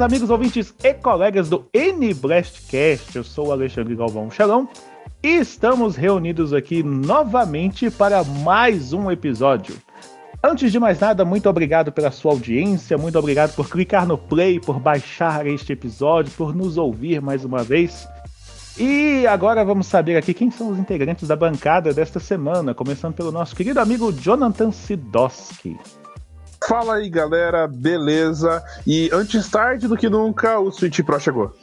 Amigos 0.00 0.30
ouvintes 0.30 0.74
e 0.82 0.94
colegas 0.94 1.50
do 1.50 1.66
N-Blastcast, 1.74 3.14
eu 3.14 3.22
sou 3.22 3.48
o 3.48 3.52
Alexandre 3.52 3.94
Galvão 3.94 4.30
Xalão 4.30 4.66
e 5.22 5.28
estamos 5.28 5.94
reunidos 5.94 6.54
aqui 6.54 6.82
novamente 6.82 7.90
para 7.90 8.24
mais 8.24 8.94
um 8.94 9.10
episódio. 9.10 9.76
Antes 10.42 10.72
de 10.72 10.80
mais 10.80 10.98
nada, 10.98 11.22
muito 11.22 11.50
obrigado 11.50 11.92
pela 11.92 12.10
sua 12.10 12.32
audiência, 12.32 12.96
muito 12.96 13.18
obrigado 13.18 13.54
por 13.54 13.68
clicar 13.68 14.06
no 14.06 14.16
play, 14.16 14.58
por 14.58 14.80
baixar 14.80 15.46
este 15.46 15.74
episódio, 15.74 16.32
por 16.32 16.54
nos 16.54 16.78
ouvir 16.78 17.20
mais 17.20 17.44
uma 17.44 17.62
vez. 17.62 18.08
E 18.78 19.26
agora 19.26 19.62
vamos 19.62 19.86
saber 19.86 20.16
aqui 20.16 20.32
quem 20.32 20.50
são 20.50 20.70
os 20.70 20.78
integrantes 20.78 21.28
da 21.28 21.36
bancada 21.36 21.92
desta 21.92 22.18
semana, 22.18 22.72
começando 22.72 23.14
pelo 23.14 23.30
nosso 23.30 23.54
querido 23.54 23.78
amigo 23.78 24.10
Jonathan 24.10 24.72
Sidoski. 24.72 25.76
Fala 26.66 26.96
aí, 26.96 27.08
galera, 27.08 27.66
beleza? 27.66 28.62
E 28.86 29.10
antes 29.12 29.48
tarde 29.48 29.88
do 29.88 29.96
que 29.96 30.08
nunca, 30.08 30.58
o 30.58 30.70
Switch 30.70 31.00
Pro 31.00 31.18
chegou. 31.18 31.54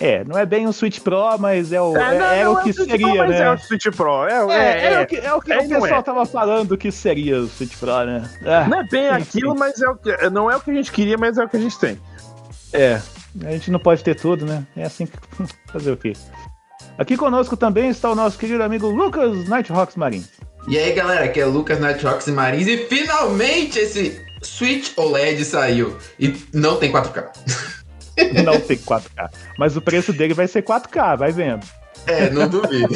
É, 0.00 0.22
não 0.24 0.38
é 0.38 0.46
bem 0.46 0.66
o 0.66 0.72
Switch 0.72 1.00
Pro, 1.00 1.36
mas 1.38 1.72
é 1.72 1.80
o, 1.80 1.96
é, 1.96 2.18
não, 2.18 2.26
é, 2.26 2.40
é 2.40 2.48
o 2.48 2.62
que 2.62 2.72
seria, 2.72 2.98
Pro, 2.98 3.28
né? 3.28 3.40
É 3.40 3.50
o 3.50 3.58
Switch 3.58 3.86
Pro. 3.88 4.26
É, 4.26 4.32
é, 4.32 4.86
é, 4.86 4.92
é 4.94 5.00
o 5.00 5.06
que, 5.06 5.16
é 5.16 5.34
o, 5.34 5.40
que 5.40 5.52
o 5.52 5.68
pessoal 5.68 6.02
tava 6.02 6.24
falando 6.24 6.78
que 6.78 6.92
seria 6.92 7.40
o 7.40 7.48
Switch 7.48 7.76
Pro, 7.76 8.04
né? 8.04 8.30
Ah, 8.46 8.68
não 8.68 8.78
é 8.78 8.84
bem 8.84 9.06
enfim. 9.06 9.22
aquilo, 9.22 9.58
mas 9.58 9.80
é 9.82 9.88
o 9.88 9.96
que, 9.96 10.30
não 10.30 10.50
é 10.50 10.56
o 10.56 10.60
que 10.60 10.70
a 10.70 10.74
gente 10.74 10.92
queria, 10.92 11.18
mas 11.18 11.36
é 11.36 11.44
o 11.44 11.48
que 11.48 11.56
a 11.56 11.60
gente 11.60 11.78
tem. 11.78 12.00
É, 12.72 13.00
a 13.44 13.50
gente 13.50 13.70
não 13.72 13.80
pode 13.80 14.04
ter 14.04 14.14
tudo, 14.14 14.46
né? 14.46 14.64
É 14.76 14.84
assim 14.84 15.06
que. 15.06 15.18
Fazer 15.72 15.90
o 15.90 15.96
quê? 15.96 16.12
Aqui 16.96 17.16
conosco 17.16 17.56
também 17.56 17.90
está 17.90 18.10
o 18.10 18.14
nosso 18.14 18.38
querido 18.38 18.62
amigo 18.62 18.88
Lucas 18.88 19.48
Nighthawks 19.48 19.96
Marins. 19.96 20.28
E 20.68 20.78
aí, 20.78 20.92
galera, 20.92 21.24
aqui 21.24 21.40
é 21.40 21.44
Lucas 21.44 21.80
Nighthawks 21.80 22.28
Marins 22.28 22.66
e 22.66 22.76
finalmente 22.88 23.78
esse 23.78 24.27
Switch 24.42 24.92
OLED 24.96 25.44
saiu 25.44 25.96
e 26.18 26.34
não 26.52 26.76
tem 26.76 26.92
4K. 26.92 27.30
Não 28.44 28.60
tem 28.60 28.76
4K. 28.76 29.30
Mas 29.58 29.76
o 29.76 29.80
preço 29.80 30.12
dele 30.12 30.34
vai 30.34 30.48
ser 30.48 30.62
4K, 30.62 31.16
vai 31.16 31.32
vendo. 31.32 31.66
É, 32.06 32.30
não 32.30 32.48
duvido. 32.48 32.94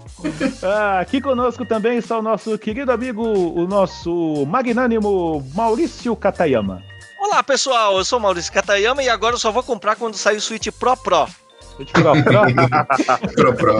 ah, 0.62 1.00
aqui 1.00 1.20
conosco 1.20 1.64
também 1.66 1.98
está 1.98 2.18
o 2.18 2.22
nosso 2.22 2.56
querido 2.58 2.92
amigo, 2.92 3.22
o 3.22 3.66
nosso 3.66 4.46
magnânimo 4.46 5.44
Maurício 5.54 6.14
Katayama. 6.14 6.82
Olá 7.18 7.42
pessoal, 7.42 7.96
eu 7.96 8.04
sou 8.04 8.20
Maurício 8.20 8.52
Katayama 8.52 9.02
e 9.02 9.08
agora 9.08 9.34
eu 9.34 9.38
só 9.38 9.50
vou 9.50 9.62
comprar 9.62 9.96
quando 9.96 10.14
sair 10.14 10.36
o 10.36 10.40
Switch 10.40 10.68
Pro 10.78 10.96
Pro. 10.96 11.26
Switch 11.74 11.90
Pro 11.90 12.12
Pro? 12.22 13.32
Pro 13.34 13.54
Pro. 13.54 13.76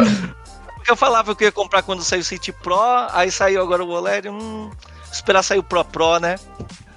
Porque 0.75 0.91
eu 0.91 0.97
falava 0.97 1.35
que 1.35 1.45
eu 1.45 1.49
ia 1.49 1.53
comprar 1.53 1.83
quando 1.83 2.03
sair 2.03 2.21
o 2.21 2.25
Switch 2.25 2.51
Pro, 2.63 2.77
aí 3.13 3.31
saiu 3.31 3.63
agora 3.63 3.85
o 3.85 3.91
OLED, 3.91 4.29
hum, 4.29 4.71
esperar 5.13 5.43
sair 5.43 5.59
o 5.59 5.63
Pro 5.63 5.85
Pro, 5.85 6.19
né? 6.19 6.37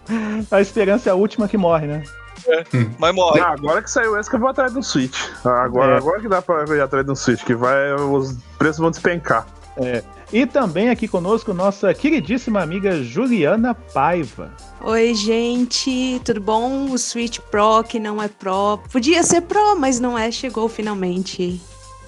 A 0.51 0.61
esperança 0.61 1.09
é 1.09 1.11
a 1.11 1.15
última 1.15 1.47
que 1.47 1.57
morre, 1.57 1.87
né? 1.87 2.03
É, 2.47 2.63
mas 2.97 3.13
morre. 3.13 3.41
Ah, 3.41 3.51
agora 3.51 3.81
que 3.81 3.89
saiu 3.89 4.17
esse 4.17 4.29
que 4.29 4.35
eu 4.35 4.39
vou 4.39 4.49
atrás 4.49 4.71
do 4.73 4.81
Switch. 4.81 5.19
Agora, 5.43 5.95
é. 5.95 5.97
agora 5.97 6.21
que 6.21 6.29
dá 6.29 6.41
pra 6.41 6.63
ir 6.75 6.81
atrás 6.81 7.05
do 7.05 7.15
Switch, 7.15 7.43
que 7.43 7.55
vai, 7.55 7.93
os 7.93 8.37
preços 8.57 8.79
vão 8.79 8.91
despencar. 8.91 9.45
É. 9.77 10.03
E 10.31 10.45
também 10.45 10.89
aqui 10.89 11.07
conosco 11.07 11.53
nossa 11.53 11.93
queridíssima 11.93 12.61
amiga 12.61 13.01
Juliana 13.01 13.73
Paiva. 13.73 14.51
Oi, 14.81 15.13
gente, 15.13 16.21
tudo 16.25 16.41
bom? 16.41 16.91
O 16.91 16.97
Switch 16.97 17.39
Pro, 17.39 17.83
que 17.83 17.99
não 17.99 18.21
é 18.21 18.27
Pro, 18.27 18.79
podia 18.91 19.23
ser 19.23 19.41
Pro, 19.41 19.79
mas 19.79 19.99
não 19.99 20.17
é, 20.17 20.29
chegou 20.31 20.67
finalmente. 20.67 21.61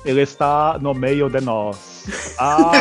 Ele 0.05 0.21
está 0.21 0.77
no 0.79 0.93
meio 0.93 1.29
de 1.29 1.41
nós. 1.41 1.89
Ah, 2.39 2.71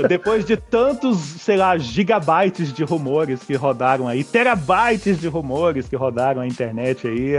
Depois 0.08 0.44
de 0.44 0.56
tantos, 0.56 1.18
sei 1.18 1.58
lá, 1.58 1.76
gigabytes 1.76 2.72
de 2.72 2.82
rumores 2.82 3.40
que 3.44 3.54
rodaram 3.54 4.08
aí, 4.08 4.24
terabytes 4.24 5.20
de 5.20 5.28
rumores 5.28 5.86
que 5.86 5.94
rodaram 5.94 6.40
na 6.40 6.46
internet 6.46 7.06
aí, 7.06 7.34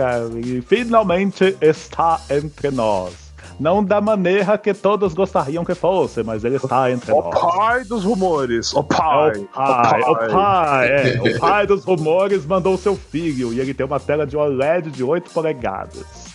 e 0.45 0.61
finalmente 0.61 1.57
está 1.59 2.21
entre 2.29 2.69
nós. 2.69 3.27
Não 3.59 3.83
da 3.83 3.99
maneira 3.99 4.55
que 4.57 4.73
todos 4.73 5.13
gostariam 5.15 5.65
que 5.65 5.73
fosse, 5.73 6.21
mas 6.21 6.43
ele 6.43 6.57
está 6.57 6.91
entre 6.91 7.11
o 7.11 7.15
nós. 7.15 7.35
O 7.35 7.57
pai 7.57 7.83
dos 7.83 8.03
rumores. 8.03 8.71
O 8.73 8.83
pai. 8.83 9.39
O 9.39 9.45
pai. 9.45 10.01
O 10.01 10.15
pai. 10.15 10.27
O 10.27 10.31
pai, 10.31 10.87
é, 10.89 11.21
o 11.21 11.39
pai 11.41 11.65
dos 11.65 11.83
rumores 11.83 12.45
mandou 12.45 12.77
seu 12.77 12.95
filho 12.95 13.51
e 13.51 13.59
ele 13.59 13.73
tem 13.73 13.85
uma 13.85 13.99
tela 13.99 14.27
de 14.27 14.37
OLED 14.37 14.91
de 14.91 15.03
8 15.03 15.31
polegadas. 15.31 16.26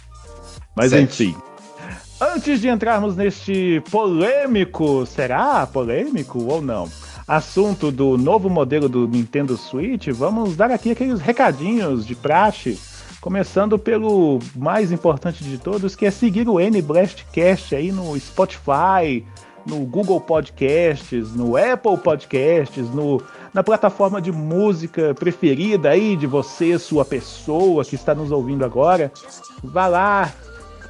Mas 0.75 0.91
Sete. 0.91 1.03
enfim. 1.03 1.37
Antes 2.21 2.60
de 2.60 2.69
entrarmos 2.69 3.16
neste 3.16 3.83
polêmico, 3.91 5.05
será 5.06 5.66
polêmico 5.66 6.44
ou 6.44 6.62
não? 6.62 6.88
Assunto 7.27 7.91
do 7.91 8.16
novo 8.16 8.49
modelo 8.49 8.88
do 8.88 9.09
Nintendo 9.09 9.56
Switch, 9.56 10.09
vamos 10.09 10.56
dar 10.56 10.71
aqui 10.71 10.93
aqueles 10.93 11.21
recadinhos 11.21 12.06
de 12.06 12.15
praxe. 12.15 12.78
Começando 13.21 13.78
pelo 13.78 14.41
mais 14.56 14.91
importante 14.91 15.44
de 15.44 15.56
todos, 15.59 15.94
que 15.94 16.06
é 16.06 16.10
seguir 16.10 16.49
o 16.49 16.60
N 16.60 16.83
Blastcast 16.83 17.75
aí 17.75 17.93
no 17.93 18.19
Spotify, 18.19 19.25
no 19.65 19.78
Google 19.87 20.21
Podcasts, 20.21 21.34
no 21.34 21.56
Apple 21.56 21.97
Podcasts, 21.97 22.91
no, 22.91 23.22
na 23.54 23.62
plataforma 23.62 24.21
de 24.21 24.33
música 24.33 25.15
preferida 25.15 25.91
aí 25.91 26.16
de 26.16 26.27
você, 26.27 26.78
sua 26.78 27.04
pessoa 27.04 27.84
que 27.84 27.94
está 27.94 28.15
nos 28.15 28.33
ouvindo 28.33 28.65
agora. 28.65 29.12
Vá 29.62 29.87
lá, 29.87 30.33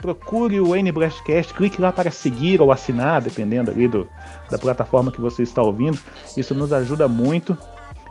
procure 0.02 0.60
o 0.60 0.74
N 0.74 0.90
Blastcast, 0.90 1.54
clique 1.54 1.80
lá 1.80 1.92
para 1.92 2.10
seguir 2.10 2.60
ou 2.60 2.72
assinar, 2.72 3.22
dependendo 3.22 3.70
ali 3.70 3.86
do, 3.86 4.06
da 4.50 4.58
plataforma 4.58 5.12
que 5.12 5.20
você 5.20 5.44
está 5.44 5.62
ouvindo. 5.62 5.98
Isso 6.36 6.54
nos 6.54 6.72
ajuda 6.72 7.06
muito. 7.06 7.56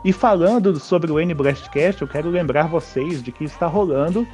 E 0.04 0.12
falando 0.12 0.80
sobre 0.80 1.12
o 1.12 1.20
N 1.20 1.32
Blastcast, 1.34 2.00
eu 2.00 2.08
quero 2.08 2.30
lembrar 2.30 2.66
vocês 2.66 3.22
de 3.22 3.30
que 3.30 3.44
está 3.44 3.66
rolando 3.66 4.26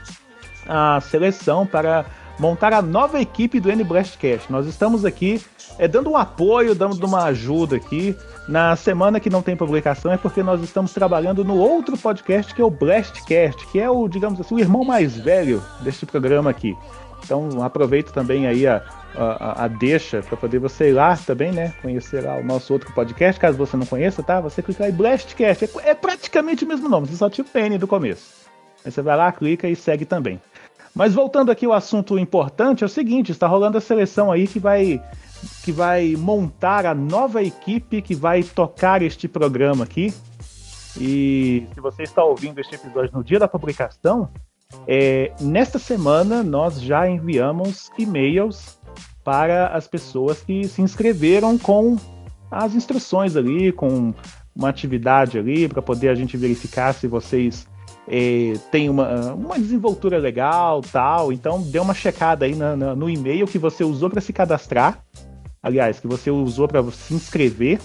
a 0.66 1.00
seleção 1.00 1.66
para 1.66 2.06
montar 2.38 2.72
a 2.72 2.80
nova 2.80 3.20
equipe 3.20 3.58
do 3.58 3.70
N 3.70 3.82
Blastcast. 3.82 4.50
Nós 4.50 4.66
estamos 4.66 5.04
aqui 5.04 5.42
é, 5.78 5.88
dando 5.88 6.10
um 6.10 6.16
apoio, 6.16 6.74
dando 6.74 7.04
uma 7.04 7.24
ajuda 7.24 7.76
aqui. 7.76 8.16
Na 8.48 8.76
semana 8.76 9.20
que 9.20 9.28
não 9.28 9.42
tem 9.42 9.56
publicação 9.56 10.12
é 10.12 10.16
porque 10.16 10.42
nós 10.42 10.62
estamos 10.62 10.94
trabalhando 10.94 11.44
no 11.44 11.56
outro 11.56 11.98
podcast 11.98 12.54
que 12.54 12.62
é 12.62 12.64
o 12.64 12.70
Blastcast, 12.70 13.66
que 13.66 13.80
é 13.80 13.90
o, 13.90 14.08
digamos 14.08 14.40
assim, 14.40 14.54
o 14.54 14.60
irmão 14.60 14.84
mais 14.84 15.16
velho 15.16 15.62
deste 15.80 16.06
programa 16.06 16.48
aqui. 16.48 16.76
Então 17.28 17.62
aproveito 17.62 18.10
também 18.10 18.46
aí 18.46 18.66
a, 18.66 18.82
a, 19.14 19.64
a 19.64 19.68
deixa 19.68 20.22
para 20.22 20.34
poder 20.34 20.58
você 20.58 20.88
ir 20.88 20.92
lá 20.92 21.14
também, 21.14 21.52
né? 21.52 21.74
Conhecer 21.82 22.24
lá 22.24 22.38
o 22.38 22.42
nosso 22.42 22.72
outro 22.72 22.90
podcast, 22.94 23.38
caso 23.38 23.58
você 23.58 23.76
não 23.76 23.84
conheça, 23.84 24.22
tá? 24.22 24.40
Você 24.40 24.62
clica 24.62 24.84
aí 24.84 24.92
Blastcast, 24.92 25.66
é, 25.66 25.90
é 25.90 25.94
praticamente 25.94 26.64
o 26.64 26.66
mesmo 26.66 26.88
nome, 26.88 27.06
você 27.06 27.16
só 27.16 27.28
tira 27.28 27.46
o 27.46 27.50
PN 27.50 27.76
do 27.78 27.86
começo. 27.86 28.48
Aí 28.82 28.90
você 28.90 29.02
vai 29.02 29.14
lá, 29.14 29.30
clica 29.30 29.68
e 29.68 29.76
segue 29.76 30.06
também. 30.06 30.40
Mas 30.94 31.12
voltando 31.12 31.50
aqui 31.50 31.66
ao 31.66 31.74
assunto 31.74 32.18
importante, 32.18 32.82
é 32.82 32.86
o 32.86 32.88
seguinte, 32.88 33.30
está 33.30 33.46
rolando 33.46 33.76
a 33.76 33.80
seleção 33.80 34.32
aí 34.32 34.46
que 34.46 34.58
vai 34.58 35.02
que 35.62 35.70
vai 35.70 36.16
montar 36.16 36.86
a 36.86 36.94
nova 36.94 37.42
equipe 37.42 38.00
que 38.00 38.14
vai 38.14 38.42
tocar 38.42 39.02
este 39.02 39.28
programa 39.28 39.84
aqui. 39.84 40.14
E 40.98 41.66
se 41.74 41.80
você 41.80 42.04
está 42.04 42.24
ouvindo 42.24 42.58
este 42.58 42.74
episódio 42.74 43.10
no 43.12 43.22
dia 43.22 43.38
da 43.38 43.46
publicação, 43.46 44.30
é, 44.86 45.32
nesta 45.40 45.78
semana, 45.78 46.42
nós 46.42 46.80
já 46.80 47.08
enviamos 47.08 47.90
e-mails 47.98 48.78
para 49.24 49.68
as 49.68 49.86
pessoas 49.86 50.40
que 50.40 50.66
se 50.66 50.82
inscreveram 50.82 51.58
com 51.58 51.96
as 52.50 52.74
instruções 52.74 53.36
ali, 53.36 53.72
com 53.72 54.14
uma 54.54 54.68
atividade 54.68 55.38
ali, 55.38 55.68
para 55.68 55.82
poder 55.82 56.08
a 56.08 56.14
gente 56.14 56.36
verificar 56.36 56.94
se 56.94 57.06
vocês 57.06 57.66
é, 58.06 58.54
têm 58.70 58.88
uma, 58.88 59.34
uma 59.34 59.58
desenvoltura 59.58 60.18
legal 60.18 60.80
tal. 60.80 61.32
Então, 61.32 61.62
dê 61.62 61.78
uma 61.78 61.94
checada 61.94 62.46
aí 62.46 62.54
na, 62.54 62.74
na, 62.74 62.94
no 62.94 63.08
e-mail 63.08 63.46
que 63.46 63.58
você 63.58 63.84
usou 63.84 64.08
para 64.08 64.20
se 64.20 64.32
cadastrar. 64.32 65.04
Aliás, 65.62 66.00
que 66.00 66.06
você 66.06 66.30
usou 66.30 66.66
para 66.66 66.82
se 66.90 67.12
inscrever 67.12 67.78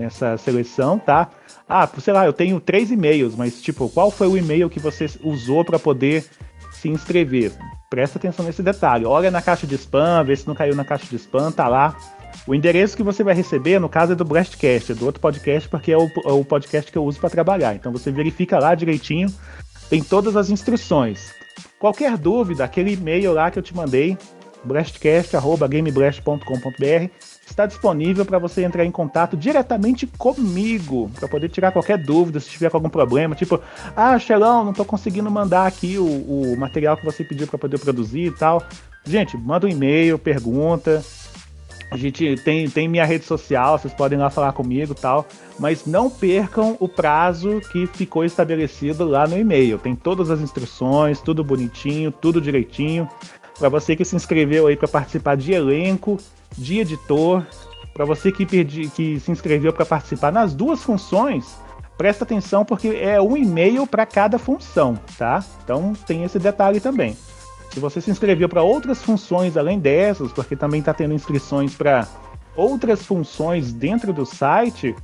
nessa 0.00 0.36
seleção, 0.36 0.98
tá? 0.98 1.28
Ah, 1.68 1.88
sei 1.98 2.12
lá, 2.12 2.26
eu 2.26 2.32
tenho 2.32 2.58
três 2.58 2.90
e-mails, 2.90 3.36
mas 3.36 3.60
tipo, 3.60 3.88
qual 3.88 4.10
foi 4.10 4.26
o 4.26 4.36
e-mail 4.36 4.68
que 4.68 4.80
você 4.80 5.06
usou 5.22 5.64
para 5.64 5.78
poder 5.78 6.24
se 6.72 6.88
inscrever? 6.88 7.52
Presta 7.88 8.18
atenção 8.18 8.44
nesse 8.44 8.62
detalhe. 8.62 9.04
Olha 9.04 9.30
na 9.30 9.42
caixa 9.42 9.66
de 9.66 9.74
spam, 9.74 10.24
vê 10.24 10.34
se 10.34 10.48
não 10.48 10.54
caiu 10.54 10.74
na 10.74 10.84
caixa 10.84 11.06
de 11.06 11.16
spam, 11.16 11.52
tá 11.52 11.68
lá. 11.68 11.96
O 12.46 12.54
endereço 12.54 12.96
que 12.96 13.02
você 13.02 13.22
vai 13.22 13.34
receber, 13.34 13.78
no 13.78 13.88
caso, 13.88 14.12
é 14.12 14.16
do 14.16 14.24
Blastcast, 14.24 14.92
é 14.92 14.94
do 14.94 15.04
outro 15.04 15.20
podcast, 15.20 15.68
porque 15.68 15.92
é 15.92 15.98
o, 15.98 16.10
é 16.24 16.32
o 16.32 16.44
podcast 16.44 16.90
que 16.90 16.96
eu 16.96 17.04
uso 17.04 17.20
para 17.20 17.30
trabalhar. 17.30 17.74
Então 17.74 17.92
você 17.92 18.10
verifica 18.10 18.58
lá 18.58 18.74
direitinho, 18.74 19.28
tem 19.88 20.02
todas 20.02 20.36
as 20.36 20.50
instruções. 20.50 21.32
Qualquer 21.78 22.16
dúvida, 22.16 22.64
aquele 22.64 22.94
e-mail 22.94 23.32
lá 23.32 23.50
que 23.50 23.58
eu 23.58 23.62
te 23.62 23.74
mandei, 23.74 24.16
blastcast.gameblast.com.br, 24.64 27.10
está 27.52 27.66
disponível 27.66 28.24
para 28.24 28.38
você 28.38 28.64
entrar 28.64 28.84
em 28.84 28.90
contato 28.90 29.36
diretamente 29.36 30.06
comigo, 30.06 31.10
para 31.18 31.28
poder 31.28 31.48
tirar 31.48 31.72
qualquer 31.72 31.98
dúvida, 31.98 32.40
se 32.40 32.50
tiver 32.50 32.70
algum 32.72 32.88
problema, 32.88 33.34
tipo, 33.34 33.60
ah, 33.96 34.18
Xelão, 34.18 34.64
não 34.64 34.70
estou 34.70 34.84
conseguindo 34.84 35.30
mandar 35.30 35.66
aqui 35.66 35.98
o, 35.98 36.04
o 36.04 36.56
material 36.58 36.96
que 36.96 37.04
você 37.04 37.24
pediu 37.24 37.46
para 37.46 37.58
poder 37.58 37.78
produzir 37.78 38.26
e 38.26 38.30
tal. 38.32 38.62
Gente, 39.04 39.36
manda 39.36 39.66
um 39.66 39.70
e-mail, 39.70 40.18
pergunta, 40.18 41.02
A 41.90 41.96
gente 41.96 42.36
tem, 42.44 42.70
tem 42.70 42.86
minha 42.86 43.04
rede 43.04 43.24
social, 43.24 43.76
vocês 43.76 43.92
podem 43.92 44.16
lá 44.16 44.30
falar 44.30 44.52
comigo 44.52 44.94
tal. 44.94 45.26
Mas 45.58 45.86
não 45.86 46.08
percam 46.08 46.76
o 46.78 46.88
prazo 46.88 47.60
que 47.72 47.86
ficou 47.88 48.24
estabelecido 48.24 49.04
lá 49.04 49.26
no 49.26 49.36
e-mail. 49.36 49.76
Tem 49.76 49.96
todas 49.96 50.30
as 50.30 50.40
instruções, 50.40 51.20
tudo 51.20 51.42
bonitinho, 51.42 52.12
tudo 52.12 52.40
direitinho. 52.40 53.08
Para 53.58 53.68
você 53.68 53.96
que 53.96 54.04
se 54.04 54.14
inscreveu 54.14 54.68
aí 54.68 54.76
para 54.76 54.86
participar 54.86 55.36
de 55.36 55.52
elenco, 55.52 56.16
de 56.56 56.80
editor, 56.80 57.44
para 57.94 58.04
você 58.04 58.30
que, 58.32 58.46
perdi, 58.46 58.88
que 58.88 59.18
se 59.20 59.30
inscreveu 59.30 59.72
para 59.72 59.84
participar 59.84 60.32
nas 60.32 60.54
duas 60.54 60.82
funções, 60.82 61.56
presta 61.96 62.24
atenção 62.24 62.64
porque 62.64 62.88
é 62.88 63.20
um 63.20 63.36
e-mail 63.36 63.86
para 63.86 64.06
cada 64.06 64.38
função, 64.38 64.98
tá? 65.18 65.44
Então 65.62 65.92
tem 66.06 66.24
esse 66.24 66.38
detalhe 66.38 66.80
também. 66.80 67.16
Se 67.72 67.78
você 67.78 68.00
se 68.00 68.10
inscreveu 68.10 68.48
para 68.48 68.62
outras 68.62 69.02
funções 69.02 69.56
além 69.56 69.78
dessas, 69.78 70.32
porque 70.32 70.56
também 70.56 70.80
está 70.80 70.92
tendo 70.92 71.14
inscrições 71.14 71.74
para 71.74 72.06
outras 72.56 73.04
funções 73.04 73.72
dentro 73.72 74.12
do 74.12 74.26
site, 74.26 74.94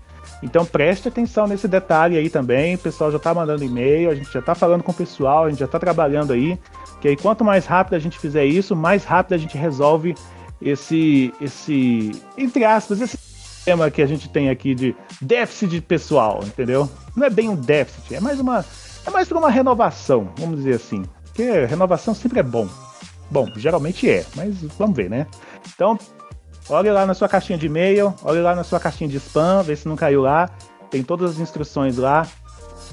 então 0.43 0.65
preste 0.65 1.09
atenção 1.09 1.47
nesse 1.47 1.69
detalhe 1.69 2.17
aí 2.17 2.29
também. 2.29 2.75
O 2.75 2.79
pessoal 2.79 3.11
já 3.11 3.17
está 3.17 3.33
mandando 3.33 3.65
e-mail, 3.65 4.11
a 4.11 4.15
gente 4.15 4.33
já 4.33 4.41
está 4.41 4.55
falando 4.55 4.83
com 4.83 4.93
o 4.93 4.95
pessoal, 4.95 5.45
a 5.45 5.51
gente 5.51 5.61
já 5.61 5.67
está 5.67 5.79
trabalhando 5.79 6.33
aí. 6.33 6.59
Que 7.01 7.09
aí 7.09 7.17
quanto 7.17 7.45
mais 7.45 7.67
rápido 7.67 7.95
a 7.95 7.99
gente 7.99 8.19
fizer 8.19 8.45
isso, 8.45 8.75
mais 8.75 9.05
rápido 9.05 9.35
a 9.35 9.39
gente 9.39 9.57
resolve 9.57 10.15
esse, 10.61 11.33
esse 11.41 12.13
entre 12.37 12.65
aspas, 12.65 13.01
esse 13.01 13.19
tema 13.65 13.91
que 13.91 14.01
a 14.01 14.07
gente 14.07 14.29
tem 14.29 14.49
aqui 14.49 14.75
de 14.75 14.95
déficit 15.21 15.81
pessoal, 15.81 16.41
entendeu? 16.45 16.89
Não 17.15 17.27
é 17.27 17.31
bem 17.31 17.49
um 17.49 17.57
déficit, 17.57 18.15
é 18.15 18.21
mais 18.21 18.39
uma 18.39 18.65
é 19.07 19.11
mais 19.11 19.31
uma 19.31 19.51
renovação, 19.51 20.31
vamos 20.37 20.59
dizer 20.59 20.75
assim. 20.75 21.05
Porque 21.25 21.65
renovação 21.65 22.15
sempre 22.15 22.41
é 22.41 22.43
bom. 22.43 22.69
Bom, 23.31 23.49
geralmente 23.57 24.09
é, 24.09 24.25
mas 24.35 24.63
vamos 24.79 24.97
ver, 24.97 25.11
né? 25.11 25.27
Então, 25.75 25.99
olhe 26.69 26.91
lá 26.91 27.07
na 27.07 27.15
sua 27.15 27.29
caixinha 27.29 27.59
de 27.59 27.67
e-mail, 27.67 28.15
olhe 28.23 28.41
lá 28.41 28.55
na 28.55 28.65
sua 28.65 28.81
caixinha 28.81 29.09
de 29.09 29.17
spam, 29.19 29.63
vê 29.63 29.77
se 29.77 29.87
não 29.87 29.97
caiu 29.97 30.23
lá. 30.23 30.49
Tem 30.91 31.03
todas 31.03 31.33
as 31.33 31.39
instruções 31.39 31.97
lá. 31.97 32.27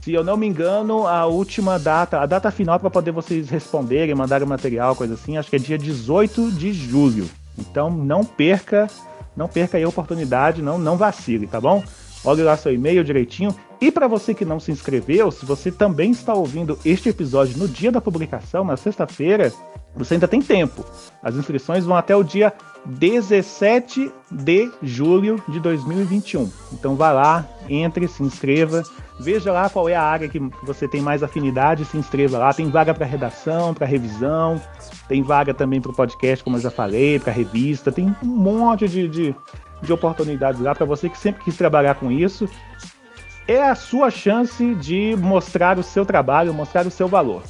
Se 0.03 0.13
eu 0.13 0.23
não 0.23 0.35
me 0.35 0.47
engano, 0.47 1.07
a 1.07 1.25
última 1.25 1.79
data, 1.79 2.19
a 2.19 2.25
data 2.25 2.51
final 2.51 2.79
para 2.79 2.89
poder 2.89 3.11
vocês 3.11 3.49
responderem, 3.49 4.13
mandarem 4.13 4.47
material, 4.47 4.95
coisa 4.95 5.13
assim, 5.13 5.37
acho 5.37 5.49
que 5.49 5.55
é 5.55 5.59
dia 5.59 5.77
18 5.77 6.51
de 6.51 6.73
julho. 6.73 7.29
Então 7.57 7.89
não 7.89 8.23
perca, 8.23 8.87
não 9.35 9.47
perca 9.47 9.77
aí 9.77 9.83
a 9.83 9.89
oportunidade, 9.89 10.61
não, 10.61 10.77
não 10.77 10.97
vacile, 10.97 11.47
tá 11.47 11.59
bom? 11.59 11.83
Olhe 12.25 12.41
lá 12.41 12.55
seu 12.55 12.73
e-mail 12.73 13.03
direitinho. 13.03 13.53
E 13.81 13.91
para 13.91 14.07
você 14.07 14.33
que 14.33 14.45
não 14.45 14.59
se 14.59 14.71
inscreveu, 14.71 15.29
se 15.29 15.45
você 15.45 15.69
também 15.69 16.11
está 16.11 16.33
ouvindo 16.33 16.79
este 16.85 17.09
episódio 17.09 17.57
no 17.57 17.67
dia 17.67 17.91
da 17.91 17.99
publicação, 17.99 18.63
na 18.63 18.77
sexta-feira, 18.77 19.51
você 19.93 20.13
ainda 20.13 20.27
tem 20.27 20.41
tempo. 20.41 20.85
As 21.21 21.35
inscrições 21.35 21.83
vão 21.83 21.97
até 21.97 22.15
o 22.15 22.23
dia 22.23 22.53
17 22.85 24.11
de 24.29 24.71
julho 24.81 25.41
de 25.47 25.59
2021. 25.59 26.51
Então 26.71 26.95
vá 26.95 27.11
lá, 27.11 27.47
entre, 27.69 28.07
se 28.07 28.21
inscreva, 28.23 28.83
veja 29.19 29.51
lá 29.51 29.69
qual 29.69 29.87
é 29.87 29.95
a 29.95 30.01
área 30.01 30.27
que 30.27 30.39
você 30.63 30.87
tem 30.87 31.01
mais 31.01 31.23
afinidade, 31.23 31.85
se 31.85 31.97
inscreva 31.97 32.37
lá. 32.37 32.53
Tem 32.53 32.69
vaga 32.69 32.93
para 32.93 33.05
redação, 33.05 33.73
para 33.73 33.87
revisão, 33.87 34.61
tem 35.07 35.21
vaga 35.21 35.53
também 35.53 35.79
para 35.79 35.91
o 35.91 35.95
podcast, 35.95 36.43
como 36.43 36.57
eu 36.57 36.61
já 36.61 36.71
falei, 36.71 37.19
para 37.19 37.31
revista, 37.31 37.91
tem 37.91 38.13
um 38.21 38.27
monte 38.27 38.87
de, 38.87 39.07
de, 39.07 39.35
de 39.81 39.93
oportunidades 39.93 40.59
lá 40.59 40.75
para 40.75 40.85
você 40.85 41.09
que 41.09 41.17
sempre 41.17 41.43
quis 41.43 41.57
trabalhar 41.57 41.95
com 41.95 42.11
isso. 42.11 42.49
É 43.47 43.61
a 43.61 43.75
sua 43.75 44.09
chance 44.09 44.73
de 44.75 45.15
mostrar 45.17 45.77
o 45.77 45.83
seu 45.83 46.05
trabalho, 46.05 46.53
mostrar 46.53 46.85
o 46.85 46.91
seu 46.91 47.07
valor. 47.07 47.43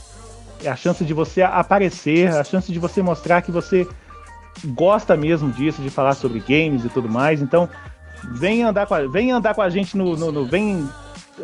É 0.63 0.69
a 0.69 0.75
chance 0.75 1.03
de 1.03 1.13
você 1.13 1.41
aparecer, 1.41 2.29
a 2.29 2.43
chance 2.43 2.71
de 2.71 2.79
você 2.79 3.01
mostrar 3.01 3.41
que 3.41 3.51
você 3.51 3.87
gosta 4.65 5.15
mesmo 5.17 5.51
disso, 5.51 5.81
de 5.81 5.89
falar 5.89 6.13
sobre 6.13 6.39
games 6.39 6.85
e 6.85 6.89
tudo 6.89 7.09
mais. 7.09 7.41
Então, 7.41 7.69
vem 8.31 8.63
andar 8.63 8.85
com 8.85 8.93
a, 8.93 9.07
vem 9.07 9.31
andar 9.31 9.53
com 9.53 9.61
a 9.61 9.69
gente 9.69 9.97
no, 9.97 10.15
no, 10.15 10.31
no 10.31 10.45
vem 10.45 10.87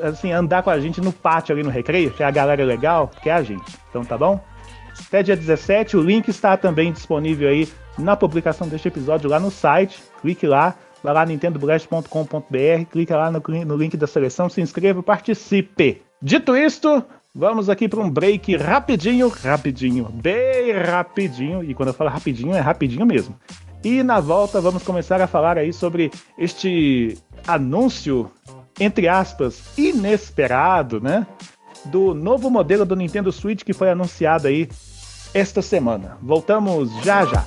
assim 0.04 0.32
andar 0.32 0.64
com 0.64 0.70
a 0.70 0.80
gente 0.80 1.02
no 1.02 1.12
pátio 1.12 1.54
ali 1.54 1.64
no 1.64 1.70
recreio, 1.70 2.12
que 2.12 2.24
é 2.24 2.26
a 2.26 2.32
galera 2.32 2.64
legal, 2.64 3.10
que 3.22 3.30
é 3.30 3.34
a 3.34 3.44
gente. 3.44 3.76
Então, 3.90 4.04
tá 4.06 4.18
bom? 4.18 4.40
Até 5.08 5.24
dia 5.24 5.36
17, 5.36 5.98
o 5.98 6.02
link 6.02 6.28
está 6.28 6.58
também 6.58 6.92
disponível 6.92 7.50
aí 7.50 7.68
na 7.98 8.16
publicação 8.16 8.68
deste 8.68 8.88
episódio 8.88 9.30
lá 9.30 9.40
no 9.40 9.50
site. 9.50 10.02
Clique 10.22 10.46
lá, 10.46 10.76
vai 11.04 11.14
lá 11.14 11.26
nintendoblast.com.br, 11.26 12.86
clica 12.92 13.18
lá 13.18 13.32
no, 13.32 13.42
no 13.66 13.76
link 13.76 13.96
da 13.98 14.08
seleção, 14.08 14.50
se 14.50 14.62
inscreva, 14.62 15.02
participe. 15.02 16.02
Dito 16.22 16.56
isto, 16.56 17.04
vamos 17.34 17.70
aqui 17.70 17.88
para 17.88 18.00
um 18.00 18.10
break 18.10 18.56
rapidinho, 18.56 19.30
rapidinho, 19.30 20.06
bem 20.06 20.72
rapidinho. 20.72 21.64
E 21.64 21.74
quando 21.74 21.90
eu 21.90 21.94
falo 21.94 22.10
rapidinho, 22.10 22.54
é 22.54 22.60
rapidinho 22.60 23.06
mesmo. 23.06 23.36
E 23.84 24.04
na 24.04 24.20
volta 24.20 24.60
vamos 24.60 24.84
começar 24.84 25.22
a 25.22 25.28
falar 25.28 25.58
aí 25.58 25.72
sobre 25.72 26.12
este 26.38 27.18
anúncio, 27.48 28.30
entre 28.80 29.08
aspas, 29.08 29.62
inesperado, 29.78 31.00
né? 31.00 31.26
Do 31.86 32.14
novo 32.14 32.50
modelo 32.50 32.86
do 32.86 32.96
Nintendo 32.96 33.32
Switch 33.32 33.64
que 33.64 33.74
foi 33.74 33.90
anunciado 33.90 34.48
aí 34.48 34.68
esta 35.34 35.62
semana. 35.62 36.18
Voltamos 36.22 36.92
já 37.04 37.26
já. 37.26 37.46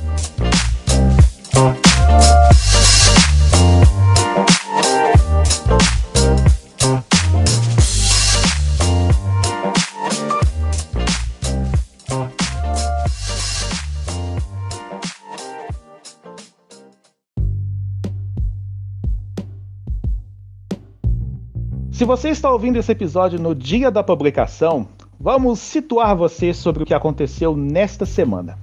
Se 22.02 22.06
você 22.06 22.30
está 22.30 22.50
ouvindo 22.50 22.80
esse 22.80 22.90
episódio 22.90 23.38
no 23.38 23.54
dia 23.54 23.88
da 23.88 24.02
publicação, 24.02 24.88
vamos 25.20 25.60
situar 25.60 26.16
você 26.16 26.52
sobre 26.52 26.82
o 26.82 26.84
que 26.84 26.92
aconteceu 26.92 27.56
nesta 27.56 28.04
semana. 28.04 28.58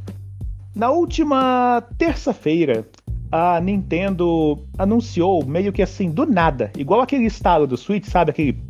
Na 0.75 0.91
última 0.91 1.81
terça-feira, 1.97 2.85
a 3.31 3.61
Nintendo 3.61 4.59
anunciou 4.77 5.45
meio 5.45 5.71
que 5.71 5.81
assim, 5.81 6.11
do 6.11 6.25
nada, 6.25 6.69
igual 6.77 6.99
aquele 6.99 7.27
estalo 7.27 7.65
do 7.65 7.77
Switch, 7.77 8.07
sabe? 8.07 8.31
Aquele. 8.31 8.61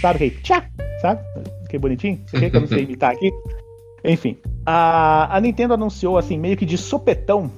Sabe 0.00 0.16
aquele 0.16 0.42
tchá? 0.42 0.68
Sabe? 1.00 1.20
Que 1.68 1.78
bonitinho? 1.78 2.20
Você 2.26 2.40
quer 2.40 2.50
que 2.50 2.56
eu 2.56 2.62
não 2.62 2.66
sei 2.66 2.82
imitar 2.82 3.12
aqui? 3.12 3.30
Enfim, 4.04 4.36
a, 4.66 5.36
a 5.36 5.40
Nintendo 5.40 5.74
anunciou 5.74 6.18
assim, 6.18 6.36
meio 6.36 6.56
que 6.56 6.66
de 6.66 6.76
sopetão, 6.76 7.48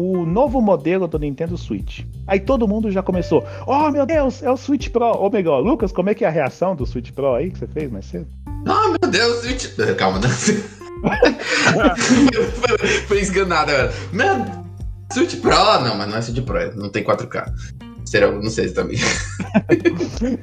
o 0.00 0.24
novo 0.24 0.60
modelo 0.60 1.08
do 1.08 1.18
Nintendo 1.18 1.58
Switch. 1.58 2.04
Aí 2.24 2.38
todo 2.38 2.68
mundo 2.68 2.88
já 2.88 3.02
começou, 3.02 3.44
oh 3.66 3.90
meu 3.90 4.06
Deus, 4.06 4.44
é 4.44 4.50
o 4.50 4.56
Switch 4.56 4.90
Pro. 4.90 5.06
Ô, 5.06 5.26
oh, 5.26 5.30
melhor, 5.30 5.58
Lucas, 5.58 5.90
como 5.90 6.08
é 6.08 6.14
que 6.14 6.24
é 6.24 6.28
a 6.28 6.30
reação 6.30 6.76
do 6.76 6.86
Switch 6.86 7.10
Pro 7.10 7.34
aí 7.34 7.50
que 7.50 7.58
você 7.58 7.66
fez 7.66 7.90
mais 7.90 8.06
cedo? 8.06 8.28
Oh 8.46 8.90
meu 8.90 9.10
Deus, 9.10 9.40
Switch... 9.40 9.66
Calma, 9.96 10.20
não. 10.20 10.28
Foi 13.08 13.22
enganado 13.22 13.70
agora. 13.72 13.92
Meu 14.12 14.44
Switch 15.12 15.40
Pro, 15.40 15.50
não, 15.50 15.96
mas 15.96 16.08
não 16.08 16.16
é 16.16 16.22
Switch 16.22 16.44
Pro, 16.44 16.76
não 16.76 16.90
tem 16.90 17.02
4K. 17.02 17.46
Será, 18.04 18.30
não 18.30 18.50
sei 18.50 18.68
se 18.68 18.74
também. 18.74 18.96
Enfim, 18.96 20.38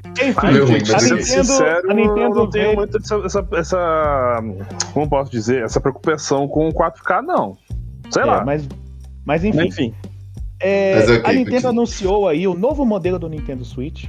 Meu, 0.53 0.67
gente, 0.67 0.93
a 0.93 0.97
Nintendo, 0.97 1.24
sincero, 1.24 1.91
a 1.91 1.93
Nintendo 1.93 2.35
não 2.35 2.50
veio- 2.51 2.75
muito 2.75 2.97
essa, 2.97 3.15
essa, 3.25 3.47
essa- 3.53 4.43
Como 4.93 5.09
posso 5.09 5.31
dizer? 5.31 5.63
Essa 5.63 5.79
preocupação 5.79 6.47
com 6.47 6.67
o 6.69 6.74
4K, 6.74 7.21
não. 7.24 7.57
Sei 8.12 8.21
É, 8.21 8.25
lá. 8.25 8.45
mas, 8.45 8.67
mas 9.25 9.44
enfim, 9.44 9.67
Enfim. 9.67 9.94
É, 10.60 10.96
Mas 10.96 11.10
ok, 11.10 11.22
a 11.25 11.34
Nintendo 11.34 11.51
continua. 11.51 11.70
anunciou 11.72 12.27
aí 12.27 12.48
o 12.48 12.53
novo 12.53 12.86
modelo 12.86 13.20
do 13.20 13.27
Nintendo 13.29 13.65
Switch. 13.65 14.05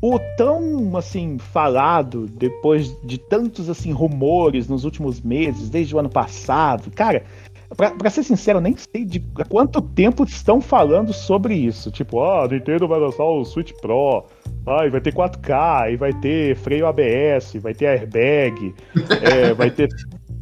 O 0.00 0.18
tão 0.36 0.94
assim 0.96 1.38
falado 1.38 2.26
depois 2.26 2.94
de 3.02 3.16
tantos 3.16 3.70
assim 3.70 3.92
rumores 3.92 4.68
nos 4.68 4.84
últimos 4.84 5.22
meses, 5.22 5.70
desde 5.70 5.96
o 5.96 5.98
ano 5.98 6.10
passado. 6.10 6.90
Cara, 6.90 7.24
pra, 7.74 7.90
pra 7.92 8.10
ser 8.10 8.22
sincero, 8.22 8.58
eu 8.58 8.62
nem 8.62 8.76
sei 8.76 9.06
de 9.06 9.24
há 9.38 9.44
quanto 9.46 9.80
tempo 9.80 10.24
estão 10.24 10.60
falando 10.60 11.14
sobre 11.14 11.54
isso. 11.54 11.90
Tipo, 11.90 12.18
ó, 12.18 12.44
a 12.44 12.48
Nintendo 12.48 12.86
vai 12.86 13.00
lançar 13.00 13.24
o 13.24 13.44
Switch 13.44 13.72
Pro. 13.80 14.26
Ai, 14.66 14.90
vai 14.90 15.00
ter 15.00 15.14
4K, 15.14 15.92
e 15.92 15.96
vai 15.96 16.12
ter 16.12 16.56
freio 16.56 16.86
ABS, 16.86 17.54
vai 17.54 17.72
ter 17.72 17.86
airbag, 17.86 18.74
é, 19.22 19.54
vai 19.54 19.70
ter 19.70 19.88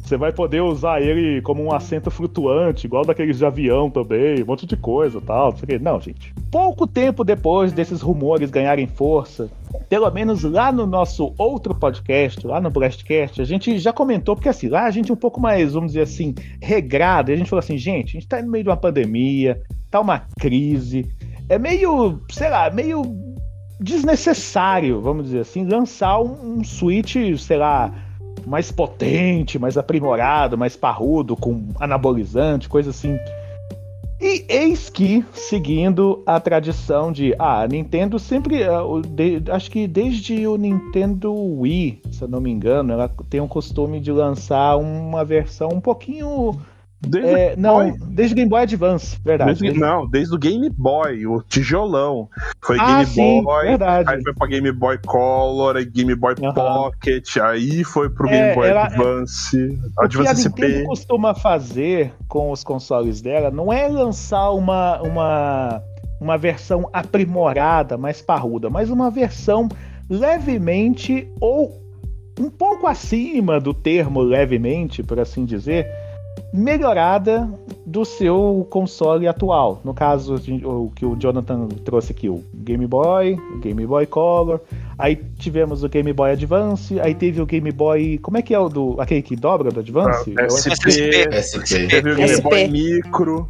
você 0.05 0.17
vai 0.17 0.31
poder 0.31 0.61
usar 0.61 1.01
ele 1.01 1.41
como 1.41 1.63
um 1.63 1.73
assento 1.73 2.11
flutuante, 2.11 2.85
igual 2.85 3.03
daqueles 3.03 3.39
de 3.39 3.45
avião 3.45 3.89
também, 3.89 4.43
um 4.43 4.45
monte 4.45 4.67
de 4.67 4.77
coisa 4.77 5.19
tal. 5.19 5.55
Não, 5.81 5.99
gente. 5.99 6.31
Pouco 6.51 6.85
tempo 6.85 7.23
depois 7.23 7.73
desses 7.73 8.01
rumores 8.01 8.51
ganharem 8.51 8.85
força, 8.85 9.49
pelo 9.89 10.09
menos 10.11 10.43
lá 10.43 10.71
no 10.71 10.85
nosso 10.85 11.33
outro 11.39 11.73
podcast, 11.73 12.45
lá 12.45 12.61
no 12.61 12.69
Blastcast, 12.69 13.41
a 13.41 13.45
gente 13.45 13.79
já 13.79 13.91
comentou, 13.91 14.35
porque 14.35 14.49
assim, 14.49 14.67
lá 14.67 14.85
a 14.85 14.91
gente 14.91 15.09
é 15.09 15.13
um 15.13 15.17
pouco 15.17 15.41
mais, 15.41 15.73
vamos 15.73 15.93
dizer 15.93 16.03
assim, 16.03 16.35
regrado. 16.61 17.31
E 17.31 17.33
a 17.33 17.37
gente 17.37 17.49
falou 17.49 17.63
assim, 17.63 17.77
gente, 17.77 18.09
a 18.09 18.19
gente 18.19 18.27
tá 18.27 18.39
no 18.41 18.51
meio 18.51 18.63
de 18.63 18.69
uma 18.69 18.77
pandemia, 18.77 19.59
tá 19.89 19.99
uma 19.99 20.19
crise. 20.39 21.11
É 21.49 21.57
meio, 21.57 22.21
sei 22.29 22.49
lá, 22.49 22.69
meio 22.69 23.01
desnecessário, 23.79 25.01
vamos 25.01 25.25
dizer 25.25 25.39
assim, 25.39 25.65
lançar 25.65 26.19
um, 26.19 26.59
um 26.59 26.63
Switch, 26.63 27.15
sei 27.39 27.57
lá, 27.57 27.91
mais 28.45 28.71
potente, 28.71 29.59
mais 29.59 29.77
aprimorado, 29.77 30.57
mais 30.57 30.75
parrudo, 30.75 31.35
com 31.35 31.69
anabolizante, 31.79 32.69
coisa 32.69 32.91
assim. 32.91 33.17
E 34.19 34.45
eis 34.47 34.89
que, 34.89 35.25
seguindo 35.33 36.23
a 36.25 36.39
tradição 36.39 37.11
de. 37.11 37.35
Ah, 37.37 37.61
a 37.61 37.67
Nintendo 37.67 38.17
sempre. 38.17 38.63
ah, 38.63 38.81
acho 39.53 39.69
que 39.69 39.87
desde 39.87 40.47
o 40.47 40.55
Nintendo 40.55 41.33
Wii, 41.33 42.01
se 42.11 42.21
eu 42.21 42.27
não 42.27 42.39
me 42.39 42.49
engano, 42.49 42.93
ela 42.93 43.09
tem 43.29 43.41
o 43.41 43.47
costume 43.47 43.99
de 43.99 44.11
lançar 44.11 44.77
uma 44.77 45.25
versão 45.25 45.69
um 45.73 45.81
pouquinho. 45.81 46.57
Desde 47.01 47.29
é, 47.29 47.53
o 47.55 47.59
não, 47.59 47.75
Boy. 47.91 47.93
desde 48.09 48.33
o 48.33 48.35
Game 48.37 48.49
Boy 48.49 48.61
Advance, 48.63 49.17
verdade. 49.23 49.49
Desde- 49.49 49.63
Desde- 49.65 49.79
não, 49.79 50.07
desde 50.09 50.33
o 50.33 50.39
Game 50.39 50.67
Boy, 50.71 51.27
o 51.27 51.41
tijolão. 51.43 52.27
Foi 52.63 52.77
ah, 52.79 52.85
Game 53.03 53.05
sim, 53.05 53.43
Boy, 53.43 53.65
verdade. 53.67 54.09
aí 54.11 54.23
foi 54.23 54.33
pra 54.33 54.47
Game 54.47 54.71
Boy 54.71 54.97
Color, 55.05 55.75
aí 55.75 55.85
Game 55.85 56.15
Boy 56.15 56.33
Aham. 56.41 56.53
Pocket, 56.53 57.37
aí 57.37 57.83
foi 57.83 58.09
pro 58.09 58.27
É, 58.27 58.31
Game 58.31 58.55
Boy 58.55 58.67
ela- 58.69 58.85
Advance, 58.85 59.57
O 59.57 59.69
que 59.69 59.99
a 59.99 60.03
Advance 60.05 60.47
Nintendo 60.47 60.73
SP. 60.79 60.85
costuma 60.87 61.35
fazer 61.35 62.11
com 62.27 62.49
os 62.51 62.63
consoles 62.63 63.21
dela 63.21 63.51
não 63.51 63.71
é 63.71 63.87
lançar 63.87 64.49
uma, 64.51 64.99
uma, 65.03 65.81
uma 66.19 66.37
versão 66.39 66.89
aprimorada, 66.91 67.97
mais 67.97 68.19
parruda, 68.21 68.67
mas 68.69 68.89
uma 68.89 69.11
versão 69.11 69.69
levemente 70.09 71.27
ou 71.39 71.83
um 72.39 72.49
pouco 72.49 72.87
acima 72.87 73.59
do 73.59 73.73
termo 73.73 74.21
levemente, 74.21 75.01
por 75.03 75.19
assim 75.19 75.45
dizer, 75.45 75.87
melhorada 76.53 77.49
do 77.85 78.03
seu 78.05 78.65
console 78.69 79.27
atual. 79.27 79.81
No 79.83 79.93
caso, 79.93 80.35
o 80.63 80.91
que 80.95 81.05
o 81.05 81.15
Jonathan 81.15 81.67
trouxe 81.83 82.11
aqui, 82.11 82.29
o 82.29 82.43
Game 82.53 82.85
Boy, 82.87 83.33
o 83.55 83.59
Game 83.59 83.85
Boy 83.85 84.05
Color, 84.05 84.59
aí 84.97 85.15
tivemos 85.37 85.83
o 85.83 85.89
Game 85.89 86.11
Boy 86.13 86.31
Advance, 86.31 86.99
aí 86.99 87.13
teve 87.13 87.41
o 87.41 87.45
Game 87.45 87.71
Boy, 87.71 88.17
como 88.19 88.37
é 88.37 88.41
que 88.41 88.53
é 88.53 88.59
o 88.59 88.69
do 88.69 88.99
aquele 88.99 89.21
que 89.21 89.35
dobra 89.35 89.69
do 89.71 89.79
Advance? 89.81 90.33
Ah, 90.37 90.45
acho- 90.45 90.69
SP, 90.73 91.27
SP. 91.31 91.87
teve 91.87 92.11
o 92.11 92.15
Game 92.15 92.29
SP. 92.29 92.41
Boy 92.49 92.67
Micro. 92.67 93.49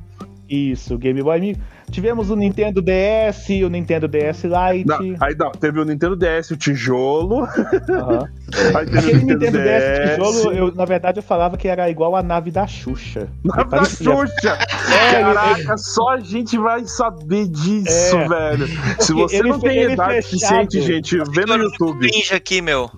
Isso, 0.50 0.96
o 0.96 0.98
Game 0.98 1.22
Boy 1.22 1.40
Micro. 1.40 1.64
Tivemos 1.92 2.30
o 2.30 2.36
Nintendo 2.36 2.82
DS, 2.82 3.48
o 3.64 3.70
Nintendo 3.70 4.08
DS 4.08 4.44
Lite. 4.44 4.86
Não, 4.86 4.98
aí 5.22 5.36
não, 5.38 5.52
teve 5.52 5.80
o 5.80 5.86
Nintendo 5.86 6.16
DS, 6.16 6.52
o 6.52 6.58
tijolo. 6.58 7.44
Aham. 7.90 8.28
Aí 8.76 8.86
teve 8.86 8.98
Aquele 9.00 9.14
o 9.24 9.26
Nintendo 9.26 9.58
DS 9.58 9.84
DS. 9.84 10.10
tijolo, 10.16 10.54
eu, 10.56 10.76
na 10.76 10.86
verdade, 10.86 11.20
eu 11.20 11.24
falava 11.24 11.58
que 11.58 11.68
era 11.68 11.90
igual 11.90 12.16
a 12.16 12.22
nave 12.24 12.52
da 12.52 12.68
Xuxa. 12.68 13.28
Na 13.44 13.64
da 13.64 13.84
Xuxa! 13.86 14.58
É, 14.92 15.16
ele- 15.16 15.24
Caraca, 15.34 15.78
só 15.78 16.10
a 16.14 16.20
gente 16.20 16.58
vai 16.58 16.86
saber 16.86 17.48
disso, 17.48 18.18
É. 18.18 18.28
velho. 18.28 18.68
Se 19.00 19.14
você 19.14 19.38
ele 19.38 19.50
não 19.50 19.60
tem 19.60 19.78
ele 19.78 19.94
idade 19.94 20.22
fechado. 20.22 20.30
suficiente, 20.30 20.82
gente, 20.82 21.18
vê 21.32 21.46
no 21.46 21.56
YouTube. 21.56 22.08
Cringe 22.10 22.34
aqui, 22.34 22.62
meu. 22.62 22.90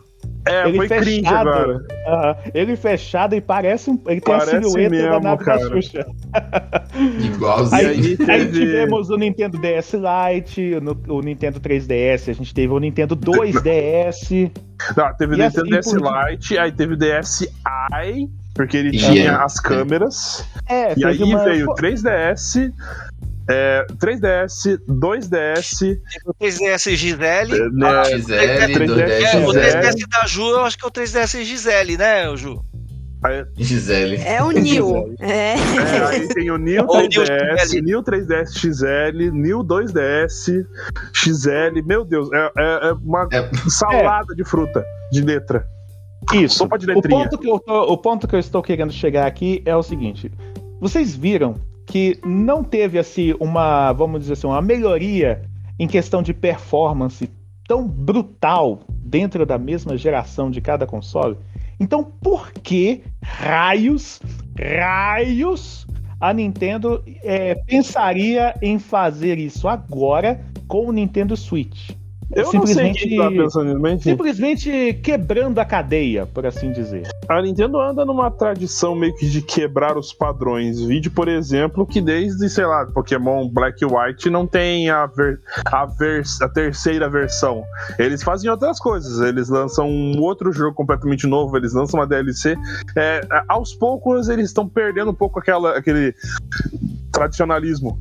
É, 0.47 0.67
Ele 0.67 0.77
foi 0.77 0.87
cringe 0.87 1.21
fechado. 1.21 1.49
agora. 1.49 1.85
Aham. 2.07 2.35
Ele 2.53 2.75
fechado 2.75 3.35
e 3.35 3.41
parece 3.41 3.89
um. 3.89 3.99
Ele 4.07 4.21
tem 4.21 4.37
Parece 4.37 4.55
a 4.55 4.61
silhueta 4.63 4.89
da 4.89 4.95
mesmo, 5.09 5.19
nave 5.21 5.43
cara. 5.45 5.59
da 5.59 5.67
Xuxa. 5.69 6.05
Igualzinho. 7.25 7.81
Aí 7.81 8.17
Aí, 8.29 8.51
tivemos 8.51 9.09
o 9.09 9.17
Nintendo 9.17 9.57
DS 9.59 9.93
Lite, 9.93 10.79
no- 10.81 10.97
o 11.09 11.21
Nintendo 11.21 11.59
3DS, 11.59 12.29
a 12.29 12.33
gente 12.33 12.53
teve 12.53 12.73
o 12.73 12.79
Nintendo 12.79 13.15
2DS. 13.15 14.51
Não, 14.95 15.13
teve 15.15 15.33
o 15.33 15.37
Nintendo 15.37 15.61
assim 15.61 15.69
DS 15.69 15.93
por 16.01 16.29
Lite, 16.29 16.57
aí 16.57 16.71
teve 16.71 16.93
o 16.93 16.97
DS 16.97 17.41
i, 17.41 18.27
porque 18.53 18.77
ele 18.77 18.89
E 18.89 18.97
tinha 18.99 19.31
é. 19.31 19.35
as 19.43 19.59
câmeras. 19.59 20.45
É, 20.67 20.97
E 20.97 21.05
aí 21.05 21.21
uma- 21.23 21.43
veio 21.43 21.69
o 21.69 21.75
3DS, 21.75 22.71
é, 23.49 23.85
3DS, 23.97 24.79
2DS, 24.87 25.97
O 26.25 26.33
3DS 26.33 26.95
Gisele. 26.95 27.55
é, 27.55 27.69
né, 27.69 28.03
Gisele, 28.05 28.73
3DS, 28.73 28.87
2DS 28.87 29.09
É, 29.11 29.37
o 29.37 29.53
Gisele. 29.53 29.71
3DS 29.71 30.07
da 30.09 30.25
Ju, 30.27 30.49
eu 30.49 30.65
acho 30.65 30.77
que 30.77 30.85
é 30.85 30.87
o 30.87 30.91
3DS 30.91 31.43
Gisele, 31.43 31.97
né, 31.97 32.35
Ju? 32.35 32.61
Gisele. 33.57 34.17
É 34.17 34.41
o 34.43 34.51
Nil. 34.51 35.15
É. 35.19 35.53
é, 35.53 35.55
aí 36.07 36.27
tem 36.29 36.49
o 36.51 36.53
o 36.53 36.57
New 36.57 36.85
3DS, 36.85 37.59
XL. 37.67 37.81
New 37.81 38.03
3DS 38.03 38.53
XL, 38.57 39.31
New 39.33 39.63
2DS, 39.63 40.65
XL, 41.13 41.81
meu 41.85 42.05
Deus, 42.05 42.29
é, 42.31 42.37
é- 42.57 42.89
é 42.89 42.93
uma 42.93 43.27
É. 43.33 43.49
salada 43.69 44.33
de 44.35 44.43
fruta, 44.45 44.85
de 45.11 45.21
letra. 45.21 45.65
Isso. 46.33 46.57
Sopa 46.59 46.77
de 46.77 46.85
O 46.85 46.93
letrinha. 46.95 47.23
ponto, 47.23 47.37
que 47.37 47.49
eu 47.49 47.59
tô, 47.59 47.81
o 47.91 47.97
ponto 47.97 48.27
que 48.27 48.35
eu 48.35 48.39
estou 48.39 48.61
querendo 48.61 48.91
chegar 48.93 49.25
aqui 49.25 49.61
é 49.65 49.75
o 49.75 49.83
seguinte: 49.83 50.31
vocês 50.79 51.15
viram 51.15 51.55
que 51.87 52.19
não 52.23 52.63
teve 52.63 52.99
assim 52.99 53.33
uma, 53.39 53.93
vamos 53.93 54.21
dizer 54.21 54.33
assim, 54.33 54.45
uma 54.45 54.61
melhoria 54.61 55.41
em 55.79 55.87
questão 55.87 56.21
de 56.21 56.33
performance 56.33 57.29
tão 57.67 57.87
brutal 57.87 58.81
dentro 58.89 59.45
da 59.45 59.57
mesma 59.57 59.97
geração 59.97 60.51
de 60.51 60.59
cada 60.61 60.85
console? 60.85 61.37
Então, 61.79 62.03
por 62.03 62.51
que 62.51 63.03
raios, 63.23 64.19
raios 64.59 65.87
a 66.19 66.33
Nintendo 66.33 67.03
é, 67.23 67.55
pensaria 67.55 68.53
em 68.61 68.77
fazer 68.79 69.37
isso 69.37 69.67
agora 69.67 70.41
com 70.67 70.87
o 70.87 70.91
Nintendo 70.91 71.37
Switch? 71.37 71.91
Eu 72.35 72.51
não 72.51 72.67
sei 72.67 72.91
quem 72.91 73.17
tá 73.17 73.29
pensando 73.29 73.65
nisso, 73.65 73.79
mas 73.79 74.03
simplesmente 74.03 74.93
quebrando 75.01 75.59
a 75.59 75.65
cadeia, 75.65 76.25
por 76.25 76.45
assim 76.45 76.71
dizer. 76.71 77.07
A 77.27 77.41
Nintendo 77.41 77.79
anda 77.79 78.03
numa 78.03 78.29
tradição 78.29 78.95
meio 78.95 79.15
que 79.15 79.29
de 79.29 79.41
quebrar 79.41 79.97
os 79.97 80.11
padrões. 80.11 80.81
Vide, 80.81 81.09
por 81.09 81.29
exemplo, 81.29 81.85
que 81.85 82.01
desde, 82.01 82.49
sei 82.49 82.65
lá, 82.65 82.85
Pokémon 82.85 83.47
Black 83.47 83.81
e 83.81 83.85
White 83.85 84.29
não 84.29 84.45
tem 84.45 84.89
a, 84.89 85.05
ver, 85.05 85.39
a, 85.65 85.85
vers, 85.85 86.41
a 86.41 86.49
terceira 86.49 87.09
versão. 87.09 87.63
Eles 87.97 88.21
fazem 88.21 88.49
outras 88.49 88.77
coisas. 88.79 89.21
Eles 89.21 89.47
lançam 89.47 89.89
um 89.89 90.19
outro 90.19 90.51
jogo 90.51 90.75
completamente 90.75 91.25
novo, 91.25 91.55
eles 91.55 91.73
lançam 91.73 91.99
uma 91.99 92.07
DLC. 92.07 92.57
É, 92.95 93.21
aos 93.47 93.73
poucos, 93.73 94.27
eles 94.27 94.47
estão 94.47 94.67
perdendo 94.67 95.11
um 95.11 95.15
pouco 95.15 95.39
aquela, 95.39 95.77
aquele 95.77 96.13
tradicionalismo. 97.11 97.97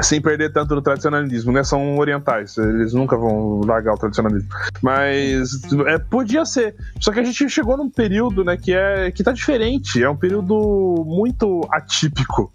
Sem 0.00 0.20
perder 0.20 0.52
tanto 0.52 0.74
do 0.74 0.82
tradicionalismo, 0.82 1.52
né? 1.52 1.62
São 1.62 1.98
orientais, 1.98 2.56
eles 2.56 2.92
nunca 2.92 3.16
vão 3.16 3.60
largar 3.60 3.94
o 3.94 3.98
tradicionalismo. 3.98 4.48
Mas 4.82 5.62
é, 5.86 5.98
podia 5.98 6.44
ser. 6.44 6.74
Só 7.00 7.12
que 7.12 7.20
a 7.20 7.24
gente 7.24 7.48
chegou 7.48 7.76
num 7.76 7.88
período, 7.88 8.44
né, 8.44 8.56
que 8.56 8.74
é 8.74 9.10
que 9.10 9.22
tá 9.22 9.32
diferente. 9.32 10.02
É 10.02 10.08
um 10.08 10.16
período 10.16 11.04
muito 11.06 11.66
atípico. 11.70 12.52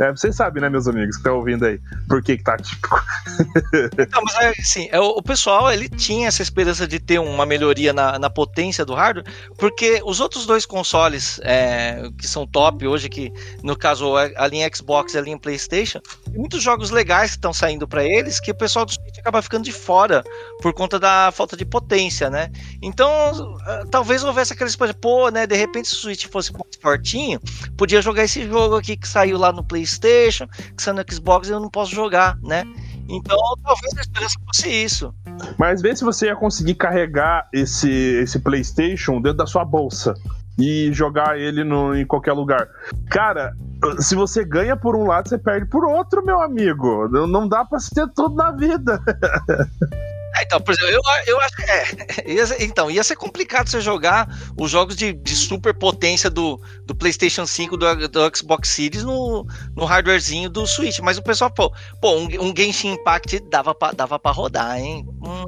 É, 0.00 0.10
vocês 0.10 0.34
sabem, 0.34 0.62
né, 0.62 0.68
meus 0.68 0.88
amigos, 0.88 1.16
que 1.16 1.20
estão 1.20 1.36
ouvindo 1.36 1.64
aí, 1.64 1.80
por 2.08 2.22
que, 2.22 2.36
que 2.36 2.42
tá 2.42 2.54
atípico. 2.54 3.00
Não, 4.12 4.22
mas 4.24 4.34
é 4.36 4.48
assim, 4.58 4.88
é, 4.90 4.98
o, 4.98 5.22
pessoal 5.22 5.70
ele 5.72 5.88
tinha 5.88 6.28
essa 6.28 6.42
esperança 6.42 6.86
de 6.86 6.98
ter 6.98 7.18
uma 7.18 7.46
melhoria 7.46 7.92
na, 7.92 8.18
na 8.18 8.30
potência 8.30 8.84
do 8.84 8.94
hardware, 8.94 9.26
porque 9.58 10.00
os 10.04 10.20
outros 10.20 10.46
dois 10.46 10.66
consoles 10.66 11.40
é, 11.42 12.10
que 12.18 12.26
são 12.26 12.46
top 12.46 12.86
hoje, 12.86 13.08
que 13.08 13.32
no 13.62 13.76
caso 13.76 14.16
a 14.16 14.40
a 14.40 14.46
linha 14.46 14.70
Xbox 14.74 15.12
e 15.12 15.18
a 15.18 15.20
linha 15.20 15.38
PlayStation, 15.38 16.00
muitos 16.34 16.62
jogos 16.62 16.90
legais 16.90 17.32
que 17.32 17.36
estão 17.36 17.52
saindo 17.52 17.86
para 17.86 18.04
eles 18.04 18.40
que 18.40 18.50
o 18.50 18.54
pessoal 18.54 18.86
do 18.86 18.92
Switch 18.92 19.18
acaba 19.18 19.42
ficando 19.42 19.64
de 19.64 19.72
fora 19.72 20.24
por 20.62 20.72
conta 20.72 20.98
da 20.98 21.30
falta 21.30 21.56
de 21.56 21.64
potência, 21.64 22.30
né? 22.30 22.50
Então, 22.82 23.58
ah, 23.66 23.84
talvez 23.90 24.24
houvesse 24.24 24.54
aquela 24.54 24.68
esperança, 24.68 24.98
pô, 24.98 25.28
né, 25.28 25.46
de 25.46 25.54
repente 25.54 25.88
se 25.88 25.94
o 25.94 25.98
Switch 25.98 26.26
fosse 26.26 26.52
mais 26.52 26.76
fortinho, 26.80 27.38
podia 27.76 28.00
jogar 28.00 28.24
esse 28.24 28.48
jogo 28.48 28.76
aqui 28.76 28.96
que 28.96 29.06
saiu 29.06 29.38
lá 29.38 29.52
no 29.52 29.62
PlayStation, 29.62 29.89
que 29.98 30.82
saiu 30.82 30.94
no 30.94 31.04
Xbox 31.10 31.48
eu 31.48 31.60
não 31.60 31.70
posso 31.70 31.94
jogar, 31.94 32.36
né? 32.42 32.64
Então, 33.08 33.36
talvez 33.64 33.98
a 33.98 34.00
esperança 34.00 34.36
fosse 34.46 34.68
isso. 34.68 35.14
Mas 35.58 35.82
vê 35.82 35.94
se 35.96 36.04
você 36.04 36.26
ia 36.26 36.36
conseguir 36.36 36.74
carregar 36.74 37.48
esse, 37.52 37.90
esse 37.90 38.38
PlayStation 38.38 39.20
dentro 39.20 39.38
da 39.38 39.46
sua 39.46 39.64
bolsa 39.64 40.14
e 40.58 40.92
jogar 40.92 41.38
ele 41.38 41.64
no, 41.64 41.96
em 41.96 42.06
qualquer 42.06 42.32
lugar. 42.32 42.68
Cara, 43.10 43.52
se 43.98 44.14
você 44.14 44.44
ganha 44.44 44.76
por 44.76 44.94
um 44.94 45.06
lado, 45.06 45.28
você 45.28 45.38
perde 45.38 45.66
por 45.66 45.84
outro, 45.84 46.24
meu 46.24 46.40
amigo. 46.40 47.08
Não, 47.08 47.26
não 47.26 47.48
dá 47.48 47.64
pra 47.64 47.80
se 47.80 47.90
ter 47.90 48.06
tudo 48.14 48.36
na 48.36 48.52
vida. 48.52 49.00
É, 50.40 50.44
Então, 50.44 50.60
por 50.60 50.72
exemplo, 50.72 50.90
eu, 50.90 51.00
eu 51.26 51.40
acho 51.40 51.56
que. 51.56 51.62
É, 51.62 52.64
então, 52.64 52.90
ia 52.90 53.04
ser 53.04 53.16
complicado 53.16 53.68
você 53.68 53.80
jogar 53.80 54.28
os 54.56 54.70
jogos 54.70 54.96
de, 54.96 55.12
de 55.12 55.36
super 55.36 55.74
potência 55.74 56.30
do, 56.30 56.60
do 56.86 56.94
PlayStation 56.94 57.46
5, 57.46 57.76
do, 57.76 58.08
do 58.08 58.36
Xbox 58.36 58.68
Series 58.68 59.04
no, 59.04 59.46
no 59.76 59.84
hardwarezinho 59.84 60.48
do 60.48 60.66
Switch. 60.66 60.98
Mas 61.00 61.18
o 61.18 61.22
pessoal, 61.22 61.50
pô, 61.50 61.72
pô 62.00 62.16
um, 62.16 62.28
um 62.40 62.54
Genshin 62.56 62.92
Impact 62.92 63.40
dava 63.50 63.74
pra, 63.74 63.92
dava 63.92 64.18
pra 64.18 64.30
rodar, 64.30 64.78
hein? 64.78 65.06
Hum. 65.22 65.44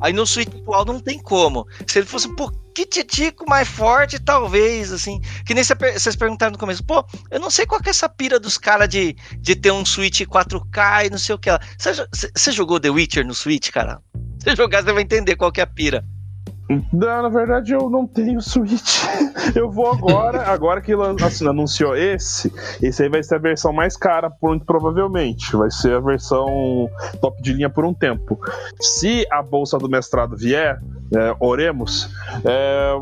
Aí 0.00 0.12
no 0.12 0.26
Switch 0.26 0.48
atual 0.48 0.84
não 0.84 1.00
tem 1.00 1.18
como. 1.18 1.66
Se 1.86 1.98
ele 1.98 2.06
fosse 2.06 2.28
um 2.28 2.36
pouquititico 2.78 3.44
mais 3.48 3.68
forte, 3.68 4.18
talvez, 4.18 4.92
assim. 4.92 5.20
Que 5.44 5.54
nem 5.54 5.64
vocês 5.64 6.14
perguntaram 6.16 6.52
no 6.52 6.58
começo, 6.58 6.84
pô, 6.84 7.04
eu 7.30 7.40
não 7.40 7.50
sei 7.50 7.66
qual 7.66 7.80
que 7.80 7.88
é 7.88 7.90
essa 7.90 8.08
pira 8.08 8.38
dos 8.38 8.56
caras 8.56 8.88
de, 8.88 9.16
de 9.40 9.56
ter 9.56 9.72
um 9.72 9.84
Switch 9.84 10.20
4K 10.22 11.06
e 11.06 11.10
não 11.10 11.18
sei 11.18 11.34
o 11.34 11.38
que 11.38 11.50
lá. 11.50 11.60
Você 11.76 11.92
jo- 11.94 12.06
Você 12.12 12.30
você 12.34 12.52
jogou 12.52 12.78
The 12.78 12.90
Witcher 12.90 13.26
no 13.26 13.34
Switch, 13.34 13.70
cara? 13.70 14.00
Se 14.42 14.54
jogar, 14.54 14.82
você 14.84 14.92
vai 14.92 15.02
entender 15.02 15.36
qual 15.36 15.50
que 15.50 15.60
é 15.60 15.64
a 15.64 15.66
pira. 15.66 16.04
Não, 16.92 17.22
na 17.22 17.28
verdade, 17.28 17.72
eu 17.72 17.88
não 17.88 18.06
tenho 18.06 18.40
Switch. 18.40 19.04
Eu 19.54 19.70
vou 19.70 19.90
agora, 19.90 20.42
agora 20.42 20.80
que 20.80 20.92
assim, 21.24 21.48
anunciou 21.48 21.96
esse, 21.96 22.52
esse 22.82 23.02
aí 23.02 23.08
vai 23.08 23.22
ser 23.22 23.36
a 23.36 23.38
versão 23.38 23.72
mais 23.72 23.96
cara, 23.96 24.30
muito 24.42 24.66
provavelmente. 24.66 25.56
Vai 25.56 25.70
ser 25.70 25.94
a 25.94 26.00
versão 26.00 26.90
top 27.20 27.40
de 27.42 27.54
linha 27.54 27.70
por 27.70 27.84
um 27.86 27.94
tempo. 27.94 28.38
Se 28.78 29.26
a 29.30 29.42
bolsa 29.42 29.78
do 29.78 29.88
mestrado 29.88 30.36
vier, 30.36 30.78
é, 31.14 31.34
oremos, 31.40 32.10
é, 32.44 32.92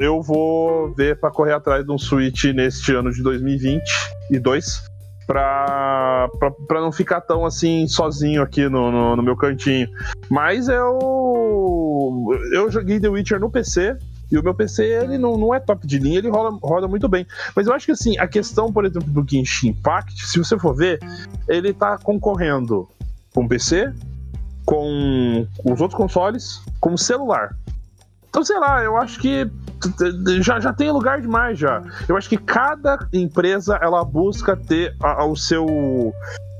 eu 0.00 0.20
vou 0.20 0.92
ver 0.94 1.20
para 1.20 1.30
correr 1.30 1.52
atrás 1.52 1.84
de 1.84 1.92
um 1.92 1.98
Switch 1.98 2.44
neste 2.46 2.92
ano 2.92 3.12
de 3.12 3.22
2022. 3.22 4.91
Pra, 5.26 6.28
não 6.70 6.92
ficar 6.92 7.20
tão 7.20 7.44
assim 7.44 7.86
sozinho 7.86 8.42
aqui 8.42 8.68
no, 8.68 8.90
no, 8.90 9.16
no 9.16 9.22
meu 9.22 9.36
cantinho. 9.36 9.88
Mas 10.28 10.68
eu. 10.68 10.98
Eu 12.52 12.70
joguei 12.70 12.98
The 12.98 13.08
Witcher 13.08 13.40
no 13.40 13.50
PC, 13.50 13.96
e 14.32 14.38
o 14.38 14.42
meu 14.42 14.54
PC, 14.54 14.82
ele 14.82 15.18
não, 15.18 15.36
não 15.36 15.54
é 15.54 15.60
top 15.60 15.86
de 15.86 15.98
linha, 15.98 16.18
ele 16.18 16.30
roda, 16.30 16.58
roda 16.62 16.88
muito 16.88 17.06
bem. 17.06 17.26
Mas 17.54 17.66
eu 17.66 17.74
acho 17.74 17.84
que 17.84 17.92
assim, 17.92 18.18
a 18.18 18.26
questão, 18.26 18.72
por 18.72 18.86
exemplo, 18.86 19.08
do 19.10 19.24
Genshin 19.28 19.68
Impact, 19.68 20.26
se 20.26 20.38
você 20.38 20.58
for 20.58 20.74
ver, 20.74 20.98
ele 21.46 21.74
tá 21.74 21.98
concorrendo 21.98 22.88
com 23.34 23.44
o 23.44 23.48
PC, 23.48 23.92
com 24.64 25.46
os 25.64 25.80
outros 25.82 25.94
consoles, 25.94 26.62
com 26.80 26.94
o 26.94 26.98
celular. 26.98 27.54
Então, 28.32 28.42
sei 28.42 28.58
lá, 28.58 28.82
eu 28.82 28.96
acho 28.96 29.20
que 29.20 29.46
já, 30.40 30.58
já 30.58 30.72
tem 30.72 30.90
lugar 30.90 31.20
demais 31.20 31.58
já. 31.58 31.82
Eu 32.08 32.16
acho 32.16 32.30
que 32.30 32.38
cada 32.38 33.06
empresa 33.12 33.78
ela 33.82 34.02
busca 34.02 34.56
ter 34.56 34.96
a, 35.02 35.20
a, 35.20 35.26
o 35.26 35.36
seu. 35.36 35.66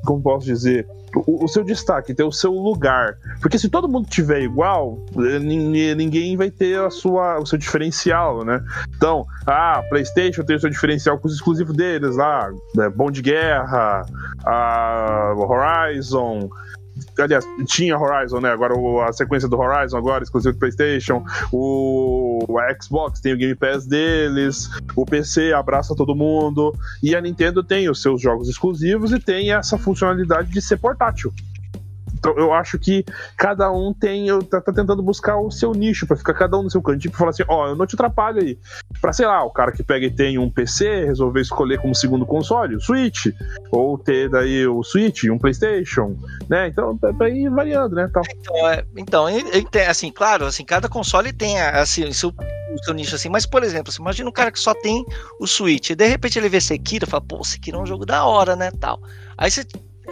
Como 0.05 0.21
posso 0.21 0.45
dizer? 0.45 0.87
O, 1.17 1.47
o, 1.47 1.49
seu 1.49 1.65
destaque, 1.65 2.13
ter 2.13 2.25
o 2.25 2.33
seu 2.33 2.53
lugar. 2.53 3.17
Porque 3.41 3.59
se 3.59 3.71
todo 3.71 3.89
mundo 3.89 4.07
tiver 4.07 4.43
igual, 4.43 4.99
eh, 5.17 5.39
ninguém 5.39 6.37
vai 6.37 6.51
ter 6.51 6.79
a 6.79 6.91
sua, 6.91 7.39
o 7.39 7.47
seu 7.47 7.57
diferencial, 7.57 8.45
né? 8.45 8.63
Então, 8.95 9.25
ah, 9.47 9.83
PlayStation 9.89 10.43
tem 10.43 10.57
o 10.57 10.61
seu 10.61 10.69
diferencial 10.69 11.19
com 11.19 11.27
os 11.27 11.35
exclusivos 11.35 11.75
deles 11.75 12.17
lá, 12.17 12.51
né? 12.75 12.91
Bom 12.91 13.11
de 13.11 13.23
Guerra, 13.23 14.05
a 14.45 15.35
Horizon, 15.37 16.51
Aliás, 17.19 17.45
tinha 17.67 17.99
Horizon, 17.99 18.41
né? 18.41 18.51
Agora 18.51 18.75
a 19.09 19.13
sequência 19.13 19.49
do 19.49 19.59
Horizon, 19.59 19.97
agora, 19.97 20.23
exclusivo 20.23 20.55
do 20.55 20.59
PlayStation. 20.59 21.25
O, 21.53 22.47
Xbox 22.81 23.21
tem 23.21 23.35
o 23.35 23.37
Game 23.37 23.55
Pass 23.55 23.87
deles. 23.87 24.71
O 24.97 25.05
PC 25.05 25.53
abraça 25.53 25.95
todo 25.95 26.15
mundo. 26.15 26.75
E 27.03 27.15
a 27.15 27.21
Nintendo 27.21 27.63
tem 27.63 27.89
os 27.89 28.01
seus 28.01 28.21
jogos 28.21 28.49
exclusivos 28.49 29.13
e 29.13 29.19
tem 29.19 29.53
essa 29.53 29.77
funcionalidade 29.77 30.51
de 30.51 30.63
ser 30.63 30.79
portátil. 30.79 31.33
Então 32.23 32.37
eu 32.37 32.53
acho 32.53 32.79
que 32.79 33.05
cada 33.37 33.73
um 33.73 33.93
tem, 33.93 34.29
tá, 34.45 34.61
tá 34.61 34.73
tentando 34.73 35.03
buscar 35.03 35.39
o 35.39 35.51
seu 35.51 35.73
nicho, 35.73 36.07
para 36.07 36.17
ficar 36.17 36.35
cada 36.35 36.57
um 36.57 36.63
no 36.63 36.71
seu 36.71 36.81
cantinho, 36.81 37.11
pra 37.11 37.19
falar 37.19 37.31
assim, 37.31 37.43
ó, 37.49 37.65
oh, 37.65 37.69
eu 37.71 37.77
não 37.77 37.85
te 37.85 37.97
atrapalho 37.97 38.41
aí. 38.41 38.57
Pra, 39.01 39.13
sei 39.13 39.27
lá, 39.27 39.43
o 39.45 39.51
cara 39.51 39.73
que 39.73 39.83
pega 39.83 40.07
e 40.07 40.11
tem 40.11 40.39
um 40.39 40.49
PC, 40.49 41.05
resolver 41.05 41.41
escolher 41.41 41.81
como 41.81 41.97
segundo 41.97 42.25
console, 42.25 42.77
o 42.77 42.81
Switch, 42.81 43.27
ou 43.73 43.99
ter 43.99 44.31
daí 44.31 44.65
o 44.69 44.85
Switch, 44.85 45.25
um 45.25 45.39
Playstation, 45.39 46.17
né? 46.49 46.69
Então 46.69 46.97
tá, 46.97 47.13
tá 47.13 47.25
aí 47.25 47.49
variando, 47.49 47.97
né? 47.97 48.07
Então, 48.09 48.23
então, 48.97 49.29
então 49.29 49.83
assim, 49.89 50.13
claro, 50.13 50.47
assim, 50.47 50.65
cada 50.65 50.89
console 50.89 51.33
tem 51.33 51.61
assim, 51.61 52.05
o 52.05 52.15
seu, 52.15 52.29
o 52.29 52.85
seu 52.85 52.95
nicho 52.95 53.17
assim, 53.17 53.29
mas 53.29 53.45
por 53.45 53.65
exemplo, 53.65 53.91
assim, 53.91 54.01
imagina 54.01 54.29
um 54.29 54.33
cara 54.33 54.53
que 54.53 54.61
só 54.61 54.75
tem 54.75 55.05
o 55.41 55.47
Switch, 55.47 55.91
e 55.91 55.97
de 55.97 56.07
repente 56.07 56.39
ele 56.39 56.49
vê 56.49 56.61
Sekiro 56.61 57.05
e 57.05 57.11
fala, 57.11 57.21
pô, 57.21 57.43
Sekiro 57.43 57.79
é 57.79 57.81
um 57.81 57.87
jogo 57.87 58.07
da 58.07 58.25
hora, 58.25 58.55
né, 58.55 58.71
tal. 58.79 59.01
Aí 59.37 59.51
você 59.51 59.65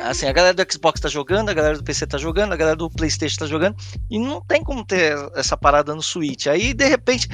Assim, 0.02 0.26
a 0.26 0.32
galera 0.32 0.54
do 0.54 0.72
Xbox 0.72 1.00
tá 1.00 1.08
jogando, 1.08 1.48
a 1.48 1.54
galera 1.54 1.76
do 1.76 1.84
PC 1.84 2.06
tá 2.06 2.18
jogando, 2.18 2.52
a 2.52 2.56
galera 2.56 2.76
do 2.76 2.90
PlayStation 2.90 3.38
tá 3.38 3.46
jogando, 3.46 3.76
e 4.10 4.18
não 4.18 4.40
tem 4.40 4.62
como 4.62 4.84
ter 4.84 5.16
essa 5.34 5.56
parada 5.56 5.94
no 5.94 6.02
Switch. 6.02 6.46
Aí, 6.46 6.72
de 6.72 6.86
repente, 6.86 7.28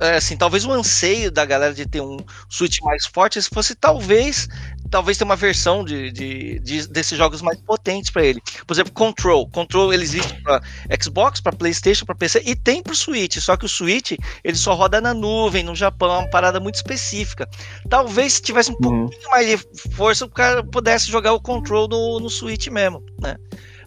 é, 0.00 0.16
assim, 0.16 0.36
talvez 0.36 0.64
o 0.64 0.72
anseio 0.72 1.30
da 1.30 1.44
galera 1.44 1.74
de 1.74 1.86
ter 1.86 2.00
um 2.00 2.18
Switch 2.48 2.80
mais 2.80 3.06
forte 3.06 3.40
fosse 3.42 3.74
talvez 3.74 4.48
talvez 4.90 5.16
ter 5.16 5.24
uma 5.24 5.36
versão 5.36 5.84
de, 5.84 6.10
de, 6.10 6.58
de 6.60 6.88
desses 6.88 7.16
jogos 7.16 7.40
mais 7.40 7.60
potentes 7.60 8.10
para 8.10 8.24
ele. 8.24 8.40
Por 8.66 8.74
exemplo, 8.74 8.92
Control. 8.92 9.48
Control 9.48 9.92
ele 9.92 10.02
existe 10.02 10.34
para 10.42 10.60
Xbox, 11.00 11.40
para 11.40 11.56
PlayStation, 11.56 12.04
para 12.04 12.14
PC 12.14 12.42
e 12.44 12.54
tem 12.54 12.82
para 12.82 12.92
o 12.92 12.96
Switch. 12.96 13.38
Só 13.38 13.56
que 13.56 13.64
o 13.64 13.68
Switch 13.68 14.12
ele 14.42 14.56
só 14.56 14.74
roda 14.74 15.00
na 15.00 15.14
nuvem, 15.14 15.62
no 15.62 15.74
Japão, 15.74 16.12
é 16.12 16.18
uma 16.18 16.30
parada 16.30 16.60
muito 16.60 16.76
específica. 16.76 17.48
Talvez 17.88 18.34
se 18.34 18.42
tivesse 18.42 18.70
um 18.70 18.74
uhum. 18.74 19.06
pouquinho 19.06 19.30
mais 19.30 19.46
de 19.46 19.90
força, 19.92 20.24
o 20.24 20.30
cara 20.30 20.64
pudesse 20.64 21.10
jogar 21.10 21.32
o 21.32 21.40
Control 21.40 21.88
no, 21.88 22.20
no 22.20 22.28
Switch 22.28 22.66
mesmo, 22.68 23.04
né? 23.20 23.36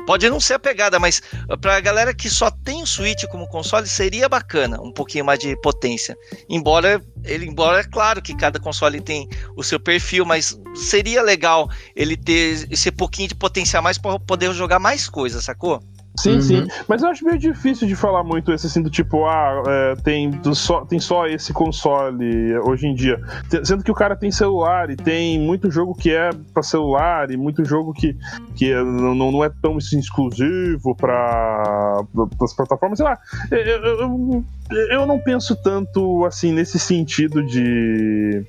Pode 0.05 0.29
não 0.29 0.39
ser 0.39 0.55
a 0.55 0.59
pegada, 0.59 0.99
mas 0.99 1.21
pra 1.61 1.79
galera 1.79 2.13
que 2.13 2.29
só 2.29 2.51
tem 2.51 2.83
o 2.83 2.87
Switch 2.87 3.23
como 3.25 3.47
console, 3.47 3.87
seria 3.87 4.27
bacana 4.27 4.81
um 4.81 4.91
pouquinho 4.91 5.23
mais 5.23 5.39
de 5.39 5.55
potência. 5.61 6.17
Embora 6.49 7.01
ele, 7.23 7.45
embora 7.45 7.79
é 7.79 7.83
claro 7.83 8.21
que 8.21 8.35
cada 8.35 8.59
console 8.59 8.99
tem 8.99 9.27
o 9.55 9.63
seu 9.63 9.79
perfil, 9.79 10.25
mas 10.25 10.59
seria 10.75 11.21
legal 11.21 11.69
ele 11.95 12.17
ter 12.17 12.67
esse 12.69 12.91
pouquinho 12.91 13.29
de 13.29 13.35
potencial 13.35 13.81
mais 13.81 13.97
para 13.97 14.19
poder 14.19 14.53
jogar 14.53 14.79
mais 14.79 15.07
coisas, 15.07 15.43
sacou? 15.43 15.81
Sim, 16.15 16.35
uhum. 16.35 16.41
sim. 16.41 16.67
Mas 16.87 17.01
eu 17.01 17.09
acho 17.09 17.25
meio 17.25 17.39
difícil 17.39 17.87
de 17.87 17.95
falar 17.95 18.23
muito 18.23 18.51
esse 18.53 18.67
assim 18.67 18.81
do 18.81 18.89
tipo, 18.89 19.25
ah, 19.25 19.63
é, 19.65 19.95
tem, 19.95 20.39
só, 20.53 20.85
tem 20.85 20.99
só 20.99 21.25
esse 21.27 21.51
console 21.51 22.57
hoje 22.59 22.87
em 22.87 22.93
dia. 22.93 23.19
Sendo 23.63 23.83
que 23.83 23.91
o 23.91 23.95
cara 23.95 24.15
tem 24.15 24.31
celular 24.31 24.89
e 24.91 24.95
tem 24.95 25.39
muito 25.39 25.71
jogo 25.71 25.95
que 25.95 26.11
é 26.11 26.29
para 26.53 26.61
celular 26.61 27.31
e 27.31 27.37
muito 27.37 27.65
jogo 27.65 27.93
que, 27.93 28.15
que 28.55 28.71
é, 28.71 28.83
não, 28.83 29.31
não 29.31 29.43
é 29.43 29.49
tão 29.61 29.77
assim, 29.77 29.99
exclusivo 29.99 30.95
para 30.95 32.03
as 32.41 32.53
plataformas. 32.55 32.97
Sei 32.97 33.05
lá, 33.05 33.17
eu, 33.49 33.59
eu, 33.59 34.45
eu 34.91 35.05
não 35.07 35.19
penso 35.19 35.55
tanto 35.55 36.25
assim 36.25 36.51
nesse 36.53 36.77
sentido 36.77 37.43
de 37.43 38.45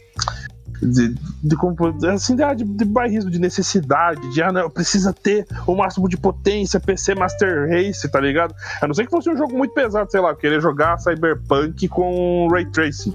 de, 0.81 1.15
de, 1.43 2.09
assim, 2.09 2.37
de, 2.37 2.65
de 2.65 2.85
bairrismo, 2.85 3.31
de 3.31 3.39
necessidade, 3.39 4.33
de 4.33 4.43
ah, 4.43 4.53
não, 4.53 4.71
precisa 4.71 5.13
ter 5.13 5.47
o 5.67 5.75
máximo 5.75 6.09
de 6.09 6.17
potência, 6.17 6.81
PC 6.81 7.15
Master 7.15 7.69
Race, 7.69 8.09
tá 8.09 8.21
ligado? 8.21 8.55
A 8.81 8.87
não 8.87 8.95
ser 8.95 9.05
que 9.05 9.11
fosse 9.11 9.31
um 9.31 9.37
jogo 9.37 9.57
muito 9.57 9.75
pesado, 9.75 10.11
sei 10.11 10.21
lá, 10.21 10.35
querer 10.35 10.61
jogar 10.61 10.99
Cyberpunk 10.99 11.89
com 11.89 12.49
Ray 12.51 12.67
Tracing. 12.67 13.15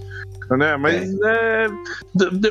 Né? 0.57 0.77
Mas 0.77 1.13
é. 1.21 1.65
É, 1.65 1.69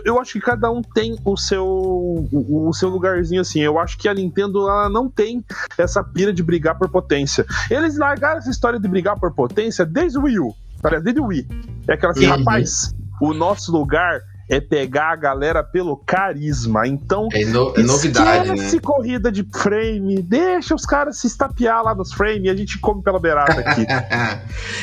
eu 0.05 0.21
acho 0.21 0.35
que 0.35 0.41
cada 0.41 0.71
um 0.71 0.83
tem 0.83 1.19
o 1.25 1.37
seu, 1.37 1.67
o, 1.67 2.69
o, 2.69 2.73
seu 2.73 2.89
lugarzinho 2.89 3.41
assim. 3.41 3.61
Eu 3.61 3.79
acho 3.79 3.99
que 3.99 4.09
a 4.09 4.15
Nintendo 4.15 4.69
ela 4.69 4.89
não 4.89 5.09
tem 5.09 5.45
essa 5.77 6.05
pira 6.05 6.33
de 6.33 6.43
brigar 6.43 6.79
por 6.79 6.89
potência. 6.89 7.45
Eles 7.69 7.99
largaram 7.99 8.39
essa 8.39 8.51
história 8.51 8.79
de 8.79 8.87
brigar 8.87 9.19
por 9.19 9.33
potência 9.33 9.85
desde 9.85 10.17
o 10.17 10.23
Wii 10.23 10.39
U. 10.39 10.55
Desde 11.03 11.21
o 11.21 11.27
Wii. 11.27 11.49
É 11.89 11.95
aquela 11.95 12.13
assim, 12.13 12.27
uhum. 12.27 12.37
rapaz, 12.37 12.95
o 13.21 13.35
nosso 13.35 13.73
lugar 13.73 14.21
é 14.49 14.61
pegar 14.61 15.13
a 15.13 15.17
galera 15.17 15.63
pelo 15.63 15.97
carisma. 15.97 16.87
Então, 16.87 17.29
é, 17.33 17.45
no, 17.45 17.75
é 17.77 17.83
novidade, 17.83 18.53
esquece 18.53 18.77
né? 18.77 18.83
corrida 18.83 19.31
de 19.31 19.47
frame, 19.53 20.23
deixa 20.23 20.75
os 20.75 20.87
caras 20.87 21.19
se 21.19 21.27
estapear 21.27 21.83
lá 21.83 21.95
nos 21.95 22.13
frames 22.13 22.45
e 22.45 22.49
a 22.49 22.57
gente 22.57 22.79
come 22.79 23.03
pela 23.03 23.21
beirada 23.21 23.61
aqui. 23.61 23.87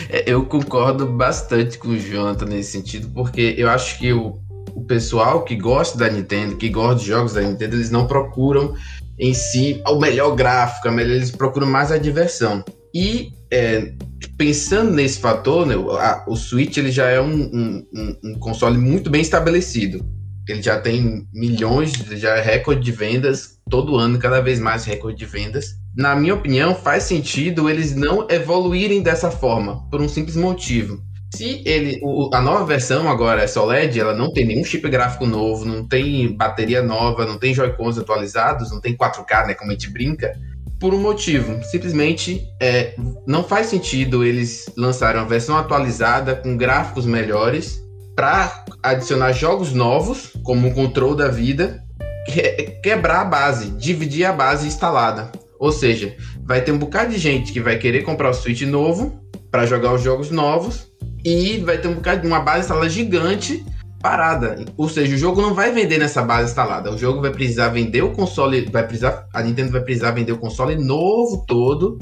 É, 0.10 0.24
eu 0.28 0.46
concordo 0.46 1.06
bastante 1.06 1.78
com 1.78 1.90
o 1.90 1.98
Jonathan 1.98 2.46
nesse 2.46 2.72
sentido, 2.72 3.10
porque 3.14 3.56
eu 3.58 3.70
acho 3.70 3.98
que 3.98 4.14
o, 4.14 4.40
o 4.74 4.84
pessoal 4.84 5.44
que 5.44 5.56
gosta 5.56 5.98
da 5.98 6.10
Nintendo, 6.10 6.56
que 6.58 6.70
gosta 6.70 7.00
de 7.00 7.08
jogos 7.08 7.34
da 7.34 7.42
Nintendo, 7.42 7.76
eles 7.76 7.90
não 7.90 8.06
procuram 8.06 8.76
em 9.18 9.34
si 9.34 9.82
o 9.88 10.00
melhor 10.00 10.36
gráfico, 10.36 10.88
eles 10.88 11.32
procuram 11.32 11.68
mais 11.68 11.92
a 11.92 11.98
diversão. 11.98 12.64
E 12.94 13.32
é, 13.56 13.94
pensando 14.38 14.92
nesse 14.92 15.20
fator, 15.20 15.66
né, 15.66 15.76
a, 15.76 16.26
o 16.28 16.36
Switch 16.36 16.78
ele 16.78 16.92
já 16.92 17.06
é 17.06 17.22
um, 17.22 17.86
um, 17.94 18.18
um, 18.24 18.40
console 18.40 18.78
muito 18.78 19.10
bem 19.10 19.22
estabelecido. 19.22 20.06
Ele 20.48 20.62
já 20.62 20.80
tem 20.80 21.26
milhões, 21.34 21.94
já 21.94 22.36
é 22.36 22.42
recorde 22.42 22.82
de 22.82 22.92
vendas, 22.92 23.58
todo 23.70 23.96
ano 23.96 24.20
cada 24.20 24.42
vez 24.42 24.60
mais 24.60 24.84
recorde 24.86 25.18
de 25.18 25.26
vendas. 25.26 25.70
Na 25.96 26.16
minha 26.16 26.36
opinião, 26.36 26.76
faz 26.76 27.04
sentido 27.04 27.70
eles 27.70 27.96
não 27.96 28.28
evoluírem 28.30 29.02
dessa 29.02 29.32
forma, 29.32 29.90
por 29.90 30.02
um 30.02 30.10
simples 30.10 30.36
motivo. 30.36 31.02
Se 31.34 31.64
ele, 31.66 32.00
o, 32.04 32.30
a 32.34 32.42
nova 32.42 32.64
versão 32.66 33.10
agora 33.10 33.44
é 33.44 33.60
OLED, 33.60 34.00
ela 34.00 34.14
não 34.14 34.32
tem 34.32 34.46
nenhum 34.46 34.64
chip 34.64 34.88
gráfico 34.90 35.26
novo, 35.26 35.66
não 35.66 35.88
tem 35.88 36.36
bateria 36.36 36.84
nova, 36.84 37.26
não 37.26 37.38
tem 37.38 37.54
Joy-Cons 37.54 37.98
atualizados, 37.98 38.72
não 38.72 38.80
tem 38.80 38.96
4K, 38.96 39.48
né, 39.48 39.54
como 39.54 39.72
a 39.72 39.74
gente 39.74 39.90
brinca 39.90 40.34
por 40.80 40.94
um 40.94 41.00
motivo. 41.00 41.62
Simplesmente 41.64 42.42
é, 42.62 42.96
não 43.26 43.44
faz 43.44 43.68
sentido 43.68 44.24
eles 44.24 44.66
lançarem 44.78 45.22
uma 45.22 45.28
versão 45.28 45.58
atualizada 45.58 46.36
com 46.36 46.58
gráficos 46.58 47.06
melhores 47.06 47.84
para 48.16 48.66
adicionar 48.82 49.34
jogos 49.34 49.74
novos, 49.74 50.32
como 50.44 50.68
o 50.68 50.74
Control 50.74 51.16
da 51.16 51.28
vida, 51.28 51.84
que, 52.26 52.42
quebrar 52.82 53.22
a 53.22 53.26
base, 53.26 53.72
dividir 53.72 54.26
a 54.26 54.34
base 54.34 54.68
instalada. 54.68 55.32
Ou 55.60 55.72
seja, 55.72 56.16
vai 56.44 56.62
ter 56.62 56.72
um 56.72 56.78
bocado 56.78 57.12
de 57.12 57.18
gente 57.18 57.52
que 57.52 57.60
vai 57.60 57.78
querer 57.78 58.04
comprar 58.04 58.30
o 58.30 58.34
Switch 58.34 58.62
novo 58.62 59.22
para 59.52 59.66
jogar 59.66 59.94
os 59.94 60.02
jogos 60.02 60.32
novos 60.32 60.88
e 61.24 61.58
vai 61.60 61.78
ter 61.78 61.88
um 61.88 61.96
bocado 61.96 62.22
de 62.22 62.28
uma 62.28 62.40
base 62.40 62.62
instalada 62.62 62.90
gigante 62.90 63.66
parada. 64.06 64.64
Ou 64.78 64.88
seja, 64.88 65.16
o 65.16 65.18
jogo 65.18 65.42
não 65.42 65.56
vai 65.56 65.72
vender 65.72 65.98
nessa 65.98 66.22
base 66.22 66.52
instalada. 66.52 66.94
O 66.94 66.98
jogo 66.98 67.22
vai 67.22 67.32
precisar 67.32 67.70
vender 67.70 68.04
o 68.04 68.12
console, 68.12 68.70
vai 68.72 68.86
precisar, 68.86 69.28
a 69.34 69.42
Nintendo 69.42 69.72
vai 69.72 69.82
precisar 69.82 70.12
vender 70.12 70.32
o 70.32 70.38
console 70.38 70.76
novo 70.76 71.44
todo 71.48 71.98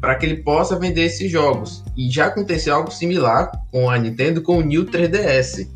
para 0.00 0.14
que 0.14 0.24
ele 0.24 0.36
possa 0.36 0.78
vender 0.78 1.02
esses 1.02 1.28
jogos. 1.28 1.82
E 1.96 2.08
já 2.08 2.26
aconteceu 2.26 2.76
algo 2.76 2.92
similar 2.92 3.50
com 3.72 3.90
a 3.90 3.98
Nintendo 3.98 4.40
com 4.40 4.58
o 4.58 4.62
New 4.62 4.84
3DS. 4.84 5.68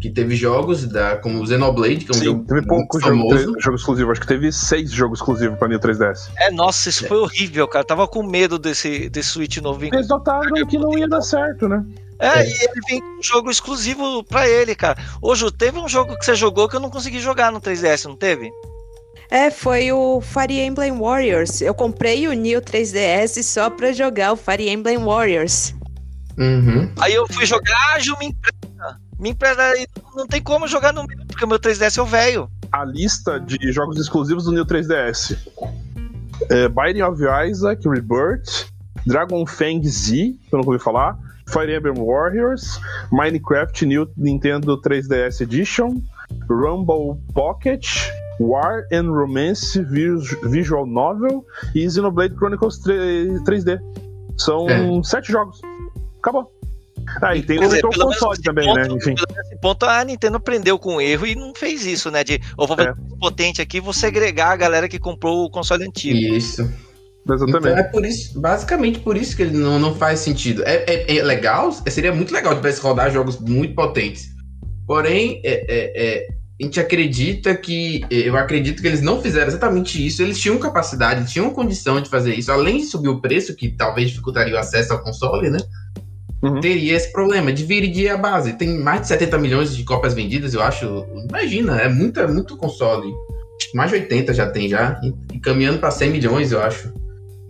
Que 0.00 0.10
teve 0.10 0.36
jogos 0.36 0.86
da, 0.86 1.16
como 1.16 1.42
o 1.42 1.46
Xenoblade, 1.46 2.04
que 2.04 2.12
é 2.12 2.14
um 2.14 2.18
Sim, 2.18 2.24
jogo 2.26 2.44
teve 2.44 2.66
pouco 2.66 3.00
famoso. 3.00 3.38
Jogo, 3.38 3.60
jogo 3.60 3.76
exclusivo, 3.76 4.12
acho 4.12 4.20
que 4.20 4.26
teve 4.26 4.52
seis 4.52 4.92
jogos 4.92 5.18
exclusivos 5.18 5.58
para 5.58 5.66
New 5.66 5.80
3DS. 5.80 6.30
É, 6.38 6.50
nossa, 6.52 6.90
isso 6.90 7.06
é. 7.06 7.08
foi 7.08 7.18
horrível, 7.18 7.66
cara. 7.66 7.84
tava 7.84 8.06
com 8.06 8.22
medo 8.22 8.56
desse, 8.56 9.08
desse 9.08 9.30
Switch 9.30 9.56
novo. 9.58 9.84
Eles 9.84 10.06
notaram 10.06 10.64
que 10.66 10.78
não 10.78 10.96
ia 10.96 11.08
dar 11.08 11.22
certo, 11.22 11.68
né? 11.68 11.82
É, 12.18 12.40
é, 12.40 12.46
e 12.46 12.52
ele 12.52 12.80
vem 12.88 13.00
com 13.00 13.18
um 13.18 13.22
jogo 13.22 13.50
exclusivo 13.50 14.22
pra 14.24 14.48
ele, 14.48 14.74
cara. 14.74 14.98
Ô, 15.20 15.34
Ju, 15.34 15.50
teve 15.50 15.78
um 15.78 15.88
jogo 15.88 16.16
que 16.16 16.24
você 16.24 16.34
jogou 16.34 16.68
que 16.68 16.76
eu 16.76 16.80
não 16.80 16.90
consegui 16.90 17.20
jogar 17.20 17.50
no 17.50 17.60
3DS, 17.60 18.04
não 18.04 18.16
teve? 18.16 18.50
É, 19.30 19.50
foi 19.50 19.90
o 19.90 20.20
Fire 20.20 20.60
Emblem 20.60 20.96
Warriors. 20.98 21.60
Eu 21.60 21.74
comprei 21.74 22.28
o 22.28 22.32
New 22.32 22.60
3DS 22.60 23.42
só 23.42 23.70
pra 23.70 23.92
jogar 23.92 24.32
o 24.32 24.36
Fire 24.36 24.68
Emblem 24.68 24.98
Warriors. 24.98 25.74
Uhum. 26.38 26.92
Aí 27.00 27.14
eu 27.14 27.26
fui 27.26 27.46
jogar, 27.46 27.94
ah, 27.94 27.98
Ju, 27.98 28.16
me 28.18 28.26
empresta. 28.26 29.00
Me 29.18 29.30
empresta. 29.30 29.62
e 29.76 29.86
Não 30.14 30.26
tem 30.26 30.42
como 30.42 30.68
jogar 30.68 30.92
no 30.92 31.04
meu, 31.04 31.26
porque 31.26 31.44
o 31.44 31.48
meu 31.48 31.58
3DS 31.58 31.98
é 31.98 32.02
o 32.02 32.06
velho. 32.06 32.48
A 32.72 32.84
lista 32.84 33.40
de 33.40 33.72
jogos 33.72 33.98
exclusivos 33.98 34.44
do 34.44 34.52
New 34.52 34.66
3DS: 34.66 35.36
é, 36.50 36.68
Binding 36.68 37.02
of 37.02 37.20
Isaac 37.48 37.88
Rebirth, 37.88 38.66
Dragon 39.06 39.46
Fang 39.46 39.88
Z, 39.88 40.12
que 40.48 40.54
eu 40.54 40.58
não 40.58 40.66
ouvi 40.66 40.82
falar, 40.82 41.16
Fire 41.46 41.74
Emblem 41.76 41.94
Warriors, 42.04 42.80
Minecraft 43.12 43.84
New 43.86 44.08
Nintendo 44.16 44.80
3DS 44.80 45.40
Edition, 45.42 46.00
Rumble 46.48 47.20
Pocket, 47.34 47.86
War 48.40 48.84
and 48.92 49.10
Romance 49.10 49.80
vis- 49.82 50.36
Visual 50.44 50.86
Novel 50.86 51.44
e 51.74 51.88
Xenoblade 51.88 52.34
Chronicles 52.34 52.78
3, 52.78 53.40
3D. 53.42 53.78
São 54.36 54.68
É. 54.68 55.02
sete 55.04 55.30
jogos. 55.30 55.60
Acabou. 56.18 56.50
Ah, 57.20 57.36
e 57.36 57.42
tem 57.42 57.58
o 57.58 57.90
Console 57.92 58.40
também, 58.42 58.66
ponto, 58.66 58.80
né? 58.80 58.88
Enfim. 58.88 59.14
Nesse 59.36 59.60
ponto 59.60 59.84
a 59.84 60.02
Nintendo 60.02 60.38
aprendeu 60.38 60.78
com 60.78 60.96
o 60.96 61.00
erro 61.00 61.26
e 61.26 61.34
não 61.34 61.52
fez 61.54 61.84
isso, 61.84 62.10
né? 62.10 62.24
De 62.24 62.34
eu 62.34 62.66
vou 62.66 62.66
fazer 62.68 62.88
É. 62.88 62.92
um 62.92 63.18
potente 63.18 63.60
aqui, 63.60 63.78
vou 63.80 63.92
segregar 63.92 64.48
a 64.52 64.56
galera 64.56 64.88
que 64.88 64.98
comprou 64.98 65.44
o 65.44 65.50
console 65.50 65.84
antigo. 65.84 66.34
Isso. 66.34 66.68
Então 67.24 67.36
Exatamente. 67.36 67.80
é 67.80 67.82
por 67.84 68.04
isso, 68.04 68.38
basicamente 68.38 68.98
por 69.00 69.16
isso 69.16 69.34
que 69.34 69.42
ele 69.42 69.56
não, 69.56 69.78
não 69.78 69.94
faz 69.94 70.20
sentido. 70.20 70.62
É, 70.64 70.84
é- 70.86 71.16
é 71.16 71.22
legal, 71.22 71.72
seria 71.72 72.12
muito 72.12 72.32
legal 72.34 72.54
de 72.54 72.80
rodar 72.80 73.10
jogos 73.10 73.38
muito 73.38 73.74
potentes. 73.74 74.28
Porém, 74.86 75.40
é- 75.42 75.64
é- 75.66 75.92
é, 75.96 76.26
a 76.60 76.64
gente 76.64 76.78
acredita 76.78 77.56
que. 77.56 78.04
Eu 78.10 78.36
acredito 78.36 78.82
que 78.82 78.86
eles 78.86 79.00
não 79.00 79.22
fizeram 79.22 79.48
exatamente 79.48 80.04
isso. 80.06 80.22
Eles 80.22 80.38
tinham 80.38 80.58
capacidade, 80.58 81.32
tinham 81.32 81.48
condição 81.50 82.00
de 82.00 82.10
fazer 82.10 82.34
isso. 82.34 82.52
Além 82.52 82.78
de 82.78 82.84
subir 82.84 83.08
o 83.08 83.20
preço, 83.20 83.56
que 83.56 83.70
talvez 83.70 84.10
dificultaria 84.10 84.54
o 84.54 84.58
acesso 84.58 84.92
ao 84.92 85.02
console, 85.02 85.48
né? 85.48 85.58
Uhum. 86.42 86.60
Teria 86.60 86.94
esse 86.94 87.10
problema, 87.10 87.50
dividir 87.50 88.10
a 88.10 88.18
base. 88.18 88.52
Tem 88.52 88.78
mais 88.78 89.00
de 89.00 89.08
70 89.08 89.38
milhões 89.38 89.74
de 89.74 89.82
cópias 89.82 90.12
vendidas, 90.12 90.52
eu 90.52 90.62
acho. 90.62 91.06
Imagina, 91.28 91.80
é 91.80 91.88
muita, 91.88 92.28
muito 92.28 92.54
console. 92.58 93.10
Mais 93.74 93.90
de 93.90 93.96
80 93.96 94.34
já 94.34 94.46
tem 94.46 94.68
já. 94.68 95.00
E, 95.02 95.36
e 95.36 95.40
caminhando 95.40 95.78
para 95.78 95.90
100 95.90 96.10
milhões, 96.10 96.52
eu 96.52 96.62
acho. 96.62 96.92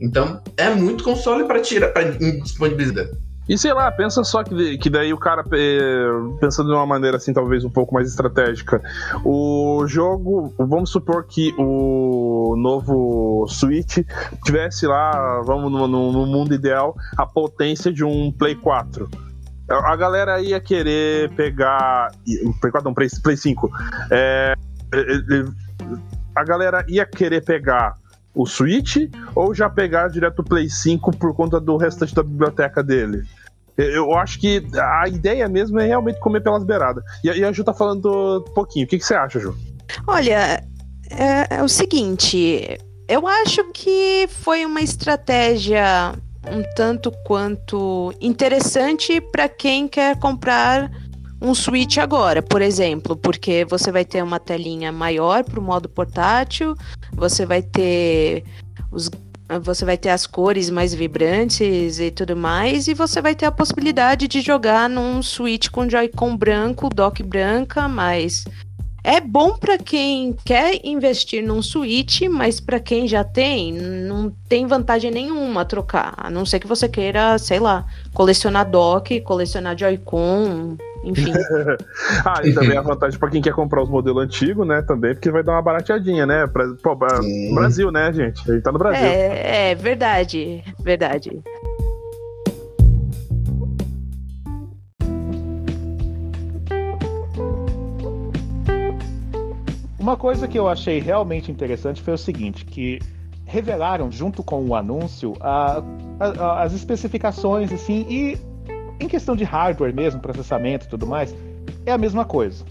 Então, 0.00 0.40
é 0.56 0.70
muito 0.70 1.04
console 1.04 1.44
para 1.44 1.60
tirar, 1.60 1.88
para 1.92 2.10
disponibilizar. 2.10 3.06
E 3.46 3.58
sei 3.58 3.74
lá, 3.74 3.90
pensa 3.90 4.24
só 4.24 4.42
que, 4.42 4.78
que 4.78 4.88
daí 4.88 5.12
o 5.12 5.18
cara, 5.18 5.44
eh, 5.52 6.06
pensando 6.40 6.68
de 6.70 6.74
uma 6.74 6.86
maneira 6.86 7.18
assim, 7.18 7.30
talvez 7.30 7.62
um 7.62 7.68
pouco 7.68 7.92
mais 7.92 8.08
estratégica, 8.08 8.80
o 9.22 9.84
jogo, 9.86 10.54
vamos 10.58 10.90
supor 10.90 11.26
que 11.26 11.54
o 11.58 12.56
novo 12.56 13.46
Switch 13.48 13.98
tivesse 14.46 14.86
lá, 14.86 15.42
vamos 15.44 15.70
no, 15.70 15.86
no- 15.86 16.10
no 16.10 16.26
mundo 16.26 16.54
ideal, 16.54 16.94
a 17.18 17.26
potência 17.26 17.92
de 17.92 18.02
um 18.02 18.32
Play 18.32 18.54
4. 18.54 19.10
A 19.68 19.94
galera 19.96 20.40
ia 20.40 20.58
querer 20.60 21.30
pegar. 21.34 22.12
Play 22.60 22.72
4 22.72 22.82
não, 22.82 22.94
Play, 22.94 23.08
Play 23.22 23.36
5. 23.36 23.70
É, 24.10 24.54
eh, 24.92 24.98
eh, 25.30 25.44
a 26.34 26.44
galera 26.44 26.84
ia 26.88 27.04
querer 27.04 27.44
pegar 27.44 27.94
o 28.34 28.46
Switch 28.46 28.96
ou 29.34 29.54
já 29.54 29.70
pegar 29.70 30.08
direto 30.08 30.40
o 30.40 30.44
Play 30.44 30.68
5 30.68 31.16
por 31.16 31.34
conta 31.34 31.60
do 31.60 31.76
restante 31.76 32.14
da 32.14 32.22
biblioteca 32.22 32.82
dele? 32.82 33.22
Eu- 33.76 34.14
acho 34.14 34.38
que 34.38 34.64
a 34.76 35.08
ideia 35.08 35.48
mesmo 35.48 35.80
é 35.80 35.86
realmente 35.86 36.20
comer 36.20 36.40
pelas 36.40 36.64
beiradas. 36.64 37.02
E 37.24 37.28
e 37.28 37.44
a 37.44 37.52
Ju 37.52 37.64
tá 37.64 37.72
falando 37.74 38.44
um 38.48 38.54
pouquinho. 38.54 38.86
O 38.86 38.88
que, 38.88 38.98
que 38.98 39.04
você 39.04 39.14
acha, 39.14 39.40
Ju? 39.40 39.56
Olha, 40.06 40.62
é, 41.10 41.56
é 41.56 41.62
o 41.62 41.68
seguinte, 41.68 42.78
eu 43.08 43.26
acho 43.26 43.64
que 43.72 44.26
foi 44.28 44.64
uma 44.64 44.80
estratégia 44.80 46.14
um 46.50 46.62
tanto 46.76 47.10
quanto 47.24 48.12
interessante 48.20 49.20
para 49.20 49.48
quem 49.48 49.88
quer 49.88 50.18
comprar 50.18 50.90
um 51.44 51.54
Switch 51.54 51.98
agora, 51.98 52.40
por 52.42 52.62
exemplo, 52.62 53.14
porque 53.14 53.66
você 53.66 53.92
vai 53.92 54.04
ter 54.04 54.22
uma 54.22 54.40
telinha 54.40 54.90
maior 54.90 55.44
para 55.44 55.60
o 55.60 55.62
modo 55.62 55.88
portátil, 55.90 56.74
você 57.12 57.44
vai 57.44 57.62
ter 57.62 58.44
os 58.90 59.10
você 59.62 59.84
vai 59.84 59.98
ter 59.98 60.08
as 60.08 60.26
cores 60.26 60.70
mais 60.70 60.94
vibrantes 60.94 61.98
e 62.00 62.10
tudo 62.10 62.34
mais, 62.34 62.88
e 62.88 62.94
você 62.94 63.20
vai 63.20 63.34
ter 63.34 63.44
a 63.44 63.52
possibilidade 63.52 64.26
de 64.26 64.40
jogar 64.40 64.88
num 64.88 65.22
Switch 65.22 65.68
com 65.68 65.88
Joy-Con 65.88 66.34
branco, 66.34 66.88
dock 66.88 67.22
branca, 67.22 67.86
mas 67.86 68.44
é 69.04 69.20
bom 69.20 69.52
para 69.58 69.76
quem 69.76 70.34
quer 70.44 70.80
investir 70.82 71.44
num 71.44 71.60
Switch, 71.60 72.22
mas 72.22 72.58
para 72.58 72.80
quem 72.80 73.06
já 73.06 73.22
tem, 73.22 73.70
não 73.70 74.32
tem 74.48 74.66
vantagem 74.66 75.10
nenhuma 75.10 75.62
trocar. 75.66 76.14
A 76.16 76.30
não 76.30 76.46
ser 76.46 76.58
que 76.58 76.66
você 76.66 76.88
queira, 76.88 77.36
sei 77.36 77.60
lá, 77.60 77.84
colecionar 78.14 78.68
dock, 78.68 79.20
colecionar 79.20 79.78
Joy-Con, 79.78 80.78
enfim. 81.04 81.32
Ah, 82.24 82.40
e 82.42 82.54
também 82.54 82.78
a 82.78 82.80
vantagem 82.80 83.18
pra 83.18 83.28
quem 83.28 83.42
quer 83.42 83.52
comprar 83.52 83.82
os 83.82 83.88
modelos 83.90 84.24
antigos, 84.24 84.66
né? 84.66 84.80
Também, 84.82 85.14
porque 85.14 85.30
vai 85.30 85.42
dar 85.42 85.52
uma 85.52 85.62
barateadinha, 85.62 86.24
né? 86.24 86.46
Pra, 86.46 86.66
pô. 86.82 86.96
Brasil, 87.54 87.90
né, 87.90 88.10
gente? 88.12 88.50
A 88.50 88.54
gente 88.54 88.62
tá 88.62 88.72
no 88.72 88.78
Brasil. 88.78 89.04
é, 89.04 89.70
é 89.70 89.74
verdade, 89.74 90.64
verdade. 90.80 91.42
Uma 100.04 100.18
coisa 100.18 100.46
que 100.46 100.58
eu 100.58 100.68
achei 100.68 100.98
realmente 101.00 101.50
interessante 101.50 102.02
foi 102.02 102.12
o 102.12 102.18
seguinte, 102.18 102.66
que 102.66 102.98
revelaram 103.46 104.12
junto 104.12 104.42
com 104.42 104.62
o 104.62 104.74
anúncio 104.74 105.32
a- 105.40 105.82
a- 106.20 106.26
a- 106.26 106.62
as 106.62 106.74
especificações 106.74 107.72
assim 107.72 108.04
e 108.06 108.38
em 109.00 109.08
questão 109.08 109.34
de 109.34 109.44
hardware 109.44 109.94
mesmo, 109.94 110.20
processamento 110.20 110.84
e 110.84 110.88
tudo 110.90 111.06
mais, 111.06 111.34
é 111.86 111.90
a 111.90 111.96
mesma 111.96 112.22
coisa. 112.26 112.66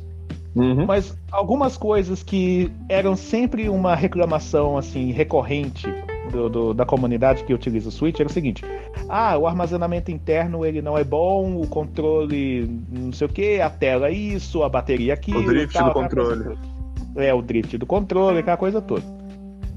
Uhum. 0.55 0.85
Mas 0.85 1.17
algumas 1.31 1.75
coisas 1.75 2.21
que 2.21 2.71
eram 2.87 3.15
sempre 3.15 3.67
uma 3.67 3.95
reclamação 3.95 4.77
assim 4.77 5.11
recorrente 5.11 5.87
do- 6.31 6.49
do- 6.49 6.73
da 6.75 6.85
comunidade 6.85 7.43
que 7.45 7.51
utiliza 7.53 7.89
o 7.89 7.91
Switch 7.91 8.19
era 8.19 8.29
o 8.29 8.31
seguinte: 8.31 8.63
ah, 9.09 9.35
o 9.39 9.47
armazenamento 9.47 10.11
interno 10.11 10.63
ele 10.63 10.83
não 10.83 10.95
é 10.95 11.03
bom, 11.03 11.59
o 11.59 11.65
controle 11.67 12.69
não 12.91 13.11
sei 13.11 13.25
o 13.25 13.29
que, 13.29 13.59
a 13.59 13.71
tela 13.71 14.11
isso, 14.11 14.61
a 14.61 14.69
bateria 14.69 15.15
aquilo, 15.15 15.39
O 15.39 15.45
drift 15.47 15.73
tal, 15.73 15.87
do 15.87 15.93
coisa 15.93 16.09
controle. 16.09 16.57
É, 17.15 17.33
o 17.33 17.41
drift 17.41 17.77
do 17.77 17.85
controle, 17.85 18.39
aquela 18.39 18.57
coisa 18.57 18.81
toda. 18.81 19.03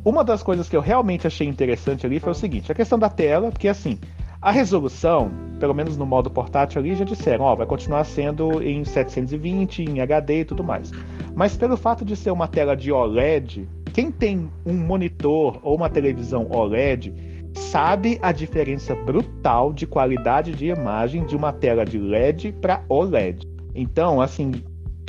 Uma 0.04 0.22
das 0.22 0.42
coisas 0.42 0.68
que 0.68 0.76
eu 0.76 0.80
realmente 0.80 1.26
achei 1.26 1.46
interessante 1.46 2.06
ali 2.06 2.20
foi 2.20 2.32
o 2.32 2.34
seguinte: 2.34 2.70
a 2.70 2.74
questão 2.74 2.98
da 2.98 3.08
tela, 3.08 3.50
porque 3.50 3.68
assim, 3.68 3.98
a 4.40 4.52
resolução, 4.52 5.30
pelo 5.58 5.74
menos 5.74 5.96
no 5.96 6.06
modo 6.06 6.30
portátil 6.30 6.80
ali, 6.80 6.94
já 6.94 7.04
disseram, 7.04 7.44
ó, 7.44 7.56
vai 7.56 7.66
continuar 7.66 8.04
sendo 8.04 8.62
em 8.62 8.84
720, 8.84 9.82
em 9.82 10.00
HD 10.00 10.40
e 10.40 10.44
tudo 10.44 10.62
mais. 10.62 10.92
Mas 11.34 11.56
pelo 11.56 11.76
fato 11.76 12.04
de 12.04 12.14
ser 12.14 12.30
uma 12.30 12.46
tela 12.46 12.76
de 12.76 12.92
OLED, 12.92 13.68
quem 13.92 14.12
tem 14.12 14.48
um 14.64 14.74
monitor 14.74 15.58
ou 15.62 15.74
uma 15.74 15.90
televisão 15.90 16.46
OLED 16.50 17.12
sabe 17.54 18.18
a 18.22 18.30
diferença 18.30 18.94
brutal 18.94 19.72
de 19.72 19.86
qualidade 19.86 20.52
de 20.52 20.66
imagem 20.66 21.24
de 21.24 21.34
uma 21.34 21.52
tela 21.52 21.84
de 21.84 21.98
LED 21.98 22.52
para 22.60 22.84
OLED. 22.88 23.48
Então, 23.74 24.20
assim, 24.20 24.52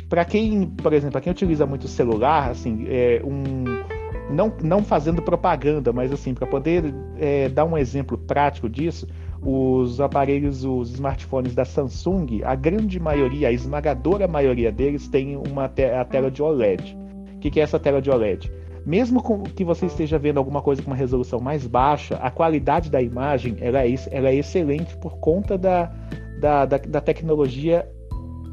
para 0.08 0.24
quem, 0.24 0.66
por 0.66 0.92
exemplo, 0.92 1.12
para 1.12 1.20
quem 1.20 1.30
utiliza 1.30 1.66
muito 1.66 1.86
celular, 1.86 2.50
assim, 2.50 2.86
é 2.88 3.20
um 3.24 3.64
não, 4.30 4.52
não 4.62 4.82
fazendo 4.82 5.22
propaganda, 5.22 5.92
mas 5.92 6.12
assim, 6.12 6.34
para 6.34 6.46
poder 6.46 6.94
é, 7.18 7.48
dar 7.48 7.64
um 7.64 7.76
exemplo 7.76 8.18
prático 8.18 8.68
disso, 8.68 9.06
os 9.42 10.00
aparelhos, 10.00 10.64
os 10.64 10.90
smartphones 10.90 11.54
da 11.54 11.64
Samsung, 11.64 12.42
a 12.44 12.54
grande 12.54 12.98
maioria, 12.98 13.48
a 13.48 13.52
esmagadora 13.52 14.26
maioria 14.26 14.70
deles 14.70 15.08
tem 15.08 15.36
uma 15.36 15.68
te 15.68 15.84
a 15.84 16.04
tela 16.04 16.30
de 16.30 16.42
OLED. 16.42 16.96
O 17.36 17.38
que, 17.38 17.50
que 17.50 17.60
é 17.60 17.62
essa 17.62 17.78
tela 17.78 18.02
de 18.02 18.10
OLED? 18.10 18.50
Mesmo 18.84 19.22
que 19.54 19.64
você 19.64 19.86
esteja 19.86 20.18
vendo 20.18 20.38
alguma 20.38 20.62
coisa 20.62 20.82
com 20.82 20.90
uma 20.90 20.96
resolução 20.96 21.40
mais 21.40 21.66
baixa, 21.66 22.16
a 22.16 22.30
qualidade 22.30 22.90
da 22.90 23.00
imagem 23.00 23.56
ela 23.60 23.86
é, 23.86 23.94
ela 24.10 24.28
é 24.28 24.34
excelente 24.34 24.96
por 24.96 25.18
conta 25.18 25.56
da, 25.58 25.92
da, 26.40 26.64
da, 26.64 26.78
da 26.78 27.00
tecnologia 27.00 27.86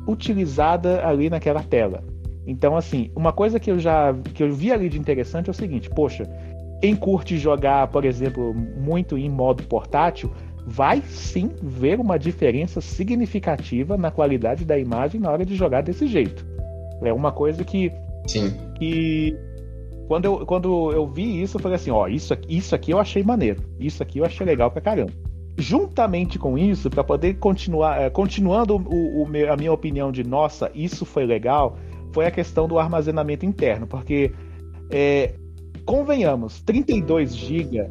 utilizada 0.08 1.06
ali 1.06 1.30
naquela 1.30 1.64
tela. 1.64 2.04
Então, 2.48 2.76
assim, 2.78 3.12
uma 3.16 3.34
coisa 3.34 3.60
que 3.60 3.72
eu 3.72 3.80
já 3.80 4.14
que 4.34 4.44
eu 4.44 4.52
vi 4.54 4.72
ali 4.72 4.88
de 4.88 5.00
interessante 5.00 5.50
é 5.50 5.52
o 5.52 5.54
seguinte: 5.54 5.90
poxa, 5.90 6.24
quem 6.82 6.96
curte 6.96 7.38
jogar, 7.38 7.88
por 7.88 8.06
exemplo, 8.06 8.54
muito 8.54 9.18
em 9.18 9.30
modo 9.30 9.64
portátil, 9.64 10.32
vai 10.66 11.02
sim 11.02 11.52
ver 11.62 12.00
uma 12.00 12.18
diferença 12.18 12.82
significativa 12.82 13.98
na 13.98 14.12
qualidade 14.12 14.66
da 14.66 14.78
imagem 14.78 15.20
na 15.20 15.32
hora 15.32 15.46
de 15.46 15.56
jogar 15.56 15.82
desse 15.82 16.08
jeito. 16.08 16.46
É 17.02 17.12
uma 17.12 17.32
coisa 17.32 17.64
que, 17.64 17.92
Sim. 18.28 18.54
que 18.76 19.36
quando, 20.08 20.26
eu, 20.26 20.46
quando 20.46 20.92
eu 20.92 21.08
vi 21.08 21.42
isso, 21.42 21.58
eu 21.58 21.62
falei 21.62 21.76
assim: 21.76 21.92
ó, 21.92 22.08
isso 22.08 22.36
isso 22.48 22.76
aqui 22.76 22.92
eu 22.92 23.00
achei 23.00 23.24
maneiro, 23.24 23.64
isso 23.80 24.02
aqui 24.04 24.20
eu 24.20 24.26
achei 24.26 24.46
legal 24.46 24.70
pra 24.70 24.82
caramba. 24.82 25.12
Juntamente 25.58 26.38
com 26.38 26.58
isso, 26.58 26.90
para 26.90 27.04
poder 27.04 27.36
continuar, 27.36 28.02
eh, 28.02 28.10
continuando 28.10 28.76
o, 28.76 29.24
o 29.24 29.28
meu- 29.28 29.52
a 29.52 29.56
minha 29.56 29.72
opinião 29.72 30.12
de 30.12 30.24
nossa, 30.24 30.70
isso 30.76 31.06
foi 31.06 31.26
legal, 31.26 31.78
foi 32.14 32.26
a 32.26 32.32
questão 32.32 32.68
do 32.68 32.78
armazenamento 32.78 33.46
interno, 33.46 33.88
porque 33.88 34.34
é, 34.90 35.34
convenhamos, 35.86 36.62
32 36.62 37.36
GB 37.36 37.90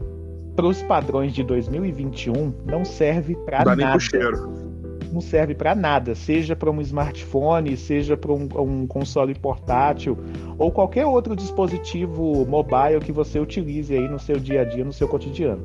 para 0.54 0.66
os 0.66 0.82
padrões 0.82 1.32
de 1.32 1.42
2021 1.42 2.54
não 2.64 2.84
serve 2.84 3.34
para 3.44 3.58
nada. 3.58 3.76
Nem 3.76 3.90
pro 3.90 4.00
cheiro. 4.00 4.64
Não 5.12 5.20
serve 5.20 5.54
para 5.54 5.74
nada, 5.76 6.14
seja 6.14 6.56
para 6.56 6.70
um 6.70 6.80
smartphone, 6.80 7.76
seja 7.76 8.16
para 8.16 8.32
um, 8.32 8.48
um, 8.58 8.86
console 8.86 9.32
portátil 9.34 10.18
ou 10.58 10.72
qualquer 10.72 11.06
outro 11.06 11.36
dispositivo 11.36 12.44
mobile 12.46 12.98
que 13.00 13.12
você 13.12 13.38
utilize 13.38 13.94
aí 13.94 14.08
no 14.08 14.18
seu 14.18 14.40
dia 14.40 14.62
a 14.62 14.64
dia, 14.64 14.84
no 14.84 14.92
seu 14.92 15.06
cotidiano. 15.06 15.64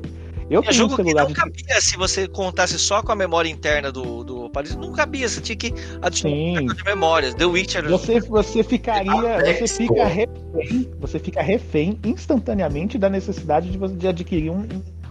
Eu 0.50 0.64
jogo 0.72 0.94
um 0.94 0.96
celular 0.96 1.26
que 1.26 1.38
não 1.38 1.48
de... 1.48 1.62
cabia 1.62 1.80
se 1.80 1.96
você 1.96 2.26
contasse 2.26 2.76
só 2.76 3.00
com 3.02 3.12
a 3.12 3.14
memória 3.14 3.48
interna 3.48 3.92
do, 3.92 4.24
do 4.24 4.46
aparelho. 4.46 4.80
Não 4.80 4.92
cabia, 4.92 5.28
você 5.28 5.40
tinha 5.40 5.54
que 5.54 5.72
adicionar 6.02 6.74
de 6.74 6.84
memórias. 6.84 7.34
The 7.34 7.44
Witcher. 7.44 7.88
Você, 7.88 8.20
você 8.20 8.64
ficaria. 8.64 9.12
Você 9.60 9.68
fica 9.68 10.04
refém. 10.04 10.90
Você 10.98 11.18
fica 11.20 11.40
refém 11.40 11.98
instantaneamente 12.04 12.98
da 12.98 13.08
necessidade 13.08 13.70
de, 13.70 13.78
de 13.96 14.08
adquirir 14.08 14.50
um, 14.50 14.66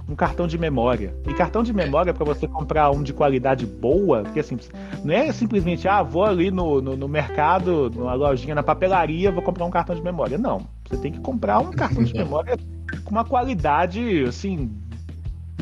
um 0.09 0.15
cartão 0.15 0.45
de 0.45 0.57
memória. 0.57 1.15
E 1.25 1.33
cartão 1.33 1.63
de 1.63 1.71
memória 1.71 2.13
para 2.13 2.25
você 2.25 2.45
comprar 2.45 2.91
um 2.91 3.01
de 3.01 3.13
qualidade 3.13 3.65
boa, 3.65 4.23
porque 4.23 4.41
assim, 4.41 4.57
não 5.05 5.13
é 5.13 5.31
simplesmente, 5.31 5.87
ah, 5.87 6.03
vou 6.03 6.25
ali 6.25 6.51
no, 6.51 6.81
no, 6.81 6.97
no, 6.97 7.07
mercado, 7.07 7.89
numa 7.89 8.13
lojinha, 8.13 8.55
na 8.55 8.63
papelaria, 8.63 9.31
vou 9.31 9.41
comprar 9.41 9.65
um 9.65 9.71
cartão 9.71 9.95
de 9.95 10.01
memória. 10.01 10.37
Não. 10.37 10.67
Você 10.89 10.97
tem 10.97 11.13
que 11.13 11.19
comprar 11.21 11.59
um 11.59 11.71
cartão 11.71 12.03
de 12.03 12.11
memória 12.17 12.57
com 13.05 13.11
uma 13.11 13.23
qualidade, 13.23 14.25
assim, 14.27 14.69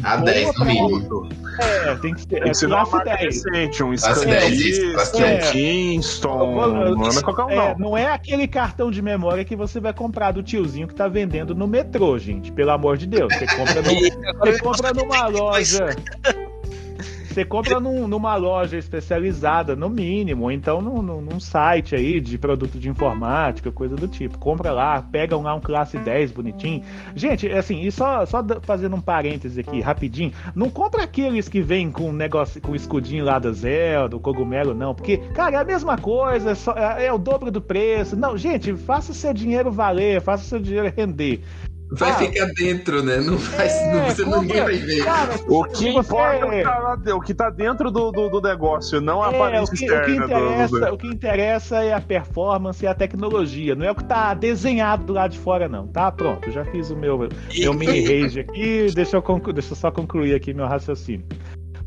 a 0.03 0.17
10 0.17 0.57
no 0.57 0.65
mínimo. 0.65 1.29
É, 1.59 1.95
tem 1.95 2.13
que 2.13 2.21
ser. 2.21 2.27
Tem 2.27 2.41
que 2.43 2.53
ser 2.53 2.67
uma 2.67 2.85
marca 2.85 3.17
um 5.17 5.51
Kingston. 5.51 6.95
Não 6.95 7.09
é 7.09 7.21
qualquer 7.21 7.43
um, 7.43 7.55
não. 7.55 7.63
É, 7.63 7.75
não 7.77 7.97
é 7.97 8.05
aquele 8.07 8.47
cartão 8.47 8.91
de 8.91 9.01
memória 9.01 9.43
que 9.43 9.55
você 9.55 9.79
vai 9.79 9.93
comprar 9.93 10.31
do 10.31 10.43
tiozinho 10.43 10.87
que 10.87 10.95
tá 10.95 11.07
vendendo 11.07 11.55
no 11.55 11.67
metrô, 11.67 12.17
gente. 12.17 12.51
Pelo 12.51 12.71
amor 12.71 12.97
de 12.97 13.07
Deus. 13.07 13.33
Você 13.33 13.45
compra, 13.47 13.81
no, 13.81 13.93
você 14.39 14.59
compra 14.59 14.93
numa 14.93 15.27
loja. 15.27 15.95
Você 17.37 17.45
compra 17.45 17.79
num, 17.79 18.07
numa 18.07 18.35
loja 18.35 18.79
especializada, 18.79 19.75
no 19.75 19.87
mínimo, 19.91 20.45
ou 20.45 20.51
então 20.51 20.81
num, 20.81 21.03
num, 21.03 21.39
site 21.39 21.93
aí 21.93 22.19
de 22.19 22.35
produto 22.35 22.79
de 22.79 22.89
informática, 22.89 23.71
coisa 23.71 23.95
do 23.95 24.07
tipo. 24.07 24.39
Compra 24.39 24.71
lá, 24.71 25.03
pega 25.03 25.37
lá 25.37 25.53
um 25.53 25.59
classe 25.59 25.99
10 25.99 26.31
bonitinho. 26.31 26.81
Gente, 27.15 27.47
assim, 27.49 27.81
e 27.81 27.91
só, 27.91 28.25
só 28.25 28.43
fazendo 28.63 28.95
um 28.95 29.01
parêntese 29.01 29.59
aqui, 29.59 29.79
rapidinho, 29.81 30.31
não 30.55 30.67
compra 30.67 31.03
aqueles 31.03 31.47
que 31.47 31.61
vêm 31.61 31.91
com 31.91 32.11
negócio, 32.11 32.59
com 32.59 32.71
o 32.71 32.75
escudinho 32.75 33.23
lá 33.23 33.37
da 33.37 33.51
Zelda, 33.51 34.09
do 34.09 34.19
cogumelo, 34.19 34.73
não, 34.73 34.95
porque, 34.95 35.17
cara, 35.35 35.57
é 35.57 35.59
a 35.59 35.63
mesma 35.63 35.95
coisa, 35.95 36.49
é, 36.49 36.55
só, 36.55 36.73
é, 36.73 37.05
é 37.05 37.13
o 37.13 37.19
dobro 37.19 37.51
do 37.51 37.61
preço. 37.61 38.15
Não, 38.15 38.35
gente, 38.35 38.75
faça 38.75 39.11
o 39.11 39.15
seu 39.15 39.31
dinheiro 39.31 39.71
valer, 39.71 40.21
faça 40.21 40.43
o 40.43 40.47
seu 40.47 40.59
dinheiro 40.59 40.91
render. 40.97 41.43
Vai 41.89 42.11
ah, 42.11 42.15
ficar 42.15 42.45
dentro, 42.47 43.01
né? 43.01 43.17
Não 43.17 43.37
vai, 43.37 43.67
é, 43.67 43.93
não, 43.93 44.05
você 44.05 44.25
ninguém 44.25 44.61
vai 44.61 44.75
ver. 44.75 45.05
Cara, 45.05 45.35
o 45.47 45.63
que 45.63 45.87
importa 45.87 46.45
é... 46.53 46.63
é 47.09 47.13
o 47.13 47.21
que 47.21 47.33
tá 47.33 47.49
dentro 47.49 47.89
do, 47.89 48.11
do, 48.11 48.29
do 48.29 48.41
negócio, 48.41 48.99
não 48.99 49.23
a 49.23 49.31
é, 49.31 49.35
aparência 49.35 49.73
o 49.73 49.77
que, 49.77 49.85
externa. 49.85 50.03
O 50.03 50.05
que, 50.05 50.33
interessa, 50.33 50.79
do... 50.79 50.93
o 50.93 50.97
que 50.97 51.07
interessa 51.07 51.83
é 51.83 51.93
a 51.93 52.01
performance 52.01 52.83
e 52.83 52.87
a 52.87 52.93
tecnologia, 52.93 53.73
não 53.73 53.85
é 53.85 53.91
o 53.91 53.95
que 53.95 54.03
tá 54.03 54.33
desenhado 54.33 55.05
do 55.05 55.13
lado 55.13 55.31
de 55.31 55.39
fora, 55.39 55.69
não, 55.69 55.87
tá? 55.87 56.11
Pronto, 56.11 56.51
já 56.51 56.65
fiz 56.65 56.89
o 56.89 56.95
meu, 56.95 57.17
meu 57.17 57.73
mini 57.73 58.01
rage 58.01 58.41
aqui, 58.41 58.87
deixa 58.93 59.15
eu, 59.15 59.21
conclu... 59.21 59.53
deixa 59.53 59.71
eu 59.71 59.77
só 59.77 59.89
concluir 59.89 60.35
aqui 60.35 60.53
meu 60.53 60.67
raciocínio. 60.67 61.25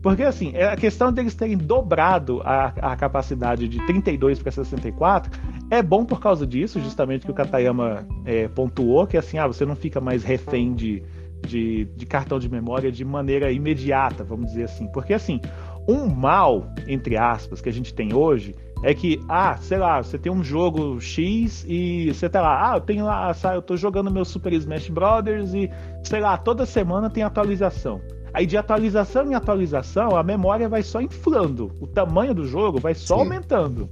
Porque, 0.03 0.23
assim, 0.23 0.53
é 0.55 0.67
a 0.67 0.77
questão 0.77 1.13
deles 1.13 1.35
terem 1.35 1.59
dobrado 1.59 2.41
a, 2.43 2.73
a 2.81 2.97
capacidade 2.97 3.69
de 3.69 3.85
32 3.87 4.43
para 4.43 4.51
64 4.51 5.31
é 5.71 5.83
bom 5.83 6.05
por 6.05 6.21
causa 6.21 6.45
disso, 6.45 6.81
justamente 6.81 7.25
que 7.25 7.31
o 7.31 7.35
Katayama 7.35 8.05
é, 8.25 8.49
pontuou, 8.49 9.07
que 9.07 9.17
assim, 9.17 9.39
ah, 9.39 9.47
você 9.47 9.65
não 9.65 9.77
fica 9.77 10.01
mais 10.01 10.25
refém 10.25 10.75
de, 10.75 11.03
de, 11.47 11.85
de, 11.97 12.07
cartão 12.07 12.41
de 12.41 12.49
memória 12.49 12.91
de 12.91 13.05
maneira 13.05 13.53
imediata, 13.53 14.25
vamos 14.25 14.49
dizer 14.49 14.65
assim. 14.65 14.89
Porque, 14.89 15.15
assim, 15.15 15.41
um 15.89 16.07
mal, 16.07 16.67
entre 16.89 17.17
aspas, 17.17 17.61
que 17.61 17.69
a 17.69 17.73
gente 17.73 17.95
tem 17.95 18.13
hoje 18.13 18.55
é 18.83 18.93
que, 18.95 19.21
ah, 19.29 19.57
sei 19.59 19.79
lá, 19.79 20.03
você 20.03 20.19
tem 20.19 20.33
um 20.33 20.43
jogo 20.43 21.01
X 21.01 21.65
e 21.69 22.13
você 22.13 22.29
tá 22.29 22.41
lá, 22.41 22.73
ah, 22.73 22.77
eu 22.77 22.81
tenho 22.81 23.05
lá, 23.05 23.33
eu 23.55 23.63
tô 23.63 23.77
jogando 23.77 24.11
meu 24.11 24.25
Super 24.25 24.53
Smash 24.55 24.89
Brothers 24.89 25.55
e, 25.55 25.71
sei 26.03 26.21
lá, 26.21 26.37
toda 26.37 26.67
semana 26.67 27.09
tem 27.09 27.23
atualização. 27.23 28.01
Aí 28.33 28.47
de 28.47 28.57
atualização 28.57 29.31
em 29.31 29.35
atualização, 29.35 30.17
a 30.17 30.23
memória 30.23 30.69
vai 30.69 30.83
só 30.83 31.01
inflando, 31.01 31.71
o 31.81 31.87
tamanho 31.87 32.35
do 32.35 32.45
jogo 32.45 32.81
vai 32.81 32.95
só 32.95 33.17
Sim. 33.17 33.21
aumentando. 33.23 33.89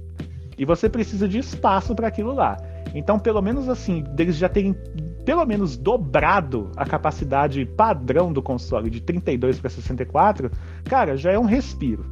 E 0.59 0.65
você 0.65 0.89
precisa 0.89 1.25
de 1.25 1.39
espaço 1.39 1.95
para 1.95 2.09
aquilo 2.09 2.33
lá. 2.33 2.57
Então, 2.93 3.17
pelo 3.17 3.41
menos 3.41 3.69
assim, 3.69 4.03
deles 4.13 4.35
já 4.35 4.49
terem 4.49 4.75
pelo 5.23 5.45
menos 5.45 5.77
dobrado 5.77 6.69
a 6.75 6.85
capacidade 6.85 7.65
padrão 7.65 8.33
do 8.33 8.41
console 8.41 8.89
de 8.89 8.99
32 8.99 9.57
para 9.57 9.69
64, 9.69 10.51
cara, 10.83 11.15
já 11.15 11.31
é 11.31 11.39
um 11.39 11.45
respiro. 11.45 12.03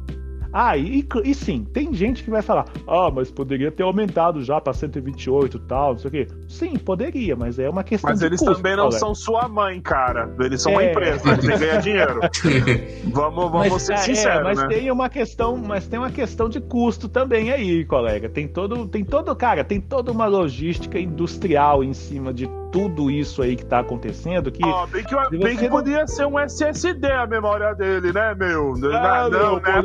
Ah, 0.52 0.76
e, 0.76 1.06
e, 1.24 1.34
sim, 1.34 1.64
tem 1.72 1.92
gente 1.92 2.22
que 2.22 2.30
vai 2.30 2.42
falar: 2.42 2.66
ah, 2.86 3.10
mas 3.10 3.30
poderia 3.30 3.70
ter 3.70 3.82
aumentado 3.82 4.42
já 4.42 4.60
para 4.60 4.72
128 4.72 5.56
e 5.56 5.60
tal, 5.60 5.92
não 5.92 5.98
sei 5.98 6.08
o 6.08 6.10
quê. 6.10 6.28
Sim, 6.48 6.76
poderia, 6.76 7.36
mas 7.36 7.58
é 7.58 7.68
uma 7.68 7.84
questão 7.84 8.10
mas 8.10 8.20
de 8.20 8.26
eles 8.26 8.40
custo, 8.40 8.56
também 8.56 8.76
não 8.76 8.90
são 8.90 9.14
sua 9.14 9.48
mãe, 9.48 9.80
cara. 9.80 10.34
Eles 10.40 10.62
são 10.62 10.72
é... 10.72 10.74
uma 10.76 10.84
empresa, 10.84 11.28
eles 11.28 11.40
têm 11.40 11.50
que 11.50 11.58
ganhar 11.58 11.80
dinheiro. 11.80 12.20
vamos 13.12 13.50
vamos 13.50 13.68
mas, 13.72 13.82
ser 13.82 13.92
é, 13.94 13.96
sinceros, 13.98 14.42
mas 14.42 14.58
né? 14.58 14.68
tem 14.68 14.90
uma 14.90 15.08
questão, 15.08 15.56
mas 15.56 15.86
tem 15.86 15.98
uma 15.98 16.10
questão 16.10 16.48
de 16.48 16.60
custo 16.60 17.08
também 17.08 17.52
aí, 17.52 17.84
colega. 17.84 18.28
Tem 18.28 18.48
todo, 18.48 18.86
tem 18.88 19.04
todo, 19.04 19.34
cara, 19.36 19.64
tem 19.64 19.80
toda 19.80 20.10
uma 20.10 20.26
logística 20.26 20.98
industrial 20.98 21.84
em 21.84 21.92
cima 21.92 22.32
de 22.32 22.48
tudo 22.70 23.10
isso 23.10 23.42
aí 23.42 23.56
que 23.56 23.64
tá 23.64 23.80
acontecendo. 23.80 24.50
Que, 24.50 24.64
oh, 24.64 24.86
bem 24.86 25.04
que, 25.04 25.38
bem 25.38 25.56
que 25.56 25.68
não... 25.68 25.76
podia 25.76 26.06
ser 26.06 26.26
um 26.26 26.38
SSD 26.38 27.10
a 27.10 27.26
memória 27.26 27.74
dele, 27.74 28.12
né, 28.12 28.34
meu? 28.34 28.74
É, 28.76 29.30
não, 29.30 29.30
não, 29.30 29.56
né, 29.56 29.82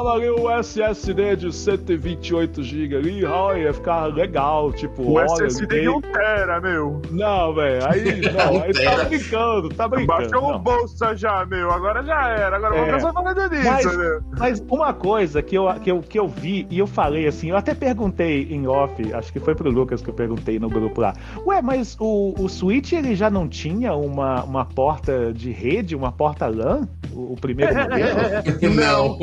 Acaba 0.00 0.14
ali 0.14 0.30
o 0.30 0.50
SSD 0.50 1.36
de 1.36 1.52
128 1.52 2.62
GB 2.62 2.96
ali, 2.96 3.24
ó, 3.24 3.54
ia 3.54 3.74
ficar 3.74 4.06
legal, 4.06 4.72
tipo, 4.72 5.02
o 5.02 5.12
olha, 5.14 5.26
SSD 5.26 5.80
de 5.82 5.88
1 5.90 6.00
tera, 6.00 6.58
meu. 6.58 7.02
Não, 7.10 7.54
velho, 7.54 7.86
aí, 7.86 8.20
não, 8.32 8.62
aí 8.62 8.72
tá 8.72 9.04
brincando, 9.04 9.68
tá 9.68 9.86
brincando. 9.88 10.30
Baixou 10.30 10.54
o 10.54 10.58
bolsa 10.58 11.14
já, 11.14 11.44
meu, 11.44 11.70
agora 11.70 12.02
já 12.02 12.28
era, 12.30 12.56
agora 12.56 12.76
é. 12.76 12.98
vamos 12.98 13.12
falando 13.12 13.50
disso, 13.50 13.70
mas, 13.70 13.96
né? 13.98 14.20
Mas 14.38 14.64
uma 14.70 14.94
coisa 14.94 15.42
que 15.42 15.56
eu, 15.56 15.66
que, 15.80 15.90
eu, 15.90 16.00
que 16.00 16.18
eu 16.18 16.26
vi, 16.26 16.66
e 16.70 16.78
eu 16.78 16.86
falei 16.86 17.26
assim, 17.26 17.50
eu 17.50 17.56
até 17.56 17.74
perguntei 17.74 18.48
em 18.50 18.66
off, 18.66 19.12
acho 19.12 19.30
que 19.30 19.38
foi 19.38 19.54
pro 19.54 19.70
Lucas 19.70 20.00
que 20.00 20.08
eu 20.08 20.14
perguntei 20.14 20.58
no 20.58 20.70
grupo 20.70 21.02
lá, 21.02 21.12
ué, 21.44 21.60
mas 21.60 21.94
o 22.00 22.34
o, 22.38 22.48
Switch 22.48 22.92
ele 22.92 23.14
já 23.14 23.30
não 23.30 23.48
tinha 23.48 23.94
uma, 23.94 24.42
uma 24.44 24.64
porta 24.64 25.32
de 25.32 25.50
rede, 25.50 25.94
uma 25.94 26.12
porta 26.12 26.46
LAN? 26.46 26.88
O, 27.12 27.32
o 27.32 27.36
primeiro 27.36 27.74
modelo? 27.74 28.70
não. 28.74 29.18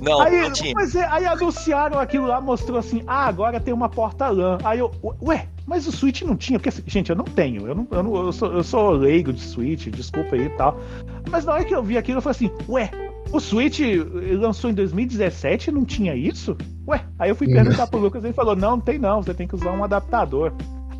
Não, 0.00 0.20
aí, 0.20 0.42
não 0.42 0.52
tinha. 0.52 0.72
Mas 0.74 0.94
é, 0.94 1.06
aí 1.06 1.26
anunciaram 1.26 1.98
aquilo 1.98 2.26
lá, 2.26 2.40
mostrou 2.40 2.78
assim: 2.78 3.02
ah, 3.06 3.26
agora 3.26 3.60
tem 3.60 3.72
uma 3.72 3.88
porta 3.88 4.28
LAN. 4.28 4.58
Aí 4.64 4.78
eu, 4.78 4.90
ué, 5.22 5.48
mas 5.66 5.86
o 5.86 5.92
Switch 5.92 6.22
não 6.22 6.36
tinha, 6.36 6.58
porque, 6.58 6.68
assim, 6.68 6.82
gente, 6.86 7.10
eu 7.10 7.16
não 7.16 7.24
tenho. 7.24 7.66
Eu, 7.66 7.74
não, 7.74 7.88
eu, 7.90 8.02
não, 8.02 8.26
eu, 8.26 8.32
sou, 8.32 8.52
eu 8.52 8.64
sou 8.64 8.90
leigo 8.90 9.32
de 9.32 9.40
Switch, 9.40 9.88
desculpa 9.88 10.36
aí 10.36 10.46
e 10.46 10.50
tal. 10.50 10.78
Mas 11.30 11.44
na 11.44 11.54
hora 11.54 11.64
que 11.64 11.74
eu 11.74 11.82
vi 11.82 11.96
aquilo, 11.96 12.18
eu 12.18 12.22
falei 12.22 12.36
assim: 12.36 12.50
ué, 12.68 12.90
o 13.32 13.40
Switch 13.40 13.80
lançou 14.38 14.70
em 14.70 14.74
2017 14.74 15.70
não 15.70 15.84
tinha 15.84 16.14
isso? 16.14 16.56
Ué, 16.86 17.04
aí 17.18 17.30
eu 17.30 17.36
fui 17.36 17.46
perguntar 17.46 17.86
pro 17.86 17.98
Lucas 17.98 18.22
e 18.22 18.28
ele 18.28 18.34
falou: 18.34 18.56
não, 18.56 18.72
não 18.72 18.80
tem 18.80 18.98
não, 18.98 19.22
você 19.22 19.34
tem 19.34 19.46
que 19.46 19.54
usar 19.54 19.72
um 19.72 19.84
adaptador. 19.84 20.52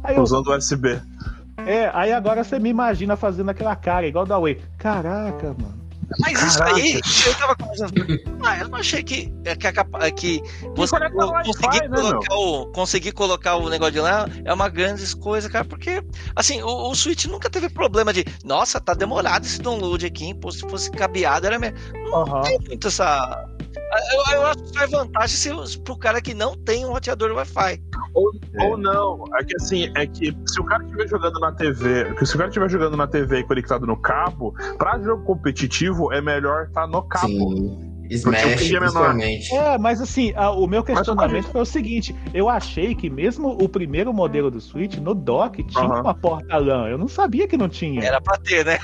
Aí 0.02 0.18
Usando 0.18 0.52
eu... 0.52 0.56
USB. 0.56 1.00
É, 1.58 1.90
aí 1.94 2.12
agora 2.12 2.44
você 2.44 2.58
me 2.58 2.68
imagina 2.68 3.16
fazendo 3.16 3.50
aquela 3.50 3.74
cara, 3.74 4.06
igual 4.06 4.26
da 4.26 4.38
Way. 4.38 4.60
Caraca, 4.78 5.54
mano. 5.60 5.85
Mas 6.20 6.42
isso 6.42 6.62
aí, 6.62 7.00
eu 7.26 7.34
tava 7.34 7.56
conversando. 7.56 7.92
Ah, 8.44 8.58
eu 8.58 8.68
não 8.68 8.78
achei 8.78 9.02
que, 9.02 9.32
é, 9.44 9.56
que, 9.56 9.66
é 9.66 10.10
que 10.12 10.40
você 10.76 10.96
conseguir, 11.44 11.88
né, 11.88 11.96
colocar 11.96 12.34
o, 12.34 12.66
conseguir 12.66 13.12
colocar 13.12 13.56
o 13.56 13.68
negócio 13.68 13.94
de 13.94 14.00
lá 14.00 14.28
é 14.44 14.52
uma 14.52 14.68
grande 14.68 15.16
coisa, 15.16 15.48
cara, 15.50 15.64
porque 15.64 16.02
assim, 16.34 16.62
o, 16.62 16.90
o 16.90 16.94
Switch 16.94 17.26
nunca 17.26 17.50
teve 17.50 17.68
problema 17.68 18.12
de, 18.12 18.24
nossa, 18.44 18.80
tá 18.80 18.94
demorado 18.94 19.44
esse 19.44 19.60
download 19.60 20.06
aqui, 20.06 20.32
pô, 20.34 20.52
se 20.52 20.60
fosse 20.60 20.90
cabeado 20.90 21.46
era 21.46 21.58
mesmo. 21.58 21.76
Não 21.92 22.22
uhum. 22.22 22.42
tem 22.42 22.58
muito 22.60 22.88
essa. 22.88 23.48
Eu, 24.12 24.34
eu 24.34 24.46
acho 24.46 24.62
que 24.64 24.78
faz 24.78 24.90
vantagem 24.90 25.36
se, 25.36 25.78
pro 25.80 25.96
cara 25.96 26.20
que 26.20 26.34
não 26.34 26.56
tem 26.56 26.84
um 26.84 26.92
roteador 26.92 27.32
Wi-Fi. 27.32 27.80
Ou, 28.14 28.30
é. 28.54 28.64
ou 28.64 28.76
não, 28.76 29.24
é 29.38 29.44
que 29.44 29.54
assim, 29.56 29.90
é 29.94 30.06
que 30.06 30.36
se 30.46 30.60
o 30.60 30.64
cara 30.64 30.82
estiver 30.84 31.08
jogando 31.08 31.38
na 31.38 31.52
TV, 31.52 32.26
se 32.26 32.34
o 32.34 32.38
cara 32.38 32.48
estiver 32.48 32.70
jogando 32.70 32.96
na 32.96 33.06
TV 33.06 33.38
e 33.40 33.44
conectado 33.44 33.86
no 33.86 33.96
cabo, 33.96 34.54
pra 34.76 34.98
jogo 34.98 35.22
competitivo 35.24 36.12
é 36.12 36.20
melhor 36.20 36.66
estar 36.66 36.82
tá 36.82 36.86
no 36.86 37.02
cabo. 37.02 37.28
Sim. 37.28 37.95
Smash, 38.10 38.44
é 38.44 38.56
principalmente. 38.56 39.54
É, 39.54 39.78
mas 39.78 40.00
assim, 40.00 40.32
a, 40.36 40.50
o 40.50 40.66
meu 40.66 40.82
questionamento 40.82 41.48
foi 41.48 41.60
o 41.60 41.66
seguinte: 41.66 42.14
eu 42.32 42.48
achei 42.48 42.94
que 42.94 43.08
mesmo 43.10 43.48
o 43.48 43.68
primeiro 43.68 44.12
modelo 44.12 44.50
do 44.50 44.60
Switch, 44.60 44.96
no 44.96 45.14
dock, 45.14 45.62
tinha 45.64 45.84
uh 45.84 45.88
-huh. 45.88 46.00
uma 46.00 46.14
porta 46.14 46.56
LAN. 46.58 46.88
Eu 46.88 46.98
não 46.98 47.08
sabia 47.08 47.46
que 47.46 47.56
não 47.56 47.68
tinha. 47.68 48.02
Era 48.02 48.20
pra 48.20 48.36
ter, 48.38 48.64
né? 48.64 48.78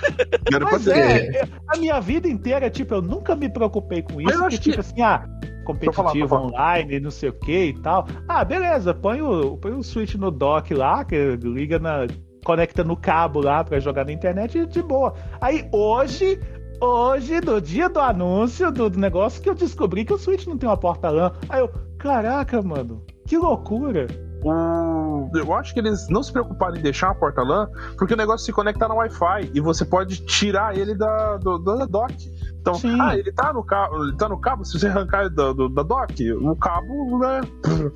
Era 0.52 0.64
mas 0.64 0.85
pra 0.85 0.94
ter. 0.94 1.35
É, 1.35 1.48
a 1.68 1.76
minha 1.76 2.00
vida 2.00 2.28
inteira, 2.28 2.70
tipo, 2.70 2.94
eu 2.94 3.02
nunca 3.02 3.35
me 3.35 3.48
preocupei 3.48 4.02
com 4.02 4.20
isso. 4.20 4.38
Porque, 4.38 4.58
tipo 4.58 4.74
que... 4.74 4.80
assim, 4.80 5.02
ah, 5.02 5.24
competitivo 5.64 6.28
falar, 6.28 6.46
online, 6.46 7.00
não 7.00 7.11
sei 7.11 7.30
o 7.30 7.32
que 7.32 7.66
e 7.66 7.80
tal. 7.80 8.06
Ah, 8.28 8.44
beleza, 8.44 8.94
põe 8.94 9.20
o, 9.22 9.56
põe 9.56 9.72
o 9.72 9.82
Switch 9.82 10.14
no 10.14 10.30
dock 10.30 10.74
lá, 10.74 11.04
que 11.04 11.37
liga 11.37 11.78
na 11.78 12.06
conecta 12.44 12.82
no 12.82 12.96
cabo 12.96 13.40
lá 13.40 13.62
pra 13.62 13.78
jogar 13.78 14.04
na 14.04 14.12
internet 14.12 14.66
de 14.66 14.82
boa. 14.82 15.14
Aí 15.40 15.68
hoje, 15.72 16.40
hoje, 16.87 17.40
no 17.40 17.61
dia 17.61 17.88
do 17.88 18.01
anúncio 18.01 18.71
do, 18.73 18.90
do 18.90 18.99
negócio, 18.99 19.42
que 19.42 19.49
eu 19.49 19.55
descobri 19.55 20.05
que 20.05 20.12
o 20.12 20.18
Switch 20.18 20.47
não 20.47 20.59
tem 20.59 20.68
uma 20.68 20.77
porta 20.77 21.09
LAN. 21.11 21.33
Aí 21.49 21.61
eu, 21.61 21.71
caraca, 21.99 22.61
mano, 22.61 23.03
que 23.27 23.37
loucura. 23.38 24.07
O... 24.45 25.31
Eu 25.35 25.55
acho 25.55 25.73
que 25.73 25.79
eles 25.79 26.09
não 26.09 26.23
se 26.23 26.33
preocuparam 26.33 26.77
em 26.77 26.83
deixar 26.83 27.11
a 27.11 27.14
porta 27.14 27.42
LAN, 27.42 27.68
porque 27.97 28.14
o 28.14 28.16
negócio 28.16 28.45
se 28.45 28.53
conecta 28.53 28.88
no 28.88 28.97
Wi-Fi 28.97 29.53
e 29.55 29.61
você 29.61 29.85
pode 29.85 30.25
tirar 30.27 30.77
ele 30.77 30.95
da, 30.97 31.37
do, 31.37 31.59
da 31.59 31.87
dock. 31.87 32.14
Então, 32.61 32.75
Sim. 32.75 33.01
ah, 33.01 33.16
ele 33.16 33.33
tá 33.33 33.53
no 33.53 33.64
cabo, 33.64 34.05
ele 34.05 34.16
tá 34.16 34.29
no 34.29 34.40
cabo, 34.40 34.64
se 34.64 34.79
você 34.79 34.87
arrancar 34.88 35.23
ele 35.23 35.35
da, 35.35 35.53
do- 35.53 35.68
da 35.68 35.83
dock, 35.83 36.33
o 36.33 36.57
cabo, 36.57 37.18
né, 37.18 37.40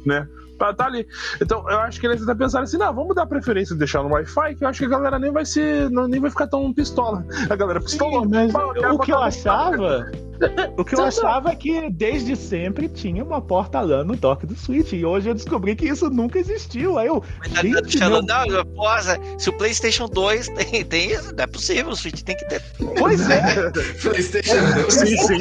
né, 0.05 0.29
tá, 0.59 0.73
tá 0.75 0.87
ali. 0.87 1.07
Então, 1.41 1.69
eu 1.71 1.79
acho 1.81 2.01
que 2.01 2.07
eles 2.07 2.23
até 2.23 2.35
pensaram 2.35 2.65
assim, 2.65 2.79
não, 2.79 2.93
vamos 2.95 3.15
dar 3.15 3.27
preferência 3.27 3.75
de 3.75 3.79
deixar 3.79 4.03
no 4.03 4.11
Wi-Fi, 4.11 4.55
que 4.57 4.65
eu 4.65 4.69
acho 4.69 4.79
que 4.81 4.87
a 4.87 4.89
galera 4.89 5.19
nem 5.19 5.33
vai 5.33 5.45
ser, 5.45 5.91
não, 5.91 6.07
nem 6.09 6.21
vai 6.21 6.31
ficar 6.31 6.47
tão 6.47 6.73
pistola. 6.73 7.25
A 7.49 7.57
galera 7.57 7.81
pistola. 7.81 8.23
Sim, 8.23 8.29
mas 8.29 8.53
quero 8.75 8.95
o 8.95 8.99
que 8.99 9.13
eu 9.13 9.19
achava. 9.19 10.11
O 10.77 10.85
que 10.85 10.95
eu 10.95 11.03
achava 11.03 11.51
é 11.51 11.57
que 11.57 11.89
desde 11.91 12.37
sempre 12.37 12.89
tinha 12.89 13.25
uma 13.25 13.41
porta 13.41 13.81
LAN 13.81 14.05
no 14.05 14.17
dock 14.17 14.45
do 14.47 14.55
Switch. 14.55 14.93
E 14.93 15.05
hoje 15.05 15.31
eu 15.31 15.35
descobri 15.35 15.75
que 15.75 15.87
isso 15.87 16.11
nunca 16.11 16.39
existiu. 16.39 16.99
Aí 16.99 17.07
eu. 17.07 17.23
Mas 17.39 17.53
tá 17.53 17.63
Gente, 17.63 17.99
meu- 17.99 18.23
não, 18.23 18.67
posa, 18.75 19.19
se 19.39 19.49
o 19.49 19.53
PlayStation 19.55 20.07
2 20.07 20.49
tem, 20.51 20.85
tem 20.85 21.13
isso, 21.13 21.35
não 21.35 21.43
é 21.45 21.47
possível, 21.47 21.89
o 21.93 21.97
Switch 21.97 22.21
tem 22.23 22.37
que 22.37 22.45
ter. 22.49 22.63
Pois 22.99 23.29
é, 23.31 23.71
PlayStation 24.03 24.57
2. 24.75 24.93
Sim, 24.93 25.17
sim. 25.17 25.35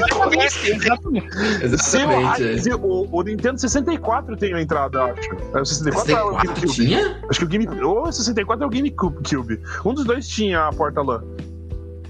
exatamente. 0.75 1.31
Se 1.77 1.97
o, 1.97 2.11
Exatamente. 2.11 2.63
se 2.63 2.73
o, 2.73 3.07
o 3.11 3.21
Nintendo 3.21 3.59
64 3.59 4.37
tem 4.37 4.53
a 4.53 4.61
entrada, 4.61 5.04
acho. 5.05 5.57
É 5.57 5.61
o 5.61 5.65
64 5.65 6.13
ou 6.13 6.19
é 6.19 6.33
o 6.33 6.39
64 6.39 6.45
GameCube? 6.45 6.73
tinha? 6.73 7.21
Acho 7.29 7.39
que 7.39 7.45
o 7.45 7.47
Game. 7.47 7.67
Ou 7.83 8.07
o 8.07 8.11
64 8.11 8.63
é 8.63 8.67
o 8.67 8.69
GameCube. 8.69 9.59
Um 9.85 9.93
dos 9.93 10.05
dois 10.05 10.27
tinha 10.27 10.67
a 10.67 10.71
porta 10.71 11.01
LAN. 11.01 11.23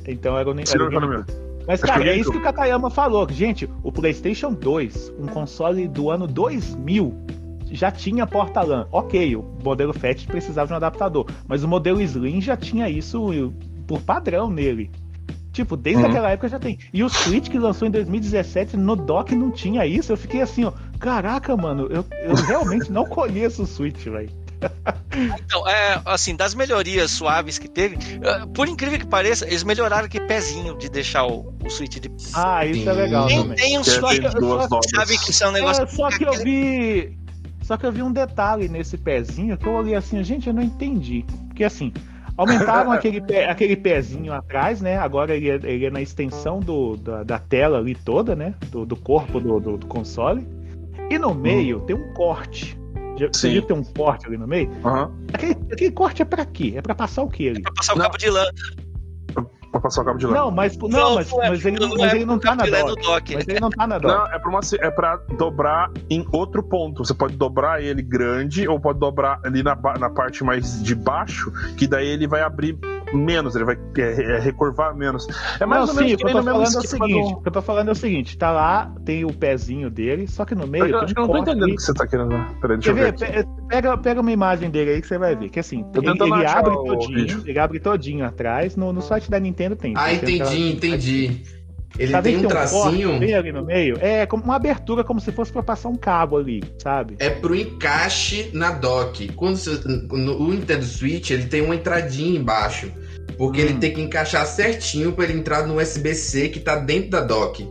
Então 0.07 0.37
era 0.37 0.49
o, 0.49 0.53
era 0.53 0.77
não 0.77 0.85
o 0.85 0.89
me 0.89 0.97
engano. 0.97 1.25
Mas, 1.67 1.81
cara, 1.81 2.05
é 2.07 2.13
vi 2.13 2.19
isso 2.19 2.31
que 2.31 2.37
o 2.37 2.41
Katayama 2.41 2.89
falou. 2.89 3.27
Gente, 3.29 3.67
o 3.83 3.91
PlayStation 3.91 4.53
2, 4.53 5.13
um 5.19 5.25
console 5.25 5.87
do 5.87 6.11
ano 6.11 6.27
2000, 6.27 7.13
já 7.71 7.91
tinha 7.91 8.27
porta 8.27 8.61
LAN. 8.61 8.87
Ok, 8.91 9.35
o 9.35 9.43
modelo 9.63 9.91
Fat 9.93 10.27
precisava 10.27 10.67
de 10.67 10.73
um 10.73 10.75
adaptador, 10.75 11.25
mas 11.47 11.63
o 11.63 11.67
modelo 11.67 11.99
Slim 12.01 12.39
já 12.39 12.55
tinha 12.55 12.87
isso 12.87 13.51
por 13.87 13.99
padrão 14.01 14.49
nele. 14.49 14.91
Tipo, 15.51 15.77
desde 15.77 16.03
Uhum. 16.03 16.09
aquela 16.09 16.29
época 16.31 16.49
já 16.49 16.59
tem. 16.59 16.77
E 16.93 17.01
o 17.01 17.09
Switch 17.09 17.49
que 17.49 17.57
lançou 17.57 17.87
em 17.87 17.91
2017, 17.91 18.75
no 18.75 18.93
dock 18.95 19.33
não 19.33 19.49
tinha 19.49 19.85
isso. 19.87 20.11
Eu 20.11 20.17
fiquei 20.17 20.41
assim, 20.41 20.65
ó, 20.65 20.73
caraca, 20.99 21.55
mano, 21.55 21.87
eu, 21.89 22.05
eu 22.23 22.35
realmente 22.35 22.91
não 22.91 23.05
conheço 23.05 23.63
o 23.63 23.67
Switch, 23.67 24.03
velho. 24.05 24.45
Então, 25.39 25.67
é, 25.67 26.01
assim, 26.05 26.35
das 26.35 26.55
melhorias 26.55 27.11
suaves 27.11 27.57
que 27.57 27.67
teve, 27.67 27.97
eh, 28.21 28.45
por 28.53 28.67
incrível 28.67 28.99
que 28.99 29.05
pareça, 29.05 29.45
eles 29.45 29.63
melhoraram 29.63 30.05
aquele 30.05 30.25
pezinho 30.25 30.77
de 30.77 30.89
deixar 30.89 31.25
o, 31.25 31.53
o 31.63 31.69
Switch 31.69 31.99
de. 31.99 32.11
Ah, 32.33 32.65
isso 32.65 32.89
é 32.89 32.93
Sim. 32.93 32.99
legal 32.99 33.27
Quem 33.27 33.41
também. 33.41 33.57
tem 33.57 33.77
um 33.77 33.81
Que 33.81 33.89
é 33.89 33.93
Switch, 33.93 34.23
sabe 34.95 35.17
que 35.17 35.31
isso 35.31 35.43
é 35.43 35.47
um 35.47 35.51
negócio. 35.51 35.83
É, 35.83 35.87
só 35.87 36.09
que 36.09 36.23
eu 36.23 36.33
vi. 36.33 37.17
Só 37.61 37.77
que 37.77 37.85
eu 37.85 37.91
vi 37.91 38.03
um 38.03 38.11
detalhe 38.11 38.67
nesse 38.67 38.95
pezinho 38.97 39.57
que 39.57 39.65
eu 39.65 39.73
olhei 39.73 39.95
assim, 39.95 40.23
gente, 40.23 40.47
eu 40.47 40.53
não 40.53 40.61
entendi. 40.61 41.25
Porque 41.47 41.63
assim, 41.63 41.91
aumentaram 42.37 42.91
aquele, 42.93 43.21
pé, 43.21 43.49
aquele 43.49 43.75
pezinho 43.75 44.33
atrás, 44.33 44.81
né? 44.81 44.97
Agora 44.97 45.35
ele 45.35 45.49
é, 45.49 45.59
ele 45.63 45.85
é 45.85 45.89
na 45.89 46.01
extensão 46.01 46.59
do, 46.59 46.95
da, 46.95 47.23
da 47.23 47.39
tela 47.39 47.79
ali 47.79 47.95
toda, 47.95 48.35
né? 48.35 48.53
Do, 48.69 48.85
do 48.85 48.95
corpo 48.95 49.39
do, 49.39 49.59
do, 49.59 49.77
do 49.77 49.87
console. 49.87 50.45
E 51.09 51.17
no 51.17 51.33
meio 51.33 51.81
tem 51.81 51.95
um 51.95 52.13
corte. 52.13 52.79
Já- 53.17 53.27
Você 53.31 53.49
viu 53.49 53.61
que 53.61 53.67
tem 53.69 53.77
um 53.77 53.83
corte 53.83 54.25
ali 54.27 54.37
no 54.37 54.47
meio? 54.47 54.69
Aham. 54.83 55.11
Aquele, 55.33 55.51
aquele 55.71 55.91
corte 55.91 56.21
é 56.21 56.25
pra 56.25 56.45
quê? 56.45 56.73
É 56.75 56.81
pra 56.81 56.93
passar 56.95 57.21
o 57.23 57.29
quê 57.29 57.49
ali? 57.49 57.61
Pra 57.61 57.71
passar 57.73 57.93
o 57.93 57.97
Não. 57.97 58.05
cabo 58.05 58.17
de 58.17 58.29
lã. 58.29 58.43
Pra 59.71 59.81
passar 59.81 60.01
o 60.01 60.05
cabo 60.05 60.17
de 60.17 60.25
lã. 60.25 60.33
Não, 60.33 60.51
mas, 60.51 60.77
não, 60.77 61.15
mas, 61.15 61.31
é, 61.31 61.49
mas 61.49 61.65
ele, 61.65 61.79
não 61.79 61.89
mas 61.89 62.13
é 62.13 62.15
ele 62.15 62.25
não 62.25 62.39
tá 62.39 62.55
na 62.55 62.63
lã 62.65 62.85
dock. 62.85 63.01
dock. 63.03 63.33
Mas 63.35 63.47
ele 63.47 63.59
não 63.59 63.69
tá 63.69 63.85
na 63.87 63.97
dock. 63.99 64.13
Não, 64.13 64.25
é 64.27 64.39
pra, 64.39 64.49
uma, 64.49 64.59
é 64.79 64.89
pra 64.91 65.17
dobrar 65.37 65.91
em 66.09 66.25
outro 66.31 66.63
ponto. 66.63 67.03
Você 67.05 67.13
pode 67.13 67.35
dobrar 67.35 67.81
ele 67.83 68.01
grande 68.01 68.67
ou 68.67 68.79
pode 68.79 68.99
dobrar 68.99 69.39
ali 69.43 69.61
na, 69.63 69.75
na 69.99 70.09
parte 70.09 70.43
mais 70.43 70.81
de 70.81 70.95
baixo, 70.95 71.51
que 71.77 71.87
daí 71.87 72.07
ele 72.07 72.25
vai 72.27 72.41
abrir 72.41 72.77
menos, 73.13 73.55
ele 73.55 73.65
vai 73.65 73.77
é, 73.97 74.35
é, 74.35 74.39
recurvar 74.39 74.95
menos. 74.95 75.27
É 75.59 75.65
mais 75.65 75.81
não, 75.81 75.89
ou 75.89 75.93
menos 75.95 76.11
sim, 76.11 76.17
que 76.17 76.17
que 76.17 76.23
eu 76.23 76.25
nem 76.25 76.35
tô 76.35 76.39
no 76.39 76.45
mesmo 76.59 76.65
falando 76.65 76.75
é 76.75 76.79
o 76.79 76.89
seguinte, 76.89 77.31
do- 77.33 77.37
o 77.37 77.41
que 77.41 77.47
eu 77.47 77.51
tô 77.51 77.61
falando 77.61 77.87
é 77.87 77.91
o 77.91 77.95
seguinte, 77.95 78.37
tá 78.37 78.51
lá, 78.51 78.93
tem 79.05 79.25
o 79.25 79.33
pezinho 79.33 79.89
dele, 79.89 80.27
só 80.27 80.45
que 80.45 80.55
no 80.55 80.65
meio 80.67 80.85
Eu 80.85 80.99
acho 80.99 81.13
que 81.13 81.19
eu 81.19 81.27
não 81.27 81.33
tô 81.33 81.37
entendendo 81.39 81.71
o 81.71 81.75
que 81.75 81.81
você 81.81 81.93
tá 81.93 82.07
querendo. 82.07 82.29
Peraí, 82.61 82.77
deixa 82.77 82.93
Quer 82.93 83.13
eu 83.33 83.43
ver. 83.43 83.47
Pega, 83.67 83.97
pega 83.97 84.21
uma 84.21 84.31
imagem 84.31 84.69
dele 84.69 84.91
aí 84.91 85.01
que 85.01 85.07
você 85.07 85.17
vai 85.17 85.35
ver. 85.35 85.49
Que 85.49 85.59
assim, 85.59 85.85
ele, 85.95 86.07
ele 86.09 86.45
abre 86.45 86.75
todinho, 86.75 87.15
vídeo. 87.19 87.43
ele 87.45 87.59
abre 87.59 87.79
todinho 87.79 88.25
atrás. 88.25 88.75
No, 88.75 88.93
no 88.93 89.01
site 89.01 89.29
da 89.29 89.39
Nintendo 89.39 89.75
tem. 89.75 89.93
Ah, 89.95 90.05
Tem 90.05 90.17
aquela- 90.41 90.53
entendi, 90.55 90.71
entendi. 90.75 91.41
Ele 91.97 92.11
vendo 92.11 92.23
tem 92.23 92.37
um 92.45 92.47
tracinho. 92.47 93.19
bem 93.19 93.33
ali 93.33 93.51
no 93.51 93.63
meio? 93.65 93.97
É 94.01 94.25
como 94.25 94.43
uma 94.43 94.55
abertura, 94.55 95.03
como 95.03 95.19
se 95.19 95.31
fosse 95.31 95.51
pra 95.51 95.63
passar 95.63 95.89
um 95.89 95.95
cabo 95.95 96.37
ali, 96.37 96.61
sabe? 96.77 97.15
É 97.19 97.29
pro 97.29 97.55
encaixe 97.55 98.49
na 98.53 98.71
dock. 98.71 99.31
Quando 99.33 99.55
você, 99.57 99.79
no, 100.11 100.37
o 100.41 100.51
Nintendo 100.53 100.83
Switch, 100.83 101.31
ele 101.31 101.45
tem 101.45 101.61
uma 101.61 101.75
entradinha 101.75 102.37
embaixo. 102.39 102.91
Porque 103.37 103.61
Hum. 103.61 103.65
ele 103.65 103.73
tem 103.75 103.93
que 103.93 104.01
encaixar 104.01 104.45
certinho 104.45 105.11
pra 105.11 105.25
ele 105.25 105.37
entrar 105.39 105.65
no 105.67 105.77
USB-C 105.77 106.49
que 106.49 106.59
tá 106.59 106.75
dentro 106.77 107.09
da 107.11 107.21
dock. 107.21 107.67